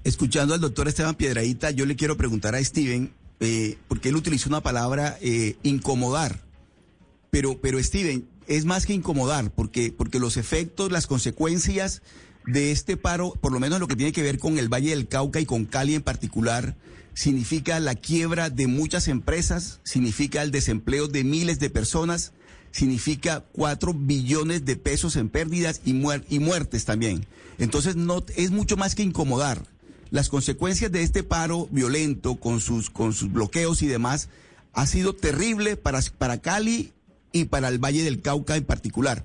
Escuchando 0.03 0.55
al 0.55 0.61
doctor 0.61 0.89
Esteban 0.89 1.15
Piedradita, 1.15 1.71
yo 1.71 1.87
le 1.87 1.95
quiero 1.95 2.17
preguntar 2.17 2.55
a 2.55 2.65
Steven, 2.65 3.13
eh, 3.41 3.79
porque 3.87 4.09
él 4.09 4.17
utilizó 4.17 4.49
una 4.49 4.61
palabra 4.61 5.17
incomodar, 5.63 6.41
pero, 7.31 7.59
pero 7.61 7.81
Steven, 7.81 8.27
es 8.49 8.65
más 8.65 8.87
que 8.87 8.95
incomodar, 8.95 9.51
porque, 9.51 9.93
porque 9.97 10.19
los 10.19 10.37
efectos, 10.37 10.91
las 10.91 11.07
consecuencias 11.07 12.03
de 12.49 12.73
este 12.73 12.97
paro, 12.97 13.35
por 13.43 13.53
lo 13.53 13.61
menos 13.61 13.79
lo 13.79 13.89
que 13.89 13.97
tiene 13.97 14.13
que 14.13 14.23
ver 14.23 14.39
con 14.39 14.59
el 14.59 14.73
Valle 14.73 14.91
del 14.91 15.07
Cauca 15.07 15.39
y 15.39 15.45
con 15.45 15.67
Cali 15.67 15.95
en 15.95 16.03
particular, 16.03 16.77
significa 17.13 17.79
la 17.79 17.95
quiebra 17.95 18.49
de 18.49 18.67
muchas 18.67 19.09
empresas, 19.09 19.81
significa 19.85 20.43
el 20.43 20.51
desempleo 20.51 21.09
de 21.09 21.25
miles 21.25 21.59
de 21.59 21.69
personas, 21.69 22.33
significa 22.71 23.45
cuatro 23.53 23.93
billones 23.93 24.65
de 24.65 24.77
pesos 24.77 25.17
en 25.17 25.29
pérdidas 25.29 25.83
y, 25.85 25.93
muertes 25.93 26.87
también. 26.87 27.27
Entonces 27.59 27.97
no 27.97 28.25
es 28.35 28.51
mucho 28.51 28.79
más 28.79 28.95
que 28.95 29.03
incomodar. 29.03 29.67
Las 30.11 30.31
consecuencias 30.31 30.91
de 30.91 31.03
este 31.03 31.23
paro 31.23 31.69
violento 31.71 32.37
con 32.37 32.63
sus, 32.63 32.89
con 32.89 33.13
sus 33.13 33.31
bloqueos 33.31 33.83
y 33.83 33.87
demás 33.87 34.31
ha 34.73 34.87
sido 34.87 35.15
terrible 35.15 35.77
para, 35.77 36.01
para 36.17 36.41
Cali 36.41 36.93
y 37.31 37.45
para 37.45 37.69
el 37.69 37.79
Valle 37.79 38.05
del 38.05 38.23
Cauca 38.23 38.57
en 38.57 38.65
particular 38.65 39.23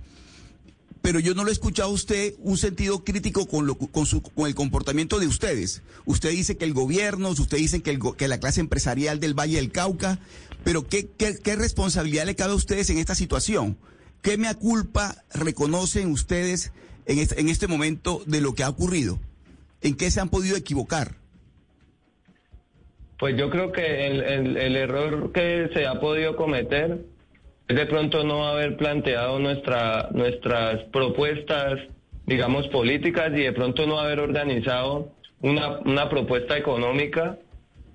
pero 1.03 1.19
yo 1.19 1.35
no 1.35 1.43
lo 1.43 1.49
he 1.49 1.51
escuchado 1.51 1.89
a 1.89 1.93
usted 1.93 2.33
un 2.39 2.57
sentido 2.57 3.03
crítico 3.03 3.45
con, 3.45 3.67
lo, 3.67 3.75
con, 3.75 4.05
su, 4.05 4.21
con 4.21 4.47
el 4.47 4.55
comportamiento 4.55 5.19
de 5.19 5.27
ustedes. 5.27 5.83
Usted 6.05 6.29
dice 6.29 6.55
que 6.55 6.63
el 6.63 6.73
gobierno, 6.73 7.29
usted 7.29 7.57
dice 7.57 7.81
que, 7.81 7.91
el, 7.91 7.99
que 8.17 8.29
la 8.29 8.39
clase 8.39 8.61
empresarial 8.61 9.19
del 9.19 9.37
Valle 9.37 9.57
del 9.57 9.69
Cauca, 9.69 10.19
pero 10.63 10.87
¿qué, 10.87 11.09
qué, 11.09 11.55
responsabilidad 11.57 12.25
le 12.25 12.35
cabe 12.35 12.53
a 12.53 12.55
ustedes 12.55 12.89
en 12.89 12.99
esta 12.99 13.15
situación? 13.15 13.77
¿Qué 14.21 14.37
mea 14.37 14.53
culpa 14.53 15.17
reconocen 15.33 16.09
ustedes 16.09 16.71
en 17.05 17.19
este, 17.19 17.41
en 17.41 17.49
este 17.49 17.67
momento 17.67 18.23
de 18.25 18.39
lo 18.39 18.55
que 18.55 18.63
ha 18.63 18.69
ocurrido? 18.69 19.19
¿En 19.81 19.95
qué 19.95 20.09
se 20.09 20.21
han 20.21 20.29
podido 20.29 20.55
equivocar? 20.55 21.15
Pues 23.19 23.35
yo 23.37 23.49
creo 23.49 23.73
que 23.73 24.07
el, 24.07 24.21
el, 24.55 24.75
error 24.77 25.33
que 25.33 25.69
se 25.73 25.85
ha 25.85 25.99
podido 25.99 26.37
cometer 26.37 27.05
de 27.67 27.85
pronto 27.85 28.23
no 28.23 28.47
haber 28.47 28.77
planteado 28.77 29.39
nuestra, 29.39 30.09
nuestras 30.11 30.83
propuestas, 30.91 31.79
digamos, 32.25 32.67
políticas 32.67 33.31
y 33.33 33.41
de 33.41 33.53
pronto 33.53 33.85
no 33.87 33.99
haber 33.99 34.19
organizado 34.19 35.11
una, 35.41 35.79
una 35.79 36.09
propuesta 36.09 36.57
económica 36.57 37.37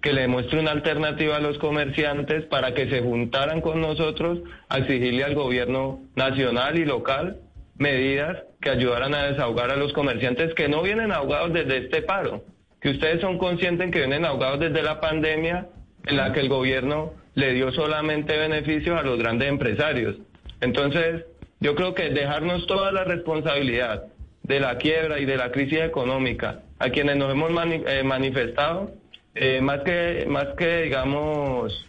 que 0.00 0.12
le 0.12 0.28
muestre 0.28 0.60
una 0.60 0.70
alternativa 0.70 1.36
a 1.36 1.40
los 1.40 1.58
comerciantes 1.58 2.44
para 2.44 2.72
que 2.72 2.88
se 2.88 3.02
juntaran 3.02 3.60
con 3.60 3.80
nosotros 3.80 4.38
a 4.68 4.78
exigirle 4.78 5.24
al 5.24 5.34
gobierno 5.34 6.00
nacional 6.14 6.78
y 6.78 6.84
local 6.84 7.38
medidas 7.76 8.38
que 8.60 8.70
ayudaran 8.70 9.14
a 9.14 9.24
desahogar 9.24 9.70
a 9.70 9.76
los 9.76 9.92
comerciantes 9.92 10.54
que 10.54 10.68
no 10.68 10.82
vienen 10.82 11.12
ahogados 11.12 11.52
desde 11.52 11.78
este 11.78 12.02
paro, 12.02 12.44
que 12.80 12.90
ustedes 12.90 13.20
son 13.20 13.38
conscientes 13.38 13.90
que 13.90 13.98
vienen 13.98 14.24
ahogados 14.24 14.60
desde 14.60 14.82
la 14.82 15.00
pandemia 15.00 15.68
en 16.06 16.16
la 16.16 16.32
que 16.32 16.40
el 16.40 16.48
gobierno 16.48 17.12
le 17.38 17.54
dio 17.54 17.70
solamente 17.70 18.36
beneficios 18.36 18.98
a 18.98 19.04
los 19.04 19.16
grandes 19.18 19.48
empresarios. 19.48 20.16
Entonces, 20.60 21.24
yo 21.60 21.76
creo 21.76 21.94
que 21.94 22.10
dejarnos 22.10 22.66
toda 22.66 22.90
la 22.90 23.04
responsabilidad 23.04 24.06
de 24.42 24.60
la 24.60 24.76
quiebra 24.78 25.20
y 25.20 25.24
de 25.24 25.36
la 25.36 25.52
crisis 25.52 25.80
económica 25.80 26.62
a 26.80 26.90
quienes 26.90 27.16
nos 27.16 27.30
hemos 27.30 27.50
eh, 27.64 28.02
manifestado, 28.02 28.92
eh, 29.34 29.60
más 29.60 29.82
que 29.82 30.24
más 30.28 30.48
que 30.56 30.82
digamos 30.82 31.86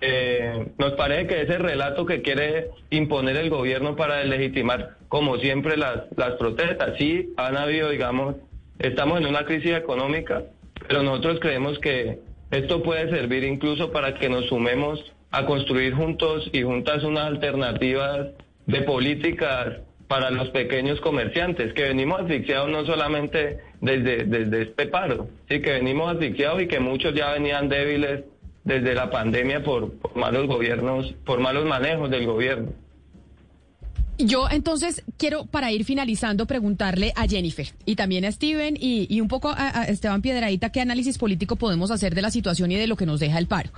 eh, 0.00 0.66
nos 0.76 0.92
parece 0.92 1.26
que 1.28 1.42
ese 1.42 1.58
relato 1.58 2.04
que 2.04 2.22
quiere 2.22 2.70
imponer 2.90 3.36
el 3.36 3.50
gobierno 3.50 3.94
para 3.94 4.24
legitimar, 4.24 4.96
como 5.08 5.38
siempre, 5.38 5.76
las, 5.76 6.04
las 6.16 6.34
protestas. 6.34 6.96
Sí, 6.98 7.32
han 7.36 7.56
habido, 7.56 7.90
digamos, 7.90 8.36
estamos 8.78 9.20
en 9.20 9.26
una 9.26 9.44
crisis 9.44 9.72
económica, 9.72 10.42
pero 10.86 11.02
nosotros 11.02 11.38
creemos 11.40 11.78
que 11.78 12.20
esto 12.50 12.82
puede 12.82 13.10
servir 13.10 13.44
incluso 13.44 13.92
para 13.92 14.14
que 14.14 14.28
nos 14.28 14.46
sumemos 14.46 15.04
a 15.30 15.44
construir 15.44 15.94
juntos 15.94 16.48
y 16.52 16.62
juntas 16.62 17.04
unas 17.04 17.26
alternativas 17.26 18.28
de 18.66 18.82
políticas 18.82 19.78
para 20.08 20.30
los 20.30 20.48
pequeños 20.50 21.00
comerciantes, 21.00 21.74
que 21.74 21.82
venimos 21.82 22.22
asfixiados 22.22 22.70
no 22.70 22.86
solamente 22.86 23.58
desde, 23.82 24.24
desde 24.24 24.62
este 24.62 24.86
paro, 24.86 25.28
sí 25.48 25.60
que 25.60 25.72
venimos 25.72 26.14
asfixiados 26.14 26.62
y 26.62 26.66
que 26.66 26.80
muchos 26.80 27.14
ya 27.14 27.32
venían 27.32 27.68
débiles 27.68 28.24
desde 28.64 28.94
la 28.94 29.10
pandemia 29.10 29.62
por, 29.62 29.92
malos 30.14 30.46
gobiernos, 30.46 31.14
por 31.24 31.40
malos 31.40 31.66
manejos 31.66 32.10
del 32.10 32.26
gobierno. 32.26 32.72
Yo 34.18 34.48
entonces 34.50 35.04
quiero, 35.16 35.46
para 35.46 35.70
ir 35.70 35.84
finalizando, 35.84 36.46
preguntarle 36.46 37.12
a 37.14 37.28
Jennifer 37.28 37.68
y 37.86 37.94
también 37.94 38.24
a 38.24 38.32
Steven 38.32 38.76
y, 38.78 39.20
un 39.20 39.28
poco 39.28 39.54
a, 39.56 39.84
Esteban 39.84 40.22
Piedradita 40.22 40.70
qué 40.70 40.80
análisis 40.80 41.18
político 41.18 41.54
podemos 41.54 41.92
hacer 41.92 42.16
de 42.16 42.22
la 42.22 42.32
situación 42.32 42.72
y 42.72 42.76
de 42.76 42.88
lo 42.88 42.96
que 42.96 43.06
nos 43.06 43.20
deja 43.20 43.38
el 43.38 43.46
paro. 43.46 43.70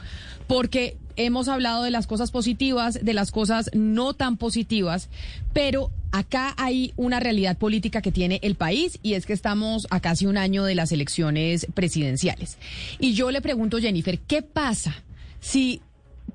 Porque 0.46 0.96
hemos 1.16 1.48
hablado 1.48 1.82
de 1.82 1.90
las 1.90 2.06
cosas 2.06 2.30
positivas, 2.30 2.98
de 3.02 3.12
las 3.12 3.32
cosas 3.32 3.70
no 3.74 4.14
tan 4.14 4.38
positivas, 4.38 5.10
pero 5.52 5.90
acá 6.10 6.54
hay 6.56 6.94
una 6.96 7.20
realidad 7.20 7.58
política 7.58 8.00
que 8.00 8.10
tiene 8.10 8.40
el 8.42 8.54
país 8.54 8.98
y 9.02 9.14
es 9.14 9.26
que 9.26 9.34
estamos 9.34 9.86
a 9.90 10.00
casi 10.00 10.24
un 10.24 10.38
año 10.38 10.64
de 10.64 10.74
las 10.74 10.90
elecciones 10.90 11.66
presidenciales. 11.74 12.56
Y 12.98 13.12
yo 13.12 13.30
le 13.30 13.42
pregunto, 13.42 13.78
Jennifer, 13.78 14.18
¿qué 14.18 14.40
pasa 14.40 14.94
si 15.38 15.82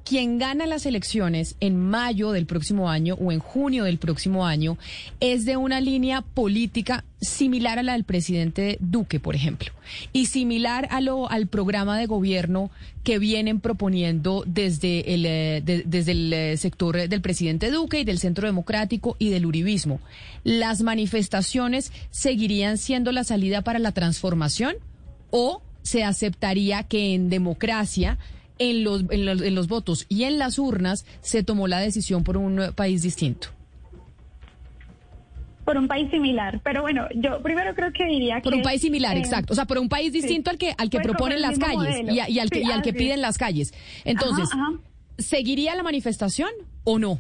quien 0.04 0.38
gana 0.38 0.66
las 0.66 0.86
elecciones 0.86 1.56
en 1.60 1.78
mayo 1.78 2.32
del 2.32 2.46
próximo 2.46 2.90
año 2.90 3.16
o 3.16 3.32
en 3.32 3.40
junio 3.40 3.86
del 3.86 3.98
próximo 3.98 4.46
año 4.46 4.78
es 5.20 5.46
de 5.46 5.58
una 5.58 5.82
línea 5.82 6.22
política 6.22 7.06
similar 7.22 7.80
a 7.80 7.84
la 7.84 7.94
del 7.94 8.04
presidente 8.04 8.78
Duque, 8.80 9.20
por 9.20 9.36
ejemplo, 9.36 9.72
y 10.14 10.28
similar 10.28 10.88
a 10.92 11.02
lo, 11.02 11.30
al 11.30 11.48
programa 11.48 11.98
de 11.98 12.06
gobierno 12.06 12.70
que 13.04 13.20
vienen 13.20 13.60
proponiendo 13.60 14.44
desde 14.46 15.14
el, 15.14 15.26
eh, 15.26 15.62
desde 15.86 16.12
el 16.12 16.34
eh, 16.34 16.58
sector 16.58 17.08
del 17.08 17.22
presidente 17.22 17.72
Duque 17.72 18.00
y 18.00 18.04
del 18.04 18.20
Centro 18.20 18.48
Democrático 18.48 19.16
y 19.20 19.30
del 19.30 19.46
Uribismo. 19.46 20.00
¿Las 20.44 20.82
manifestaciones 20.82 21.92
seguirían 22.12 22.78
siendo 22.78 23.12
la 23.12 23.24
salida 23.24 23.62
para 23.62 23.80
la 23.80 23.92
transformación 23.92 24.76
o 25.32 25.62
se 25.82 26.04
aceptaría 26.04 26.84
que 26.84 27.14
en 27.14 27.30
democracia 27.30 28.18
en 28.60 28.84
los, 28.84 29.04
en 29.10 29.26
los, 29.26 29.42
en 29.42 29.56
los 29.56 29.68
votos 29.68 30.06
y 30.10 30.24
en 30.24 30.40
las 30.40 30.60
urnas 30.60 31.06
se 31.22 31.44
tomó 31.44 31.68
la 31.68 31.80
decisión 31.80 32.24
por 32.24 32.38
un 32.38 32.74
país 32.76 33.02
distinto 33.02 33.50
por 35.66 35.78
un 35.78 35.88
país 35.88 36.10
similar. 36.12 36.62
Pero 36.64 36.84
bueno, 36.84 37.08
yo 37.16 37.42
primero 37.42 37.74
creo 37.74 37.92
que 37.92 38.06
diría 38.06 38.36
que... 38.36 38.44
Por 38.44 38.54
un 38.54 38.62
país 38.62 38.82
similar, 38.82 39.18
eh, 39.18 39.20
exacto. 39.20 39.52
O 39.52 39.56
sea, 39.56 39.66
por 39.66 39.80
un 39.80 39.90
país 39.90 40.14
distinto 40.14 40.52
al 40.52 40.58
que 40.58 40.74
al 40.78 40.90
que 40.90 41.00
proponen 41.00 41.42
las 41.42 41.58
calles 41.58 42.06
y, 42.08 42.40
al 42.40 42.50
que, 42.50 42.62
y 42.62 42.72
al 42.72 42.82
que 42.84 42.94
piden 42.94 43.22
las 43.22 43.38
calles. 43.38 43.74
Entonces, 44.06 44.48
¿seguiría 45.18 45.76
la 45.76 45.84
manifestación 45.84 46.50
o 46.84 47.00
no? 47.00 47.20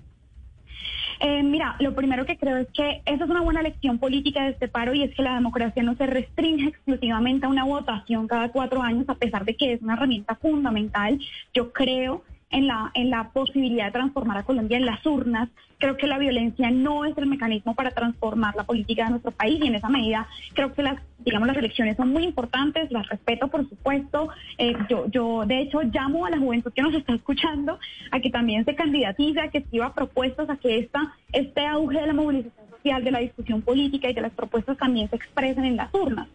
Eh, 1.27 1.41
mira, 1.41 1.75
lo 1.79 1.95
primero 1.95 2.23
que 2.23 2.37
creo 2.37 2.57
es 2.57 2.67
que 2.71 3.01
esa 3.03 3.23
es 3.23 3.29
una 3.31 3.41
buena 3.41 3.63
lección 3.63 3.97
política 3.97 4.43
de 4.43 4.51
este 4.51 4.67
paro 4.67 4.93
y 4.93 5.01
es 5.01 5.15
que 5.15 5.23
la 5.23 5.33
democracia 5.33 5.81
no 5.81 5.95
se 5.95 6.05
restringe 6.05 6.67
exclusivamente 6.67 7.47
a 7.47 7.49
una 7.49 7.63
votación 7.63 8.27
cada 8.27 8.49
cuatro 8.49 8.83
años, 8.83 9.09
a 9.09 9.15
pesar 9.15 9.43
de 9.43 9.55
que 9.55 9.73
es 9.73 9.81
una 9.81 9.95
herramienta 9.95 10.35
fundamental. 10.35 11.19
Yo 11.51 11.73
creo 11.73 12.21
en 12.51 12.67
la, 12.67 12.91
en 12.93 13.09
la 13.09 13.29
posibilidad 13.29 13.85
de 13.85 13.91
transformar 13.91 14.37
a 14.37 14.43
Colombia 14.43 14.77
en 14.77 14.85
las 14.85 15.05
urnas. 15.05 15.49
Creo 15.77 15.97
que 15.97 16.07
la 16.07 16.17
violencia 16.17 16.71
no 16.71 17.05
es 17.05 17.17
el 17.17 17.25
mecanismo 17.25 17.75
para 17.75 17.91
transformar 17.91 18.55
la 18.55 18.63
política 18.63 19.05
de 19.05 19.11
nuestro 19.11 19.31
país 19.31 19.59
y 19.61 19.67
en 19.67 19.75
esa 19.75 19.89
medida 19.89 20.27
creo 20.53 20.73
que 20.73 20.83
las, 20.83 21.01
digamos, 21.19 21.47
las 21.47 21.57
elecciones 21.57 21.97
son 21.97 22.09
muy 22.09 22.23
importantes, 22.23 22.91
las 22.91 23.07
respeto 23.09 23.49
por 23.49 23.67
supuesto. 23.67 24.29
Eh, 24.57 24.73
yo, 24.89 25.05
yo 25.09 25.45
de 25.45 25.61
hecho 25.61 25.81
llamo 25.81 26.25
a 26.25 26.29
la 26.29 26.37
juventud 26.37 26.71
que 26.73 26.81
nos 26.81 26.93
está 26.93 27.13
escuchando 27.13 27.77
a 28.11 28.19
que 28.19 28.29
también 28.29 28.63
se 28.63 28.75
candidatice, 28.75 29.41
a 29.41 29.49
que 29.49 29.59
escriba 29.59 29.93
propuestas, 29.93 30.49
a 30.49 30.57
que 30.57 30.79
esta, 30.79 31.13
este 31.33 31.65
auge 31.65 31.99
de 31.99 32.07
la 32.07 32.13
movilización 32.13 32.69
social, 32.69 33.03
de 33.03 33.11
la 33.11 33.19
discusión 33.19 33.61
política 33.61 34.09
y 34.09 34.13
de 34.13 34.21
las 34.21 34.31
propuestas 34.31 34.77
también 34.77 35.09
se 35.09 35.17
expresen 35.17 35.65
en 35.65 35.75
las 35.75 35.93
urnas. 35.93 36.27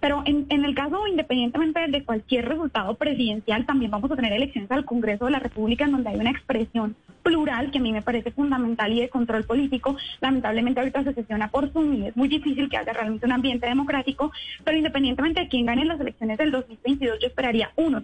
Pero 0.00 0.22
en, 0.26 0.46
el 0.50 0.74
caso, 0.74 1.06
independientemente 1.06 1.86
de 1.88 2.04
cualquier 2.04 2.48
resultado 2.48 2.94
presidencial, 2.94 3.66
también 3.66 3.90
vamos 3.90 4.10
a 4.10 4.16
tener 4.16 4.32
elecciones 4.32 4.70
al 4.70 4.84
Congreso 4.84 5.26
de 5.26 5.32
la 5.32 5.38
República 5.38 5.84
en 5.84 5.92
donde 5.92 6.10
hay 6.10 6.16
una 6.16 6.30
expresión 6.30 6.96
plural 7.22 7.70
que 7.70 7.78
a 7.78 7.80
mí 7.80 7.92
me 7.92 8.02
parece 8.02 8.32
fundamental 8.32 8.92
y 8.92 9.00
de 9.00 9.08
control 9.08 9.44
político. 9.44 9.96
Lamentablemente 10.20 10.80
ahorita 10.80 11.04
se 11.04 11.14
sesiona 11.14 11.48
por 11.48 11.70
Zoom 11.70 11.94
y 11.94 12.06
es 12.08 12.16
muy 12.16 12.28
difícil 12.28 12.68
que 12.68 12.76
haya 12.76 12.92
realmente 12.92 13.26
un 13.26 13.32
ambiente 13.32 13.66
democrático, 13.66 14.32
pero 14.64 14.76
independientemente 14.76 15.40
de 15.40 15.48
quién 15.48 15.66
gane 15.66 15.84
las 15.84 16.00
elecciones 16.00 16.38
del 16.38 16.50
2022, 16.50 17.18
yo 17.20 17.26
esperaría 17.26 17.70
uno, 17.76 18.02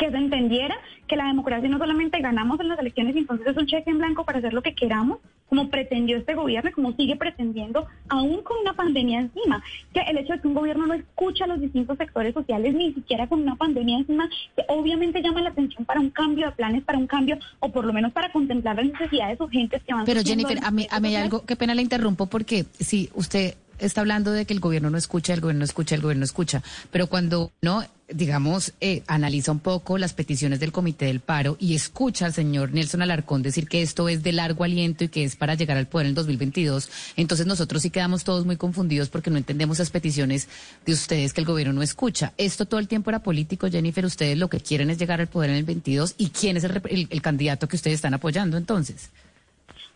que 0.00 0.10
se 0.10 0.16
entendiera 0.16 0.74
que 1.06 1.14
la 1.14 1.26
democracia 1.26 1.68
no 1.68 1.76
solamente 1.76 2.20
ganamos 2.20 2.58
en 2.58 2.68
las 2.68 2.78
elecciones 2.78 3.14
y 3.14 3.18
entonces 3.18 3.48
es 3.48 3.56
un 3.56 3.66
cheque 3.66 3.90
en 3.90 3.98
blanco 3.98 4.24
para 4.24 4.38
hacer 4.38 4.54
lo 4.54 4.62
que 4.62 4.74
queramos, 4.74 5.18
como 5.46 5.68
pretendió 5.68 6.16
este 6.16 6.34
gobierno 6.34 6.70
y 6.70 6.72
como 6.72 6.92
sigue 6.94 7.16
pretendiendo, 7.16 7.86
aún 8.08 8.42
con 8.42 8.56
una 8.62 8.72
pandemia 8.72 9.20
encima. 9.20 9.62
Que 9.92 10.00
el 10.00 10.16
hecho 10.16 10.32
de 10.32 10.40
que 10.40 10.48
un 10.48 10.54
gobierno 10.54 10.86
no 10.86 10.94
escucha 10.94 11.44
a 11.44 11.48
los 11.48 11.60
distintos 11.60 11.98
sectores 11.98 12.32
sociales, 12.32 12.74
ni 12.74 12.94
siquiera 12.94 13.26
con 13.26 13.42
una 13.42 13.56
pandemia 13.56 13.98
encima, 13.98 14.30
que 14.56 14.64
obviamente 14.68 15.20
llama 15.20 15.42
la 15.42 15.50
atención 15.50 15.84
para 15.84 16.00
un 16.00 16.08
cambio 16.08 16.46
de 16.46 16.52
planes, 16.52 16.82
para 16.82 16.96
un 16.96 17.06
cambio, 17.06 17.38
o 17.58 17.70
por 17.70 17.84
lo 17.84 17.92
menos 17.92 18.10
para 18.12 18.32
contemplar 18.32 18.76
las 18.76 18.86
necesidades 18.86 19.38
urgentes 19.38 19.82
que 19.82 19.92
van 19.92 20.06
Pero 20.06 20.22
Jennifer, 20.22 20.60
a 20.62 20.70
mí, 20.70 20.86
a 20.90 20.98
mí 20.98 21.14
algo, 21.14 21.44
qué 21.44 21.56
pena 21.56 21.74
la 21.74 21.82
interrumpo, 21.82 22.24
porque 22.24 22.64
si 22.78 23.10
usted 23.14 23.54
está 23.78 24.00
hablando 24.00 24.32
de 24.32 24.46
que 24.46 24.54
el 24.54 24.60
gobierno 24.60 24.88
no 24.88 24.96
escucha, 24.96 25.34
el 25.34 25.40
gobierno 25.40 25.60
no 25.60 25.64
escucha, 25.64 25.94
el 25.94 26.00
gobierno 26.00 26.20
no 26.20 26.24
escucha, 26.24 26.62
pero 26.90 27.06
cuando 27.06 27.50
no 27.60 27.82
digamos, 28.12 28.74
eh, 28.80 29.02
analiza 29.06 29.52
un 29.52 29.60
poco 29.60 29.98
las 29.98 30.12
peticiones 30.12 30.60
del 30.60 30.72
Comité 30.72 31.06
del 31.06 31.20
Paro 31.20 31.56
y 31.60 31.74
escucha 31.74 32.26
al 32.26 32.32
señor 32.32 32.72
Nelson 32.72 33.02
Alarcón 33.02 33.42
decir 33.42 33.68
que 33.68 33.82
esto 33.82 34.08
es 34.08 34.22
de 34.22 34.32
largo 34.32 34.64
aliento 34.64 35.04
y 35.04 35.08
que 35.08 35.24
es 35.24 35.36
para 35.36 35.54
llegar 35.54 35.76
al 35.76 35.86
poder 35.86 36.06
en 36.06 36.10
el 36.10 36.14
2022, 36.14 36.90
entonces 37.16 37.46
nosotros 37.46 37.82
sí 37.82 37.90
quedamos 37.90 38.24
todos 38.24 38.44
muy 38.44 38.56
confundidos 38.56 39.08
porque 39.08 39.30
no 39.30 39.36
entendemos 39.36 39.78
las 39.78 39.90
peticiones 39.90 40.48
de 40.84 40.92
ustedes 40.92 41.32
que 41.32 41.40
el 41.40 41.46
gobierno 41.46 41.74
no 41.74 41.82
escucha. 41.82 42.32
Esto 42.36 42.66
todo 42.66 42.80
el 42.80 42.88
tiempo 42.88 43.10
era 43.10 43.20
político, 43.20 43.68
Jennifer, 43.70 44.04
ustedes 44.04 44.38
lo 44.38 44.48
que 44.48 44.60
quieren 44.60 44.90
es 44.90 44.98
llegar 44.98 45.20
al 45.20 45.28
poder 45.28 45.50
en 45.50 45.56
el 45.56 45.64
22 45.64 46.14
y 46.18 46.30
quién 46.30 46.56
es 46.56 46.64
el, 46.64 47.22
candidato 47.22 47.68
que 47.68 47.76
ustedes 47.76 47.96
están 47.96 48.14
apoyando 48.14 48.56
entonces. 48.56 49.10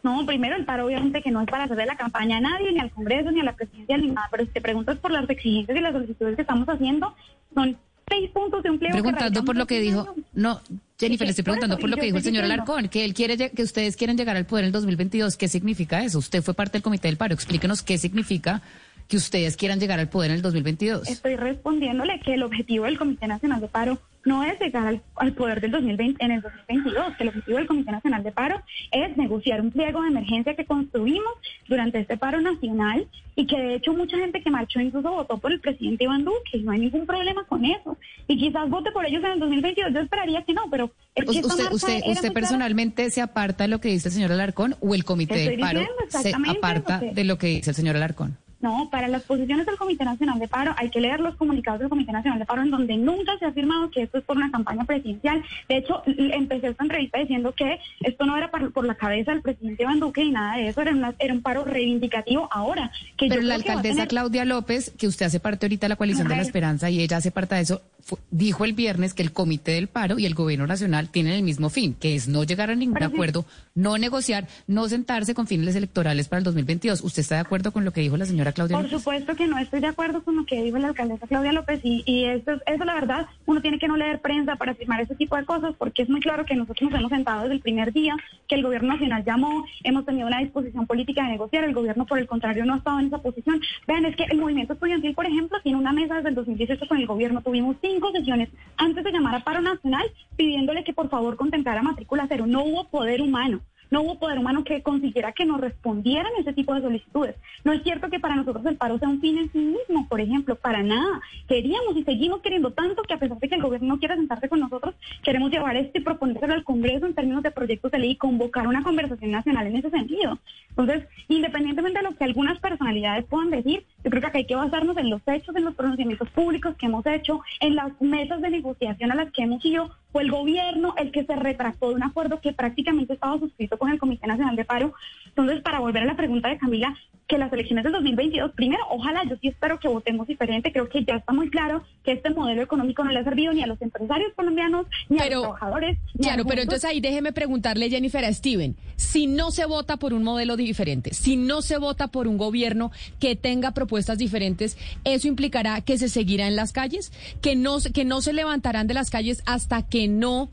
No, 0.02 0.26
primero 0.26 0.54
el 0.54 0.66
paro 0.66 0.84
obviamente 0.84 1.22
que 1.22 1.30
no 1.30 1.40
es 1.40 1.48
para 1.48 1.64
hacerle 1.64 1.86
la 1.86 1.96
campaña 1.96 2.36
a 2.36 2.40
nadie, 2.40 2.72
ni 2.72 2.78
al 2.78 2.90
Congreso, 2.90 3.30
ni 3.30 3.40
a 3.40 3.44
la 3.44 3.56
presidencia, 3.56 3.96
ni 3.96 4.08
nada, 4.08 4.28
pero 4.30 4.44
si 4.44 4.50
te 4.50 4.60
preguntas 4.60 4.98
por 4.98 5.10
las 5.10 5.28
exigencias 5.30 5.78
y 5.78 5.80
las 5.80 5.94
solicitudes 5.94 6.36
que 6.36 6.42
estamos 6.42 6.68
haciendo, 6.68 7.14
son 7.54 7.78
seis 8.08 8.30
puntos 8.30 8.62
de 8.62 8.68
empleo. 8.68 8.92
Preguntando 8.92 9.44
por 9.44 9.56
lo 9.56 9.66
que 9.66 9.80
dijo, 9.80 10.14
no, 10.32 10.60
Jennifer, 10.98 11.26
le 11.26 11.30
estoy 11.30 11.44
preguntando 11.44 11.78
por 11.78 11.90
lo 11.90 11.96
que 11.96 12.06
dijo 12.06 12.18
el 12.18 12.22
señor 12.22 12.44
Alarcón, 12.44 12.88
que 12.88 13.04
él 13.04 13.14
quiere 13.14 13.50
que 13.50 13.62
ustedes 13.62 13.96
quieren 13.96 14.16
llegar 14.16 14.36
al 14.36 14.46
poder 14.46 14.64
en 14.64 14.66
el 14.68 14.72
2022. 14.72 15.36
¿Qué 15.36 15.48
significa 15.48 16.04
eso? 16.04 16.18
Usted 16.18 16.42
fue 16.42 16.54
parte 16.54 16.74
del 16.74 16.82
comité 16.82 17.08
del 17.08 17.16
paro. 17.16 17.34
Explíquenos 17.34 17.82
qué 17.82 17.98
significa 17.98 18.62
que 19.08 19.16
ustedes 19.16 19.56
quieran 19.56 19.80
llegar 19.80 19.98
al 19.98 20.08
poder 20.08 20.30
en 20.30 20.36
el 20.36 20.42
2022. 20.42 21.08
Estoy 21.08 21.36
respondiéndole 21.36 22.20
que 22.20 22.34
el 22.34 22.42
objetivo 22.42 22.84
del 22.86 22.98
Comité 22.98 23.26
Nacional 23.26 23.60
de 23.60 23.68
Paro 23.68 23.98
no 24.24 24.42
es 24.44 24.58
llegar 24.58 25.00
al, 25.16 25.32
poder 25.32 25.60
del 25.60 25.70
2020 25.70 26.24
en 26.24 26.32
el 26.32 26.40
2022, 26.40 27.16
que 27.16 27.22
el 27.22 27.28
objetivo 27.28 27.58
del 27.58 27.66
Comité 27.66 27.92
Nacional 27.92 28.22
de 28.22 28.32
Paro 28.32 28.62
es 28.90 29.16
negociar 29.16 29.60
un 29.60 29.70
pliego 29.70 30.02
de 30.02 30.08
emergencia 30.08 30.54
que 30.54 30.64
construimos 30.64 31.32
durante 31.68 32.00
este 32.00 32.16
paro 32.16 32.40
nacional 32.40 33.06
y 33.36 33.46
que 33.46 33.56
de 33.56 33.74
hecho 33.74 33.92
mucha 33.92 34.16
gente 34.16 34.42
que 34.42 34.50
marchó 34.50 34.80
incluso 34.80 35.10
votó 35.10 35.38
por 35.38 35.52
el 35.52 35.60
presidente 35.60 36.04
Iván 36.04 36.24
Duque 36.24 36.58
y 36.58 36.62
no 36.62 36.72
hay 36.72 36.80
ningún 36.80 37.04
problema 37.04 37.44
con 37.44 37.64
eso. 37.64 37.98
Y 38.28 38.38
quizás 38.38 38.68
vote 38.70 38.92
por 38.92 39.04
ellos 39.04 39.22
en 39.24 39.32
el 39.32 39.40
2022, 39.40 39.92
yo 39.92 40.00
esperaría 40.00 40.42
que 40.42 40.54
no, 40.54 40.62
pero... 40.70 40.90
Es 41.14 41.24
que 41.24 41.46
usted 41.46 41.72
usted, 41.72 42.00
usted 42.06 42.32
personalmente 42.32 43.10
se 43.10 43.20
aparta 43.20 43.64
de 43.64 43.68
lo 43.68 43.80
que 43.80 43.88
dice 43.88 44.08
el 44.08 44.14
señor 44.14 44.32
Alarcón 44.32 44.76
o 44.80 44.94
el 44.94 45.04
Comité 45.04 45.50
de 45.50 45.58
Paro 45.58 45.80
se 46.08 46.32
aparta 46.32 47.00
de 47.00 47.24
lo 47.24 47.38
que 47.38 47.48
dice 47.48 47.70
el 47.70 47.76
señor 47.76 47.96
Alarcón? 47.96 48.36
No, 48.64 48.88
para 48.88 49.08
las 49.08 49.24
posiciones 49.24 49.66
del 49.66 49.76
Comité 49.76 50.06
Nacional 50.06 50.38
de 50.38 50.48
Paro 50.48 50.74
hay 50.78 50.88
que 50.88 50.98
leer 50.98 51.20
los 51.20 51.36
comunicados 51.36 51.80
del 51.80 51.90
Comité 51.90 52.12
Nacional 52.12 52.38
de 52.38 52.46
Paro 52.46 52.62
en 52.62 52.70
donde 52.70 52.96
nunca 52.96 53.36
se 53.38 53.44
ha 53.44 53.48
afirmado 53.48 53.90
que 53.90 54.04
esto 54.04 54.16
es 54.16 54.24
por 54.24 54.38
una 54.38 54.50
campaña 54.50 54.84
presidencial. 54.84 55.44
De 55.68 55.76
hecho, 55.76 56.02
empecé 56.06 56.68
esta 56.68 56.82
entrevista 56.82 57.18
diciendo 57.18 57.52
que 57.54 57.78
esto 58.00 58.24
no 58.24 58.38
era 58.38 58.50
por, 58.50 58.86
la 58.86 58.94
cabeza 58.94 59.32
del 59.32 59.42
presidente 59.42 59.82
Iván 59.82 60.00
Duque 60.00 60.22
y 60.22 60.30
nada 60.30 60.56
de 60.56 60.68
eso, 60.68 60.80
era, 60.80 61.14
era 61.18 61.34
un 61.34 61.42
paro 61.42 61.66
reivindicativo 61.66 62.48
ahora. 62.50 62.90
Que 63.18 63.28
Pero 63.28 63.42
la 63.42 63.56
alcaldesa 63.56 64.06
Claudia 64.06 64.46
López, 64.46 64.94
que 64.96 65.08
usted 65.08 65.26
hace 65.26 65.40
parte 65.40 65.66
ahorita 65.66 65.84
de 65.84 65.90
la 65.90 65.96
coalición 65.96 66.26
de 66.26 66.36
la 66.36 66.42
esperanza 66.42 66.88
y 66.88 67.02
ella 67.02 67.18
hace 67.18 67.30
parte 67.30 67.56
de 67.56 67.60
eso, 67.60 67.82
dijo 68.30 68.64
el 68.64 68.72
viernes 68.72 69.14
que 69.14 69.22
el 69.22 69.32
Comité 69.32 69.72
del 69.72 69.88
Paro 69.88 70.18
y 70.18 70.26
el 70.26 70.34
Gobierno 70.34 70.66
Nacional 70.66 71.08
tienen 71.08 71.34
el 71.34 71.42
mismo 71.42 71.70
fin, 71.70 71.94
que 71.94 72.14
es 72.14 72.28
no 72.28 72.44
llegar 72.44 72.70
a 72.70 72.74
ningún 72.74 73.02
acuerdo, 73.02 73.44
no 73.74 73.98
negociar, 73.98 74.46
no 74.66 74.88
sentarse 74.88 75.34
con 75.34 75.46
fines 75.46 75.74
electorales 75.74 76.28
para 76.28 76.38
el 76.38 76.44
2022. 76.44 77.02
¿Usted 77.02 77.20
está 77.20 77.36
de 77.36 77.40
acuerdo 77.42 77.72
con 77.72 77.84
lo 77.84 77.92
que 77.92 78.00
dijo 78.00 78.16
la 78.16 78.26
señora 78.26 78.53
Claudia 78.54 78.76
Por 78.78 78.88
supuesto 78.88 79.34
que 79.34 79.46
no 79.46 79.58
estoy 79.58 79.80
de 79.80 79.88
acuerdo 79.88 80.22
con 80.22 80.36
lo 80.36 80.46
que 80.46 80.62
dijo 80.62 80.78
la 80.78 80.88
alcaldesa 80.88 81.26
Claudia 81.26 81.52
López 81.52 81.80
y, 81.82 82.02
y 82.06 82.24
eso, 82.24 82.52
eso 82.66 82.84
la 82.84 82.94
verdad, 82.94 83.26
uno 83.46 83.60
tiene 83.60 83.78
que 83.78 83.88
no 83.88 83.96
leer 83.96 84.20
prensa 84.20 84.56
para 84.56 84.72
afirmar 84.72 85.00
ese 85.00 85.14
tipo 85.14 85.36
de 85.36 85.44
cosas 85.44 85.74
porque 85.78 86.02
es 86.02 86.08
muy 86.08 86.20
claro 86.20 86.44
que 86.44 86.54
nosotros 86.54 86.90
nos 86.90 87.00
hemos 87.00 87.10
sentado 87.10 87.42
desde 87.42 87.54
el 87.54 87.60
primer 87.60 87.92
día 87.92 88.16
que 88.48 88.54
el 88.54 88.62
gobierno 88.62 88.94
nacional 88.94 89.24
llamó, 89.24 89.64
hemos 89.82 90.06
tenido 90.06 90.26
una 90.26 90.38
disposición 90.38 90.86
política 90.86 91.22
de 91.22 91.30
negociar, 91.30 91.64
el 91.64 91.74
gobierno 91.74 92.06
por 92.06 92.18
el 92.18 92.26
contrario 92.26 92.64
no 92.64 92.74
ha 92.74 92.78
estado 92.78 93.00
en 93.00 93.06
esa 93.06 93.18
posición. 93.18 93.60
Vean, 93.86 94.04
es 94.06 94.16
que 94.16 94.24
el 94.24 94.38
movimiento 94.38 94.74
estudiantil, 94.74 95.14
por 95.14 95.26
ejemplo, 95.26 95.58
tiene 95.62 95.78
una 95.78 95.92
mesa 95.92 96.16
desde 96.16 96.30
el 96.30 96.34
2018 96.34 96.86
con 96.88 96.98
el 96.98 97.06
gobierno, 97.06 97.42
tuvimos 97.42 97.76
cinco 97.80 98.12
sesiones 98.12 98.48
antes 98.76 99.04
de 99.04 99.12
llamar 99.12 99.34
a 99.34 99.40
paro 99.40 99.60
nacional 99.60 100.04
pidiéndole 100.36 100.84
que 100.84 100.92
por 100.92 101.08
favor 101.08 101.36
contemplara 101.36 101.82
matrícula 101.82 102.26
cero. 102.28 102.46
No 102.46 102.64
hubo 102.64 102.88
poder 102.88 103.20
humano 103.20 103.60
no 103.90 104.02
hubo 104.02 104.18
poder 104.18 104.38
humano 104.38 104.64
que 104.64 104.82
consiguiera 104.82 105.32
que 105.32 105.44
nos 105.44 105.60
respondieran 105.60 106.32
ese 106.38 106.52
tipo 106.52 106.74
de 106.74 106.82
solicitudes. 106.82 107.36
No 107.64 107.72
es 107.72 107.82
cierto 107.82 108.10
que 108.10 108.20
para 108.20 108.36
nosotros 108.36 108.64
el 108.66 108.76
paro 108.76 108.98
sea 108.98 109.08
un 109.08 109.20
fin 109.20 109.38
en 109.38 109.52
sí 109.52 109.58
mismo, 109.58 110.08
por 110.08 110.20
ejemplo, 110.20 110.56
para 110.56 110.82
nada. 110.82 111.20
Queríamos 111.48 111.96
y 111.96 112.04
seguimos 112.04 112.40
queriendo 112.40 112.72
tanto 112.72 113.02
que 113.02 113.14
a 113.14 113.18
pesar 113.18 113.38
de 113.38 113.48
que 113.48 113.54
el 113.54 113.62
gobierno 113.62 113.88
no 113.88 113.98
quiera 113.98 114.16
sentarse 114.16 114.48
con 114.48 114.60
nosotros, 114.60 114.94
queremos 115.22 115.50
llevar 115.50 115.76
esto 115.76 115.98
y 115.98 116.02
proponérselo 116.02 116.54
al 116.54 116.64
Congreso 116.64 117.06
en 117.06 117.14
términos 117.14 117.42
de 117.42 117.50
proyectos 117.50 117.90
de 117.90 117.98
ley 117.98 118.10
y 118.12 118.16
convocar 118.16 118.66
una 118.66 118.82
conversación 118.82 119.30
nacional 119.30 119.66
en 119.66 119.76
ese 119.76 119.90
sentido. 119.90 120.38
Entonces, 120.76 121.08
independientemente 121.28 122.00
de 122.00 122.04
lo 122.04 122.16
que 122.16 122.24
algunas 122.24 122.58
personalidades 122.58 123.24
puedan 123.26 123.50
decir, 123.50 123.84
yo 124.02 124.10
creo 124.10 124.20
que 124.20 124.26
acá 124.26 124.38
hay 124.38 124.46
que 124.46 124.56
basarnos 124.56 124.96
en 124.96 125.10
los 125.10 125.22
hechos, 125.26 125.54
en 125.54 125.64
los 125.64 125.74
pronunciamientos 125.74 126.28
públicos 126.30 126.74
que 126.76 126.86
hemos 126.86 127.06
hecho, 127.06 127.40
en 127.60 127.76
las 127.76 127.92
mesas 128.00 128.40
de 128.40 128.50
negociación 128.50 129.12
a 129.12 129.14
las 129.14 129.30
que 129.32 129.42
hemos 129.42 129.64
ido. 129.64 129.90
Fue 130.12 130.22
el 130.22 130.30
gobierno 130.30 130.94
el 130.96 131.10
que 131.10 131.24
se 131.24 131.34
retractó 131.34 131.88
de 131.88 131.96
un 131.96 132.02
acuerdo 132.02 132.40
que 132.40 132.52
prácticamente 132.52 133.14
estaba 133.14 133.38
suscrito 133.38 133.78
con 133.78 133.90
el 133.90 133.98
Comité 133.98 134.26
Nacional 134.26 134.56
de 134.56 134.64
Paro. 134.64 134.94
Entonces, 135.26 135.60
para 135.62 135.80
volver 135.80 136.02
a 136.02 136.06
la 136.06 136.16
pregunta 136.16 136.48
de 136.48 136.58
Camila, 136.58 136.94
que 137.26 137.38
las 137.38 137.52
elecciones 137.52 137.84
del 137.84 137.92
2022, 137.94 138.52
primero, 138.52 138.82
ojalá, 138.90 139.24
yo 139.24 139.36
sí 139.40 139.48
espero 139.48 139.80
que 139.80 139.88
votemos 139.88 140.26
diferente. 140.26 140.72
Creo 140.72 140.88
que 140.88 141.04
ya 141.04 141.16
está 141.16 141.32
muy 141.32 141.48
claro 141.48 141.82
que 142.04 142.12
este 142.12 142.30
modelo 142.30 142.62
económico 142.62 143.02
no 143.02 143.10
le 143.10 143.18
ha 143.18 143.24
servido 143.24 143.52
ni 143.52 143.62
a 143.62 143.66
los 143.66 143.80
empresarios 143.80 144.32
colombianos, 144.36 144.86
ni 145.08 145.18
a 145.18 145.30
los 145.30 145.42
trabajadores. 145.42 145.98
claro, 146.20 146.44
pero 146.44 146.62
entonces 146.62 146.84
ahí 146.84 147.00
déjeme 147.00 147.32
preguntarle, 147.32 147.88
Jennifer, 147.88 148.24
a 148.24 148.32
Steven, 148.32 148.76
si 148.96 149.26
no 149.26 149.50
se 149.50 149.64
vota 149.64 149.96
por 149.96 150.12
un 150.12 150.22
modelo 150.22 150.56
diferente, 150.56 150.63
si 151.12 151.36
no 151.36 151.62
se 151.62 151.78
vota 151.78 152.08
por 152.08 152.28
un 152.28 152.38
gobierno 152.38 152.90
que 153.20 153.36
tenga 153.36 153.72
propuestas 153.72 154.18
diferentes, 154.18 154.76
¿eso 155.04 155.28
implicará 155.28 155.80
que 155.80 155.98
se 155.98 156.08
seguirá 156.08 156.46
en 156.46 156.56
las 156.56 156.72
calles? 156.72 157.12
¿Que 157.40 157.56
no, 157.56 157.78
que 157.92 158.04
no 158.04 158.20
se 158.20 158.32
levantarán 158.32 158.86
de 158.86 158.94
las 158.94 159.10
calles 159.10 159.42
hasta 159.46 159.86
que 159.86 160.08
no 160.08 160.50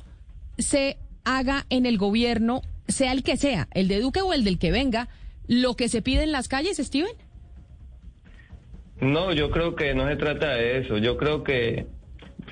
se 0.57 0.97
haga 1.23 1.65
en 1.69 1.85
el 1.85 1.97
gobierno 1.97 2.61
sea 2.87 3.11
el 3.13 3.23
que 3.23 3.37
sea, 3.37 3.67
el 3.73 3.87
de 3.87 3.99
Duque 3.99 4.21
o 4.21 4.33
el 4.33 4.43
del 4.43 4.59
que 4.59 4.71
venga, 4.71 5.07
lo 5.47 5.75
que 5.75 5.89
se 5.89 6.01
pide 6.01 6.23
en 6.23 6.31
las 6.31 6.47
calles, 6.47 6.77
Steven? 6.77 7.13
No, 8.99 9.33
yo 9.33 9.49
creo 9.49 9.75
que 9.75 9.93
no 9.95 10.07
se 10.07 10.15
trata 10.15 10.53
de 10.53 10.79
eso. 10.79 10.97
Yo 10.97 11.17
creo 11.17 11.43
que 11.43 11.87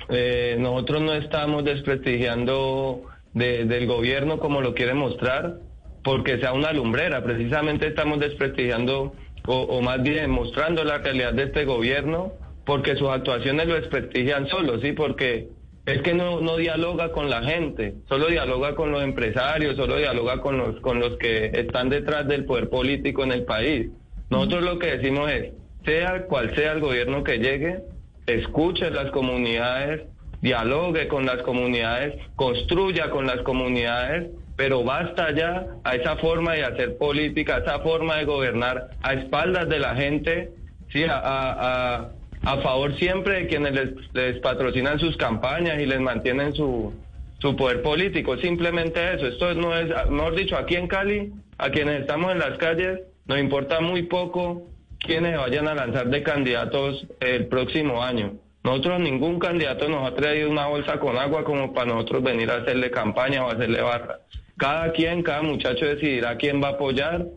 eh, 0.08 0.56
nosotros 0.58 1.02
no 1.02 1.14
estamos 1.14 1.64
desprestigiando 1.64 3.04
del 3.32 3.86
gobierno 3.86 4.40
como 4.40 4.60
lo 4.60 4.74
quiere 4.74 4.92
mostrar 4.92 5.60
porque 6.02 6.38
sea 6.38 6.52
una 6.52 6.72
lumbrera. 6.72 7.22
Precisamente 7.22 7.86
estamos 7.86 8.20
desprestigiando 8.20 9.12
o, 9.46 9.54
o 9.54 9.82
más 9.82 10.02
bien 10.02 10.30
mostrando 10.30 10.84
la 10.84 10.98
realidad 10.98 11.32
de 11.32 11.44
este 11.44 11.64
gobierno 11.64 12.32
porque 12.64 12.96
sus 12.96 13.08
actuaciones 13.08 13.66
lo 13.66 13.74
desprestigian 13.74 14.46
solo, 14.48 14.80
¿sí? 14.80 14.92
Porque 14.92 15.48
es 15.86 16.02
que 16.02 16.14
no, 16.14 16.40
no 16.40 16.56
dialoga 16.56 17.10
con 17.10 17.30
la 17.30 17.42
gente, 17.42 17.94
solo 18.08 18.28
dialoga 18.28 18.74
con 18.74 18.92
los 18.92 19.02
empresarios, 19.02 19.76
solo 19.76 19.96
dialoga 19.96 20.40
con 20.40 20.58
los, 20.58 20.80
con 20.80 21.00
los 21.00 21.16
que 21.16 21.46
están 21.46 21.88
detrás 21.88 22.28
del 22.28 22.44
poder 22.44 22.68
político 22.68 23.24
en 23.24 23.32
el 23.32 23.44
país. 23.44 23.88
Nosotros 24.28 24.62
lo 24.62 24.78
que 24.78 24.98
decimos 24.98 25.30
es, 25.30 25.52
sea 25.84 26.26
cual 26.26 26.54
sea 26.54 26.72
el 26.72 26.80
gobierno 26.80 27.24
que 27.24 27.38
llegue, 27.38 27.80
escuche 28.26 28.90
las 28.90 29.10
comunidades, 29.10 30.02
dialogue 30.42 31.08
con 31.08 31.26
las 31.26 31.42
comunidades, 31.42 32.14
construya 32.36 33.10
con 33.10 33.26
las 33.26 33.40
comunidades, 33.42 34.30
pero 34.60 34.84
basta 34.84 35.30
ya 35.30 35.64
a 35.84 35.94
esa 35.94 36.16
forma 36.16 36.52
de 36.52 36.64
hacer 36.64 36.98
política, 36.98 37.56
a 37.56 37.58
esa 37.60 37.78
forma 37.78 38.16
de 38.16 38.26
gobernar 38.26 38.90
a 39.00 39.14
espaldas 39.14 39.70
de 39.70 39.78
la 39.78 39.94
gente, 39.94 40.50
sí, 40.90 41.04
a 41.08 42.10
a 42.42 42.56
favor 42.58 42.96
siempre 42.96 43.42
de 43.42 43.46
quienes 43.48 43.74
les, 44.12 44.38
patrocinan 44.40 44.98
sus 44.98 45.16
campañas 45.16 45.80
y 45.80 45.86
les 45.86 46.00
mantienen 46.00 46.54
su, 46.54 46.92
su 47.38 47.56
poder 47.56 47.82
político. 47.82 48.36
Simplemente 48.38 49.14
eso. 49.14 49.26
Esto 49.26 49.54
no 49.54 49.76
es, 49.76 49.88
mejor 50.10 50.34
dicho, 50.34 50.56
aquí 50.56 50.76
en 50.76 50.88
Cali, 50.88 51.32
a 51.58 51.70
quienes 51.70 52.00
estamos 52.00 52.32
en 52.32 52.38
las 52.38 52.56
calles, 52.58 53.00
nos 53.26 53.38
importa 53.38 53.80
muy 53.80 54.04
poco 54.04 54.62
quienes 54.98 55.36
vayan 55.36 55.68
a 55.68 55.74
lanzar 55.74 56.08
de 56.08 56.22
candidatos 56.22 57.06
el 57.20 57.46
próximo 57.46 58.02
año. 58.02 58.34
Nosotros, 58.62 59.00
ningún 59.00 59.38
candidato 59.38 59.88
nos 59.88 60.06
ha 60.06 60.14
traído 60.14 60.50
una 60.50 60.66
bolsa 60.66 60.98
con 60.98 61.16
agua 61.16 61.44
como 61.44 61.72
para 61.72 61.86
nosotros 61.86 62.22
venir 62.22 62.50
a 62.50 62.56
hacerle 62.56 62.90
campaña 62.90 63.44
o 63.44 63.50
hacerle 63.50 63.80
barra. 63.80 64.20
Cada 64.60 64.92
quien, 64.92 65.22
cada 65.22 65.40
muchacho 65.40 65.86
decidirá 65.86 66.36
quién 66.36 66.62
va 66.62 66.68
a 66.68 66.72
apoyar, 66.72 67.28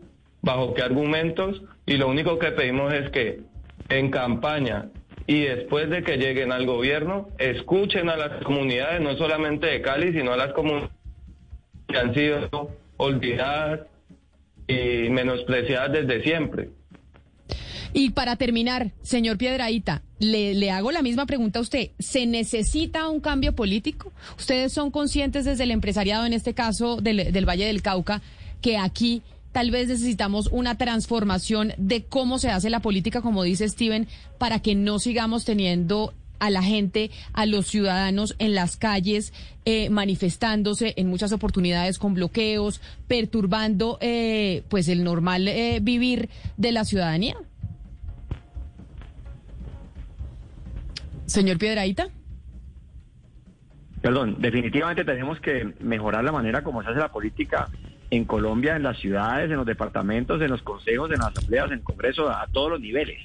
bajo 0.42 0.74
qué 0.74 0.82
argumentos, 0.82 1.62
y 1.86 1.96
lo 1.96 2.08
único 2.08 2.38
que 2.38 2.52
pedimos 2.52 2.92
es 2.92 3.08
que 3.08 3.40
en 3.88 4.10
campaña 4.10 4.90
y 5.26 5.40
después 5.40 5.88
de 5.88 6.02
que 6.02 6.18
lleguen 6.18 6.52
al 6.52 6.66
gobierno, 6.66 7.30
escuchen 7.38 8.10
a 8.10 8.18
las 8.18 8.44
comunidades, 8.44 9.00
no 9.00 9.16
solamente 9.16 9.68
de 9.68 9.80
Cali, 9.80 10.12
sino 10.12 10.34
a 10.34 10.36
las 10.36 10.52
comunidades 10.52 10.90
que 11.88 11.96
han 11.96 12.12
sido 12.12 12.70
olvidadas 12.98 13.80
y 14.66 15.08
menospreciadas 15.08 15.92
desde 15.92 16.22
siempre. 16.24 16.68
Y 17.96 18.10
para 18.10 18.34
terminar, 18.34 18.90
señor 19.02 19.38
Piedraíta, 19.38 20.02
le, 20.18 20.70
hago 20.72 20.90
la 20.90 21.00
misma 21.00 21.26
pregunta 21.26 21.60
a 21.60 21.62
usted. 21.62 21.92
¿Se 22.00 22.26
necesita 22.26 23.08
un 23.08 23.20
cambio 23.20 23.54
político? 23.54 24.12
¿Ustedes 24.36 24.72
son 24.72 24.90
conscientes 24.90 25.44
desde 25.44 25.62
el 25.62 25.70
empresariado, 25.70 26.26
en 26.26 26.32
este 26.32 26.54
caso 26.54 26.96
del, 27.00 27.32
del 27.32 27.48
Valle 27.48 27.66
del 27.66 27.82
Cauca, 27.82 28.20
que 28.60 28.78
aquí 28.78 29.22
tal 29.52 29.70
vez 29.70 29.86
necesitamos 29.86 30.48
una 30.50 30.76
transformación 30.76 31.72
de 31.78 32.02
cómo 32.02 32.40
se 32.40 32.50
hace 32.50 32.68
la 32.68 32.80
política, 32.80 33.22
como 33.22 33.44
dice 33.44 33.68
Steven, 33.68 34.08
para 34.38 34.58
que 34.58 34.74
no 34.74 34.98
sigamos 34.98 35.44
teniendo 35.44 36.12
a 36.40 36.50
la 36.50 36.64
gente, 36.64 37.12
a 37.32 37.46
los 37.46 37.68
ciudadanos 37.68 38.34
en 38.40 38.54
las 38.54 38.76
calles, 38.76 39.32
eh, 39.64 39.88
manifestándose 39.88 40.94
en 40.96 41.08
muchas 41.08 41.30
oportunidades 41.30 41.98
con 41.98 42.14
bloqueos, 42.14 42.80
perturbando 43.06 43.98
eh, 44.00 44.64
pues 44.68 44.88
el 44.88 45.04
normal 45.04 45.46
eh, 45.46 45.78
vivir 45.80 46.28
de 46.56 46.72
la 46.72 46.84
ciudadanía. 46.84 47.36
Señor 51.26 51.58
Piedraíta. 51.58 52.08
Perdón, 54.02 54.36
definitivamente 54.38 55.04
tenemos 55.04 55.40
que 55.40 55.72
mejorar 55.80 56.24
la 56.24 56.32
manera 56.32 56.62
como 56.62 56.82
se 56.82 56.90
hace 56.90 56.98
la 56.98 57.10
política 57.10 57.68
en 58.10 58.24
Colombia, 58.24 58.76
en 58.76 58.82
las 58.82 58.98
ciudades, 58.98 59.50
en 59.50 59.56
los 59.56 59.66
departamentos, 59.66 60.40
en 60.42 60.50
los 60.50 60.62
consejos, 60.62 61.10
en 61.10 61.18
las 61.18 61.28
asambleas, 61.28 61.68
en 61.68 61.78
el 61.78 61.82
Congreso, 61.82 62.28
a 62.28 62.46
todos 62.52 62.72
los 62.72 62.80
niveles. 62.80 63.18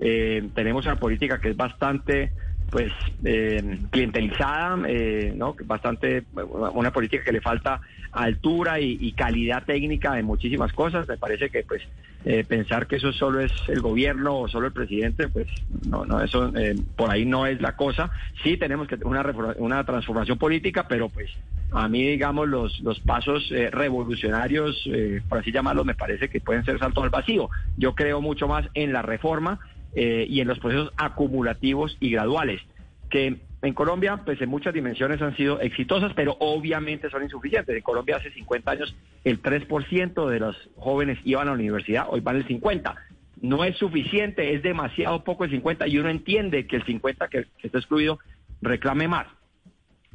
Eh, 0.00 0.48
tenemos 0.54 0.86
una 0.86 0.96
política 0.96 1.40
que 1.40 1.50
es 1.50 1.56
bastante 1.56 2.32
pues 2.70 2.92
eh, 3.24 3.80
clientelizada, 3.90 4.78
eh, 4.86 5.32
¿no? 5.36 5.56
Bastante, 5.64 6.24
una 6.72 6.92
política 6.92 7.24
que 7.24 7.32
le 7.32 7.40
falta 7.40 7.80
altura 8.12 8.80
y, 8.80 9.12
calidad 9.12 9.64
técnica 9.64 10.18
en 10.18 10.24
muchísimas 10.24 10.72
cosas. 10.72 11.08
Me 11.08 11.16
parece 11.16 11.50
que 11.50 11.64
pues 11.64 11.82
eh, 12.24 12.44
pensar 12.46 12.86
que 12.86 12.96
eso 12.96 13.12
solo 13.12 13.40
es 13.40 13.52
el 13.68 13.80
gobierno 13.80 14.38
o 14.38 14.48
solo 14.48 14.66
el 14.66 14.72
presidente, 14.72 15.28
pues 15.28 15.48
no, 15.88 16.04
no, 16.04 16.22
eso 16.22 16.52
por 16.96 17.10
ahí 17.10 17.24
no 17.24 17.46
es 17.46 17.60
la 17.60 17.76
cosa. 17.76 18.10
Sí 18.42 18.56
tenemos 18.56 18.88
que 18.88 18.96
una, 19.04 19.22
una 19.58 19.84
transformación 19.84 20.38
política, 20.38 20.86
pero 20.88 21.08
pues 21.08 21.30
a 21.72 21.88
mí, 21.88 22.06
digamos, 22.06 22.48
los, 22.48 22.80
los 22.80 23.00
pasos 23.00 23.48
revolucionarios, 23.70 24.88
por 25.28 25.38
así 25.38 25.52
llamarlos, 25.52 25.86
me 25.86 25.94
parece 25.94 26.28
que 26.28 26.40
pueden 26.40 26.64
ser 26.64 26.78
saltos 26.78 27.04
al 27.04 27.10
vacío. 27.10 27.48
Yo 27.76 27.94
creo 27.94 28.20
mucho 28.20 28.48
más 28.48 28.66
en 28.74 28.92
la 28.92 29.02
reforma 29.02 29.60
eh, 29.94 30.24
y 30.28 30.40
en 30.40 30.46
los 30.46 30.60
procesos 30.60 30.92
acumulativos 30.96 31.96
y 31.98 32.10
graduales, 32.10 32.60
que 33.08 33.38
en 33.62 33.74
Colombia, 33.74 34.22
pues 34.24 34.40
en 34.40 34.48
muchas 34.48 34.72
dimensiones 34.72 35.20
han 35.20 35.36
sido 35.36 35.60
exitosas, 35.60 36.12
pero 36.14 36.36
obviamente 36.40 37.10
son 37.10 37.22
insuficientes. 37.22 37.76
En 37.76 37.82
Colombia 37.82 38.16
hace 38.16 38.30
50 38.30 38.70
años 38.70 38.96
el 39.22 39.42
3% 39.42 40.28
de 40.28 40.40
los 40.40 40.56
jóvenes 40.76 41.18
iban 41.24 41.48
a 41.48 41.50
la 41.50 41.56
universidad, 41.56 42.06
hoy 42.08 42.20
van 42.20 42.36
el 42.36 42.46
50%. 42.46 42.94
No 43.42 43.64
es 43.64 43.76
suficiente, 43.76 44.54
es 44.54 44.62
demasiado 44.62 45.24
poco 45.24 45.44
el 45.44 45.50
50 45.50 45.88
y 45.88 45.98
uno 45.98 46.10
entiende 46.10 46.66
que 46.66 46.76
el 46.76 46.84
50 46.84 47.28
que, 47.28 47.46
está 47.62 47.78
excluido 47.78 48.18
reclame 48.62 49.08
más. 49.08 49.26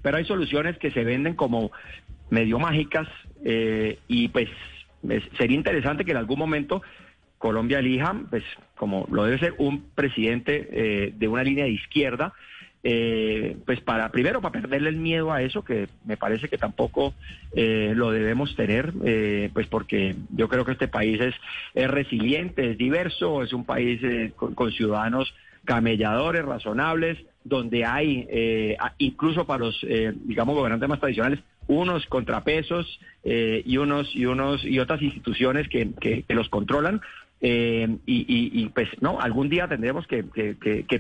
Pero 0.01 0.17
hay 0.17 0.25
soluciones 0.25 0.77
que 0.77 0.91
se 0.91 1.03
venden 1.03 1.35
como 1.35 1.71
medio 2.29 2.59
mágicas 2.59 3.07
eh, 3.43 3.99
y 4.07 4.27
pues 4.29 4.49
sería 5.37 5.57
interesante 5.57 6.05
que 6.05 6.11
en 6.11 6.17
algún 6.17 6.39
momento 6.39 6.81
Colombia 7.37 7.79
elija, 7.79 8.15
pues 8.29 8.43
como 8.75 9.07
lo 9.11 9.25
debe 9.25 9.39
ser, 9.39 9.55
un 9.57 9.89
presidente 9.93 10.67
eh, 10.71 11.13
de 11.15 11.27
una 11.27 11.43
línea 11.43 11.65
de 11.65 11.71
izquierda, 11.71 12.33
eh, 12.87 13.57
pues 13.65 13.81
para, 13.81 14.09
primero, 14.11 14.41
para 14.41 14.61
perderle 14.61 14.89
el 14.89 14.97
miedo 14.97 15.33
a 15.33 15.41
eso, 15.41 15.63
que 15.63 15.87
me 16.05 16.17
parece 16.17 16.47
que 16.47 16.57
tampoco 16.59 17.15
eh, 17.55 17.93
lo 17.95 18.11
debemos 18.11 18.55
tener, 18.55 18.93
pues 19.53 19.65
porque 19.67 20.15
yo 20.29 20.47
creo 20.47 20.65
que 20.65 20.73
este 20.73 20.87
país 20.87 21.19
es, 21.19 21.87
resiliente, 21.89 22.71
es 22.71 22.77
diverso, 22.77 23.41
es 23.41 23.53
un 23.53 23.65
país 23.65 24.01
con, 24.35 24.71
ciudadanos 24.71 25.33
camelladores, 25.63 26.45
razonables, 26.45 27.17
donde 27.43 27.85
hay, 27.85 28.77
incluso 28.99 29.45
para 29.45 29.65
los, 29.65 29.85
digamos, 30.25 30.55
gobernantes 30.55 30.87
más 30.87 30.99
tradicionales, 30.99 31.39
unos 31.67 32.05
contrapesos 32.05 32.99
y 33.23 33.77
unos 33.77 34.15
y 34.15 34.27
unos 34.27 34.63
y 34.63 34.77
otras 34.77 35.01
instituciones 35.01 35.67
que, 35.69 35.89
que 35.99 36.33
los 36.35 36.49
controlan 36.49 37.01
eh, 37.41 37.97
y, 38.05 38.69
pues 38.69 38.89
no, 39.01 39.19
algún 39.19 39.49
día 39.49 39.67
tendremos 39.67 40.07
que, 40.07 40.23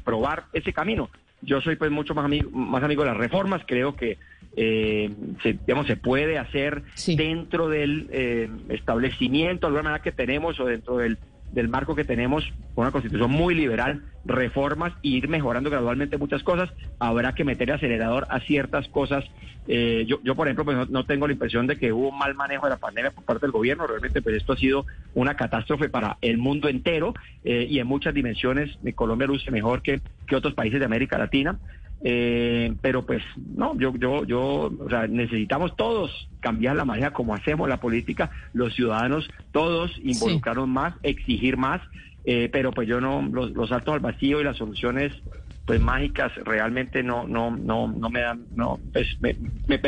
probar 0.03 0.45
ese 0.53 0.73
camino. 0.73 1.09
Yo 1.41 1.61
soy 1.61 1.75
pues 1.75 1.91
mucho 1.91 2.15
más 2.15 2.25
amigo, 2.25 2.49
más 2.51 2.83
amigo 2.83 3.03
de 3.03 3.09
las 3.09 3.17
reformas, 3.17 3.61
creo 3.65 3.95
que 3.95 4.17
eh, 4.57 5.11
se, 5.43 5.53
digamos, 5.53 5.85
se 5.87 5.97
puede 5.97 6.37
hacer 6.37 6.83
dentro 7.15 7.67
del 7.67 8.07
eh, 8.11 8.49
establecimiento, 8.69 9.67
de 9.67 9.69
alguna 9.69 9.83
manera 9.83 10.01
que 10.01 10.11
tenemos 10.11 10.59
o 10.59 10.65
dentro 10.65 10.97
del 10.97 11.17
del 11.55 11.69
marco 11.69 11.95
que 11.95 12.03
tenemos, 12.03 12.53
una 12.75 12.91
constitución 12.91 13.31
muy 13.31 13.55
liberal, 13.55 14.03
reformas 14.25 14.93
e 15.01 15.07
ir 15.07 15.29
mejorando 15.29 15.69
gradualmente 15.69 16.17
muchas 16.17 16.43
cosas. 16.43 16.69
Habrá 16.99 17.33
que 17.33 17.45
meter 17.45 17.71
acelerador 17.71 18.27
a 18.29 18.41
ciertas 18.41 18.87
cosas. 18.89 19.23
Eh, 19.67 20.03
yo, 20.05 20.19
yo, 20.21 20.35
por 20.35 20.47
ejemplo, 20.47 20.65
pues 20.65 20.89
no, 20.89 21.05
tengo 21.05 21.27
la 21.27 21.33
impresión 21.33 21.65
de 21.65 21.77
que 21.77 21.93
hubo 21.93 22.09
un 22.09 22.19
mal 22.19 22.35
manejo 22.35 22.65
de 22.65 22.71
la 22.71 22.77
pandemia 22.77 23.11
por 23.11 23.23
parte 23.23 23.45
del 23.45 23.53
gobierno. 23.53 23.87
Realmente, 23.87 24.21
pues 24.21 24.35
esto 24.35 24.53
ha 24.53 24.57
sido 24.57 24.85
una 25.13 25.35
catástrofe 25.35 25.87
para 25.87 26.17
el 26.21 26.37
mundo 26.37 26.67
entero 26.67 27.13
eh, 27.45 27.65
y 27.69 27.79
en 27.79 27.87
muchas 27.87 28.13
dimensiones 28.13 28.77
Colombia 28.93 29.25
luce 29.25 29.49
mejor 29.49 29.81
que, 29.81 30.01
que 30.27 30.35
otros 30.35 30.53
países 30.53 30.79
de 30.79 30.85
América 30.85 31.17
Latina. 31.17 31.57
Eh, 32.01 32.73
pero 32.81 33.05
pues 33.05 33.23
no, 33.55 33.77
yo, 33.79 33.93
yo, 33.95 34.25
yo, 34.25 34.71
o 34.79 34.89
sea, 34.89 35.07
necesitamos 35.07 35.75
todos 35.75 36.29
cambiar 36.39 36.75
la 36.75 36.85
manera 36.85 37.11
como 37.11 37.33
hacemos 37.33 37.67
la 37.67 37.79
política, 37.79 38.31
los 38.53 38.75
ciudadanos 38.75 39.27
todos 39.51 39.91
involucrarnos 40.03 40.67
más, 40.67 40.93
exigir 41.03 41.57
más, 41.57 41.81
eh, 42.25 42.49
pero 42.51 42.71
pues 42.71 42.87
yo 42.87 43.01
no, 43.01 43.21
los, 43.21 43.51
los 43.51 43.69
saltos 43.69 43.95
al 43.95 43.99
vacío 44.01 44.41
y 44.41 44.43
las 44.43 44.57
soluciones 44.57 45.13
pues 45.65 45.81
mágicas 45.81 46.31
realmente 46.43 47.01
no 47.01 47.27
no 47.27 47.49
no 47.51 47.87
no 47.87 48.09
me 48.09 48.21
dan 48.21 48.45
no 48.55 48.79
pues, 48.93 49.07
me, 49.19 49.35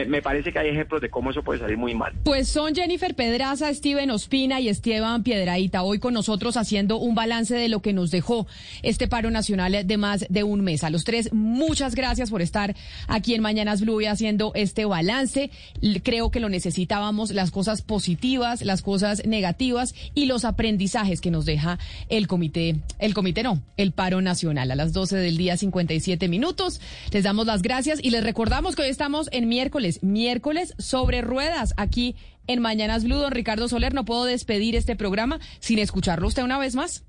me, 0.05 0.21
parece 0.21 0.51
que 0.51 0.59
hay 0.59 0.69
ejemplos 0.69 1.01
de 1.01 1.09
cómo 1.09 1.29
eso 1.29 1.43
puede 1.43 1.59
salir 1.59 1.77
muy 1.77 1.93
mal. 1.93 2.13
Pues 2.23 2.47
son 2.47 2.73
Jennifer 2.73 3.15
Pedraza 3.15 3.71
Steven 3.73 4.09
Ospina 4.09 4.59
y 4.59 4.69
Esteban 4.69 5.23
Piedraíta 5.23 5.83
hoy 5.83 5.99
con 5.99 6.13
nosotros 6.13 6.57
haciendo 6.57 6.97
un 6.97 7.13
balance 7.13 7.55
de 7.55 7.69
lo 7.69 7.81
que 7.81 7.93
nos 7.93 8.09
dejó 8.09 8.47
este 8.81 9.07
paro 9.07 9.29
nacional 9.29 9.85
de 9.85 9.97
más 9.97 10.25
de 10.29 10.43
un 10.43 10.61
mes. 10.61 10.83
A 10.83 10.89
los 10.89 11.03
tres 11.03 11.31
muchas 11.31 11.93
gracias 11.93 12.31
por 12.31 12.41
estar 12.41 12.75
aquí 13.07 13.35
en 13.35 13.41
Mañanas 13.41 13.81
Blue 13.81 13.99
haciendo 14.07 14.51
este 14.55 14.85
balance. 14.85 15.51
Creo 16.03 16.31
que 16.31 16.39
lo 16.39 16.49
necesitábamos 16.49 17.31
las 17.31 17.51
cosas 17.51 17.81
positivas 17.81 18.63
las 18.63 18.81
cosas 18.81 19.25
negativas 19.25 19.93
y 20.15 20.25
los 20.25 20.45
aprendizajes 20.45 21.21
que 21.21 21.31
nos 21.31 21.45
deja 21.45 21.77
el 22.09 22.27
comité 22.27 22.77
el 22.99 23.13
comité 23.13 23.43
no 23.43 23.61
el 23.77 23.91
paro 23.91 24.21
nacional. 24.21 24.71
A 24.71 24.75
las 24.75 24.93
12 24.93 25.17
del 25.17 25.37
día 25.37 25.55
57 25.67 26.27
minutos. 26.27 26.79
Les 27.11 27.23
damos 27.23 27.45
las 27.45 27.61
gracias 27.61 27.99
y 28.01 28.09
les 28.11 28.23
recordamos 28.23 28.75
que 28.75 28.83
hoy 28.83 28.89
estamos 28.89 29.29
en 29.31 29.47
miércoles, 29.49 30.01
miércoles 30.01 30.73
sobre 30.77 31.21
ruedas, 31.21 31.73
aquí 31.77 32.15
en 32.47 32.61
Mañanas 32.61 33.03
Blue. 33.03 33.17
Don 33.17 33.31
Ricardo 33.31 33.67
Soler, 33.67 33.93
no 33.93 34.05
puedo 34.05 34.25
despedir 34.25 34.75
este 34.75 34.95
programa 34.95 35.39
sin 35.59 35.79
escucharlo 35.79 36.27
usted 36.27 36.43
una 36.43 36.57
vez 36.57 36.75
más. 36.75 37.03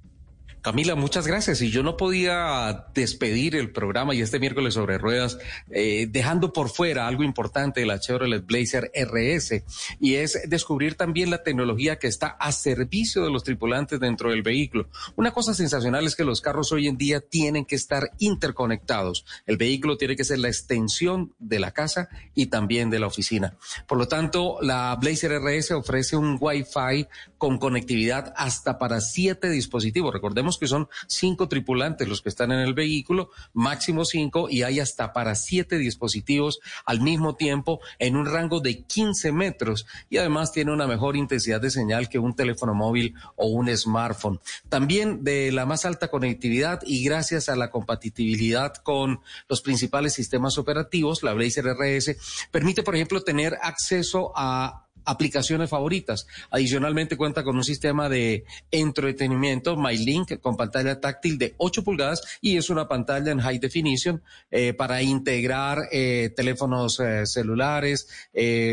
Camila, 0.69 0.97
muchas 0.97 1.27
gracias. 1.27 1.63
Y 1.63 1.71
yo 1.71 1.83
no 1.83 1.97
podía 1.97 2.89
despedir 2.93 3.57
el 3.57 3.73
programa 3.73 4.15
y 4.15 4.21
este 4.21 4.39
miércoles 4.39 4.75
sobre 4.75 4.99
ruedas 4.99 5.39
eh, 5.71 6.07
dejando 6.11 6.53
por 6.53 6.69
fuera 6.69 7.09
algo 7.09 7.23
importante 7.23 7.81
de 7.81 7.87
la 7.87 7.99
Chevrolet 7.99 8.45
Blazer 8.45 8.93
RS 8.95 9.63
y 9.99 10.17
es 10.17 10.39
descubrir 10.47 10.95
también 10.95 11.31
la 11.31 11.43
tecnología 11.43 11.99
que 11.99 12.07
está 12.07 12.27
a 12.27 12.53
servicio 12.53 13.25
de 13.25 13.31
los 13.31 13.45
tripulantes 13.45 13.99
dentro 13.99 14.29
del 14.29 14.43
vehículo. 14.43 14.91
Una 15.17 15.31
cosa 15.31 15.55
sensacional 15.55 16.07
es 16.07 16.15
que 16.15 16.25
los 16.25 16.43
carros 16.43 16.71
hoy 16.71 16.87
en 16.87 16.99
día 16.99 17.23
tienen 17.23 17.65
que 17.65 17.77
estar 17.77 18.11
interconectados. 18.19 19.25
El 19.47 19.57
vehículo 19.57 19.97
tiene 19.97 20.17
que 20.17 20.25
ser 20.25 20.39
la 20.39 20.49
extensión 20.49 21.33
de 21.39 21.61
la 21.61 21.71
casa 21.71 22.11
y 22.35 22.49
también 22.49 22.91
de 22.91 22.99
la 22.99 23.07
oficina. 23.07 23.57
Por 23.87 23.97
lo 23.97 24.07
tanto, 24.07 24.59
la 24.61 24.95
Blazer 25.01 25.33
RS 25.41 25.71
ofrece 25.71 26.15
un 26.15 26.37
Wi-Fi 26.39 27.09
con 27.39 27.57
conectividad 27.57 28.35
hasta 28.37 28.79
para 28.79 29.01
siete 29.01 29.49
dispositivos. 29.49 30.13
Recordemos 30.13 30.58
que 30.59 30.67
son 30.67 30.89
cinco 31.07 31.49
tripulantes 31.49 32.09
los 32.09 32.23
que 32.23 32.29
están 32.29 32.53
en 32.53 32.61
el 32.61 32.75
vehículo, 32.75 33.31
máximo 33.53 34.05
cinco, 34.05 34.49
y 34.51 34.63
hay 34.63 34.81
hasta 34.81 35.13
para 35.13 35.35
siete 35.35 35.79
dispositivos 35.79 36.61
al 36.85 37.01
mismo 37.01 37.37
tiempo 37.37 37.81
en 37.99 38.17
un 38.17 38.27
rango 38.27 38.61
de 38.61 38.83
15 38.83 39.33
metros 39.33 39.87
y 40.11 40.19
además 40.19 40.53
tiene 40.53 40.73
una 40.73 40.87
mejor 40.87 41.17
intensidad 41.17 41.61
de 41.61 41.71
señal 41.71 42.09
que 42.09 42.19
un 42.19 42.35
teléfono 42.35 42.75
móvil 42.75 43.15
o 43.37 43.47
un 43.49 43.75
smartphone. 43.77 44.41
También 44.69 45.25
de 45.25 45.53
la 45.53 45.67
más 45.67 45.85
alta 45.85 46.09
conectividad 46.09 46.81
y 46.85 47.05
gracias 47.05 47.49
a 47.49 47.57
la 47.57 47.71
compatibilidad 47.71 48.75
con 48.75 49.21
los 49.49 49.61
principales 49.61 50.15
sistemas 50.15 50.59
operativos, 50.59 51.23
la 51.23 51.35
Blazer 51.35 51.67
RS 51.67 52.17
permite, 52.51 52.83
por 52.83 52.95
ejemplo, 52.95 53.23
tener 53.23 53.57
acceso 53.63 54.33
a 54.35 54.88
aplicaciones 55.09 55.71
favoritas. 55.71 56.27
Adicionalmente 56.51 57.17
cuenta 57.17 57.43
con 57.43 57.57
un 57.57 57.65
sistema 57.65 58.11
de 58.11 58.45
entretenimiento 58.71 59.77
MyLink 59.77 60.39
con 60.41 60.57
pantalla 60.57 61.01
táctil 61.01 61.39
de 61.39 61.55
8 61.57 61.83
pulgadas 61.83 62.21
y 62.43 62.59
es 62.59 62.69
una 62.69 62.89
pantalla 62.89 63.33
en 63.33 63.41
high 63.41 63.59
definition 63.59 64.23
eh, 64.51 64.75
para 64.75 65.03
integrar 65.03 65.79
eh, 65.93 66.31
teléfonos 66.37 67.01
eh, 67.01 67.27
celulares 67.27 68.09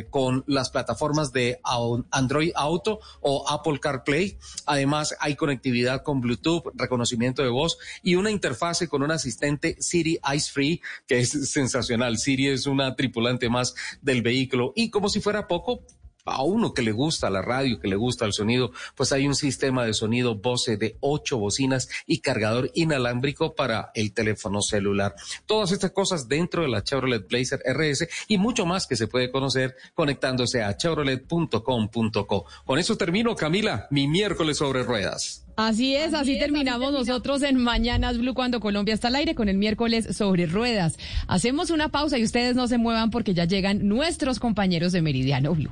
con 0.09 0.43
las 0.47 0.69
plataformas 0.69 1.31
de 1.31 1.59
Android 2.11 2.51
Auto 2.55 2.99
o 3.21 3.49
Apple 3.49 3.79
CarPlay. 3.79 4.37
Además 4.65 5.15
hay 5.19 5.35
conectividad 5.35 6.03
con 6.03 6.21
Bluetooth, 6.21 6.71
reconocimiento 6.75 7.41
de 7.41 7.49
voz 7.49 7.77
y 8.03 8.15
una 8.15 8.29
interfase 8.29 8.87
con 8.87 9.01
un 9.01 9.11
asistente 9.11 9.77
Siri 9.79 10.19
Ice 10.35 10.51
Free 10.51 10.81
que 11.07 11.19
es 11.19 11.29
sensacional. 11.49 12.17
Siri 12.17 12.49
es 12.49 12.67
una 12.67 12.95
tripulante 12.95 13.49
más 13.49 13.73
del 14.01 14.21
vehículo 14.21 14.73
y 14.75 14.89
como 14.89 15.09
si 15.09 15.21
fuera 15.21 15.47
poco 15.47 15.81
a 16.25 16.43
uno 16.43 16.73
que 16.73 16.81
le 16.81 16.91
gusta 16.91 17.29
la 17.29 17.41
radio, 17.41 17.79
que 17.79 17.87
le 17.87 17.95
gusta 17.95 18.25
el 18.25 18.33
sonido, 18.33 18.71
pues 18.95 19.11
hay 19.11 19.27
un 19.27 19.35
sistema 19.35 19.85
de 19.85 19.93
sonido 19.93 20.35
Bose 20.35 20.77
de 20.77 20.97
ocho 20.99 21.37
bocinas 21.37 21.87
y 22.07 22.19
cargador 22.19 22.71
inalámbrico 22.73 23.53
para 23.53 23.91
el 23.93 24.13
teléfono 24.13 24.61
celular. 24.61 25.15
Todas 25.45 25.71
estas 25.71 25.91
cosas 25.91 26.27
dentro 26.27 26.63
de 26.63 26.69
la 26.69 26.83
Chevrolet 26.83 27.27
Blazer 27.27 27.61
RS 27.65 28.07
y 28.27 28.37
mucho 28.37 28.65
más 28.65 28.87
que 28.87 28.95
se 28.95 29.07
puede 29.07 29.31
conocer 29.31 29.75
conectándose 29.93 30.63
a 30.63 30.75
chevrolet.com.co. 30.75 32.45
Con 32.65 32.79
eso 32.79 32.97
termino, 32.97 33.35
Camila, 33.35 33.87
mi 33.91 34.07
miércoles 34.07 34.57
sobre 34.57 34.83
ruedas. 34.83 35.45
Así 35.57 35.95
es, 35.95 36.13
así, 36.13 36.37
terminamos 36.37 36.91
nosotros 36.91 37.41
en 37.41 37.55
Mañanas 37.55 38.17
Blue 38.17 38.33
cuando 38.33 38.59
Colombia 38.59 38.93
está 38.93 39.07
al 39.07 39.15
aire 39.15 39.35
con 39.35 39.47
el 39.47 39.57
miércoles 39.57 40.17
sobre 40.17 40.47
ruedas. 40.47 40.97
Hacemos 41.27 41.69
una 41.69 41.89
pausa 41.89 42.17
y 42.17 42.23
ustedes 42.23 42.55
no 42.55 42.67
se 42.67 42.77
muevan 42.77 43.09
porque 43.09 43.33
ya 43.33 43.45
llegan 43.45 43.87
nuestros 43.87 44.39
compañeros 44.39 44.91
de 44.91 45.01
Meridiano 45.01 45.55
Blue. 45.55 45.71